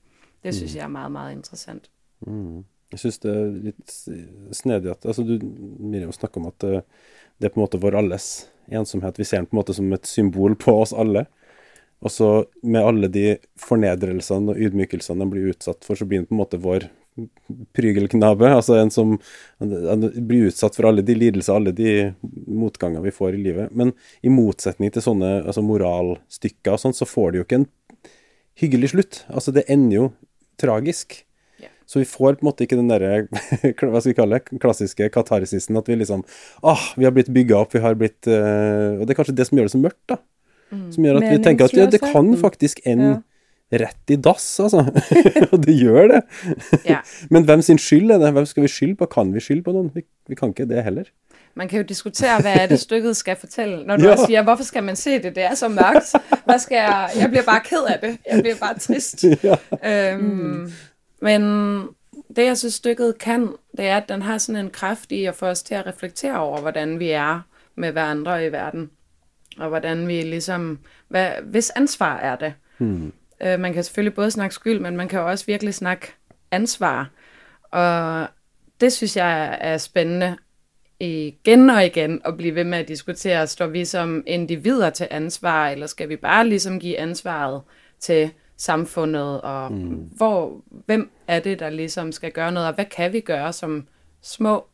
Det 0.44 0.56
synes 0.56 0.74
mm. 0.74 0.78
jeg 0.78 0.84
er 0.84 0.88
meget, 0.88 1.12
meget 1.12 1.32
interessant. 1.32 1.90
Mm. 2.20 2.66
Jeg 2.92 3.00
synes 3.00 3.18
det 3.20 3.36
er 3.36 3.46
litt 3.46 3.92
snedig 4.56 4.92
at 4.92 5.06
altså 5.06 5.24
du, 5.24 5.40
Miriam 5.80 6.12
snakker 6.12 6.42
om 6.42 6.48
at 6.48 6.62
det, 6.62 6.84
det 7.40 7.46
er 7.46 7.50
på 7.50 7.60
en 7.60 7.62
måte 7.62 7.82
vår 7.82 7.98
alles 7.98 8.52
ensomhet. 8.72 9.20
Vi 9.20 9.26
ser 9.26 9.42
den 9.42 9.50
på 9.50 9.56
en 9.56 9.62
måte 9.62 9.76
som 9.78 9.92
et 9.96 10.08
symbol 10.10 10.56
på 10.60 10.76
oss 10.82 10.94
alle. 10.94 11.26
Og 12.06 12.14
så 12.14 12.30
med 12.62 12.86
alle 12.86 13.10
de 13.10 13.26
fornedrelsene 13.62 14.54
og 14.54 14.62
ydmykelsene 14.62 15.24
den 15.24 15.32
blir 15.34 15.52
utsatt 15.54 15.86
for, 15.88 15.98
så 15.98 16.06
blir 16.06 16.22
den 16.22 16.30
på 16.30 16.36
en 16.36 16.42
måte 16.44 16.62
vår 16.62 16.90
prygelknabe. 17.74 18.50
Altså 18.54 18.78
en 18.78 18.92
som 18.94 19.16
blir 19.58 20.52
utsatt 20.52 20.78
for 20.78 20.90
alle 20.90 21.02
de 21.06 21.16
lidelser, 21.18 21.56
alle 21.56 21.74
de 21.74 22.12
motganger 22.22 23.02
vi 23.06 23.16
får 23.16 23.34
i 23.34 23.44
livet. 23.50 23.74
Men 23.74 23.96
i 24.22 24.34
motsetning 24.34 24.94
til 24.94 25.06
sånne 25.06 25.40
altså 25.44 25.66
moralstykker 25.66 26.76
og 26.76 26.84
sånn, 26.84 26.98
så 26.98 27.10
får 27.10 27.32
det 27.32 27.42
jo 27.42 27.48
ikke 27.48 27.62
en 27.64 27.70
hyggelig 28.62 28.94
slutt. 28.94 29.24
Altså 29.34 29.54
det 29.56 29.66
ender 29.72 29.98
jo 29.98 30.12
tragisk. 30.62 31.24
Så 31.88 32.02
vi 32.02 32.08
får 32.08 32.36
på 32.38 32.44
en 32.44 32.50
måte 32.50 32.66
ikke 32.66 32.78
den 32.80 32.90
derre 32.92 33.28
hva 33.80 34.02
skal 34.02 34.12
vi 34.12 34.18
kalle 34.18 34.40
det, 34.40 34.60
klassiske 34.60 35.08
katarsisen 35.14 35.80
at 35.80 35.88
vi 35.88 35.96
liksom 36.02 36.26
ah, 36.60 36.90
vi 37.00 37.08
har 37.08 37.16
blitt 37.16 37.32
bygga 37.34 37.62
opp, 37.62 37.76
vi 37.76 37.84
har 37.84 37.96
blitt 38.00 38.28
uh, 38.28 39.00
Og 39.00 39.06
det 39.06 39.14
er 39.14 39.20
kanskje 39.22 39.38
det 39.38 39.48
som 39.48 39.60
gjør 39.60 39.70
det 39.70 39.76
så 39.76 39.82
mørkt, 39.82 40.04
da. 40.12 40.20
Mm. 40.68 40.90
Som 40.92 41.08
gjør 41.08 41.22
at 41.22 41.30
vi 41.32 41.40
tenker 41.44 41.70
at 41.70 41.78
ja, 41.78 41.86
det 41.88 42.02
kan 42.04 42.34
faktisk 42.42 42.82
ende 42.84 43.14
ja. 43.14 43.80
rett 43.86 44.12
i 44.12 44.18
dass, 44.20 44.50
altså. 44.60 44.84
Og 45.54 45.62
det 45.64 45.78
gjør 45.80 46.12
det. 46.12 46.22
Ja. 46.84 47.00
Men 47.32 47.48
hvem 47.48 47.64
sin 47.64 47.80
skyld 47.80 48.12
er 48.12 48.20
det? 48.20 48.34
Hvem 48.36 48.50
skal 48.52 48.68
vi 48.68 48.74
skylde 48.74 49.00
på? 49.00 49.08
Kan 49.14 49.32
vi 49.36 49.44
skylde 49.44 49.64
på 49.64 49.76
noen? 49.76 49.88
Vi, 49.96 50.04
vi 50.28 50.36
kan 50.36 50.52
ikke 50.52 50.68
det 50.68 50.84
heller. 50.84 51.08
Man 51.58 51.68
kan 51.68 51.80
jo 51.80 51.86
diskutere, 51.90 52.42
hvad 52.42 52.56
er 52.56 52.66
det 52.68 52.80
stykket 52.80 53.18
skal 53.18 53.36
fortælle, 53.36 53.84
når 53.88 53.98
du 53.98 54.04
ja. 54.04 54.12
også 54.12 54.26
siger, 54.26 54.44
hvorfor 54.44 54.64
skal 54.64 54.84
man 54.84 54.96
se 54.96 55.14
det? 55.24 55.36
Det 55.36 55.44
er 55.44 55.56
så 55.56 55.68
mørkt. 55.68 56.14
Hvad 56.46 56.60
skal 56.60 56.76
jeg? 56.76 57.10
Jeg 57.20 57.30
bliver 57.30 57.44
bare 57.44 57.62
ked 57.64 57.84
af 57.88 58.00
det. 58.02 58.18
Jeg 58.32 58.42
bliver 58.42 58.56
bare 58.60 58.80
trist. 58.80 59.24
Ja. 59.44 59.56
Øhm, 59.86 60.24
mm. 60.24 60.72
Men 61.22 61.42
det, 62.36 62.46
jeg 62.46 62.58
synes, 62.58 62.74
stykket 62.74 63.18
kan, 63.18 63.54
det 63.78 63.86
er, 63.86 63.98
at 63.98 64.10
den 64.10 64.22
har 64.22 64.38
sådan 64.38 64.66
en 64.66 64.72
kraft 64.72 65.12
i 65.12 65.26
at 65.26 65.36
få 65.36 65.46
os 65.46 65.64
til 65.64 65.76
at 65.76 65.88
reflektere 65.88 66.40
over, 66.40 66.62
hvordan 66.62 67.00
vi 67.00 67.10
er 67.10 67.42
med 67.76 67.92
hverandre 67.92 68.46
i 68.46 68.52
verden. 68.52 68.92
Og 69.58 69.70
hvordan 69.70 70.08
vi 70.08 70.22
ligesom, 70.22 70.80
hvad, 71.08 71.32
hvis 71.44 71.70
ansvar 71.70 72.18
er 72.18 72.36
det? 72.36 72.54
Hmm. 72.78 73.14
Øh, 73.42 73.60
man 73.60 73.74
kan 73.74 73.84
selvfølgelig 73.84 74.14
både 74.14 74.32
snakke 74.32 74.56
skyld, 74.56 74.80
men 74.80 74.98
man 74.98 75.08
kan 75.08 75.20
også 75.20 75.46
virkelig 75.46 75.74
snakke 75.74 76.08
ansvar. 76.52 77.10
Og 77.72 78.28
det 78.82 78.94
synes 78.94 79.18
jeg 79.18 79.58
er 79.62 79.78
spændende 79.78 80.38
igen 81.00 81.70
og 81.70 81.86
igen 81.86 82.22
at 82.26 82.38
blive 82.38 82.56
ved 82.56 82.64
med 82.64 82.78
at 82.78 82.88
diskutere, 82.88 83.48
står 83.48 83.68
vi 83.68 83.86
som 83.86 84.24
individer 84.28 84.90
til 84.90 85.08
ansvar, 85.12 85.70
eller 85.70 85.88
skal 85.88 86.10
vi 86.10 86.16
bare 86.16 86.48
ligesom 86.48 86.80
give 86.80 86.98
ansvaret 86.98 87.62
til 88.00 88.32
samfundet, 88.58 89.42
og 89.42 89.74
mm. 89.74 90.10
hvor, 90.16 90.62
hvem 90.86 91.12
er 91.28 91.40
det, 91.40 91.60
der 91.60 91.70
ligesom 91.70 92.12
skal 92.12 92.32
gøre 92.32 92.52
noget, 92.52 92.70
og 92.70 92.76
hvad 92.76 92.86
kan 92.86 93.14
vi 93.14 93.20
gøre 93.20 93.54
som 93.54 93.88
små, 94.22 94.66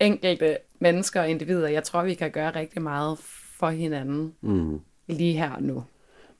enkelte 0.00 0.58
mennesker 0.78 1.20
og 1.20 1.30
individer? 1.30 1.68
Jeg 1.68 1.84
tror, 1.84 2.02
vi 2.02 2.14
kan 2.14 2.30
gøre 2.30 2.50
rigtig 2.50 2.82
meget 2.82 3.18
for 3.58 3.70
hinanden 3.70 4.34
mm. 4.40 4.80
lige 5.06 5.32
her 5.32 5.50
og 5.50 5.62
nu. 5.62 5.84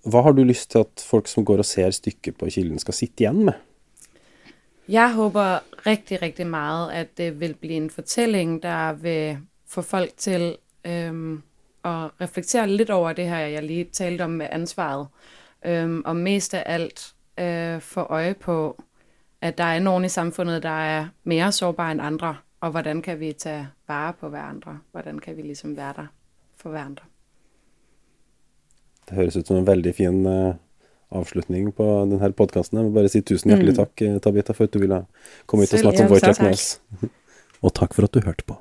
Hvad 0.04 0.22
har 0.22 0.32
du 0.32 0.42
lyst 0.42 0.70
til, 0.70 0.78
at 0.78 1.04
folk, 1.10 1.26
som 1.26 1.44
går 1.44 1.56
og 1.58 1.64
ser 1.64 1.90
stykket 1.90 2.36
på 2.36 2.46
Kilden, 2.46 2.78
skal 2.78 2.94
sitte 2.94 3.14
igen 3.18 3.44
med? 3.44 3.52
Jeg 4.88 5.14
håber 5.14 5.58
rigtig, 5.86 6.22
rigtig 6.22 6.46
meget, 6.46 6.90
at 6.90 7.18
det 7.18 7.40
vil 7.40 7.54
blive 7.54 7.74
en 7.74 7.90
fortælling, 7.90 8.62
der 8.62 8.92
vil 8.92 9.38
få 9.66 9.82
folk 9.82 10.10
til 10.16 10.56
øhm, 10.84 11.42
at 11.84 12.10
reflektere 12.20 12.68
lidt 12.68 12.90
over 12.90 13.12
det 13.12 13.28
her, 13.28 13.38
jeg 13.38 13.62
lige 13.62 13.84
talte 13.84 14.22
om 14.22 14.30
med 14.30 14.46
ansvaret. 14.50 15.06
Øhm, 15.66 16.02
og 16.04 16.16
mest 16.16 16.54
af 16.54 16.62
alt 16.66 17.14
øh, 17.38 17.80
få 17.80 18.00
øje 18.00 18.34
på, 18.34 18.82
at 19.40 19.58
der 19.58 19.64
er 19.64 19.78
nogen 19.78 20.04
i 20.04 20.08
samfundet, 20.08 20.62
der 20.62 20.80
er 20.80 21.06
mere 21.24 21.52
sårbare 21.52 21.92
end 21.92 22.00
andre, 22.00 22.36
og 22.60 22.70
hvordan 22.70 23.02
kan 23.02 23.20
vi 23.20 23.32
tage 23.32 23.68
vare 23.88 24.12
på 24.20 24.28
hverandre? 24.28 24.78
Hvordan 24.92 25.18
kan 25.18 25.36
vi 25.36 25.42
ligesom 25.42 25.76
være 25.76 25.92
der 25.96 26.06
for 26.56 26.70
hverandre? 26.70 27.04
Det 29.08 29.16
høres 29.16 29.36
ut 29.36 29.46
som 29.46 29.56
en 29.56 29.66
veldig 29.66 29.94
fin 29.94 30.26
uh, 30.26 30.54
avslutning 31.10 31.74
på 31.74 31.84
denne 32.10 32.32
podkasten. 32.32 32.78
Jeg 32.78 32.86
vil 32.86 32.94
bare 32.94 33.08
si 33.08 33.20
tusen 33.20 33.50
hjertelig 33.50 33.72
mm. 33.72 33.76
takk, 33.76 34.02
eh, 34.02 34.20
Tabita, 34.22 34.52
for 34.52 34.64
at 34.64 34.74
du 34.74 34.78
ville 34.78 35.04
komme 35.46 35.66
hit 35.66 35.74
og 35.74 35.82
snakke 35.82 36.04
om 36.04 36.12
Wojciech 36.12 36.42
med 36.42 36.50
oss. 36.50 36.80
og 37.64 37.74
takk 37.74 37.96
for 37.96 38.06
at 38.06 38.14
du 38.14 38.20
hørte 38.24 38.46
på. 38.46 38.60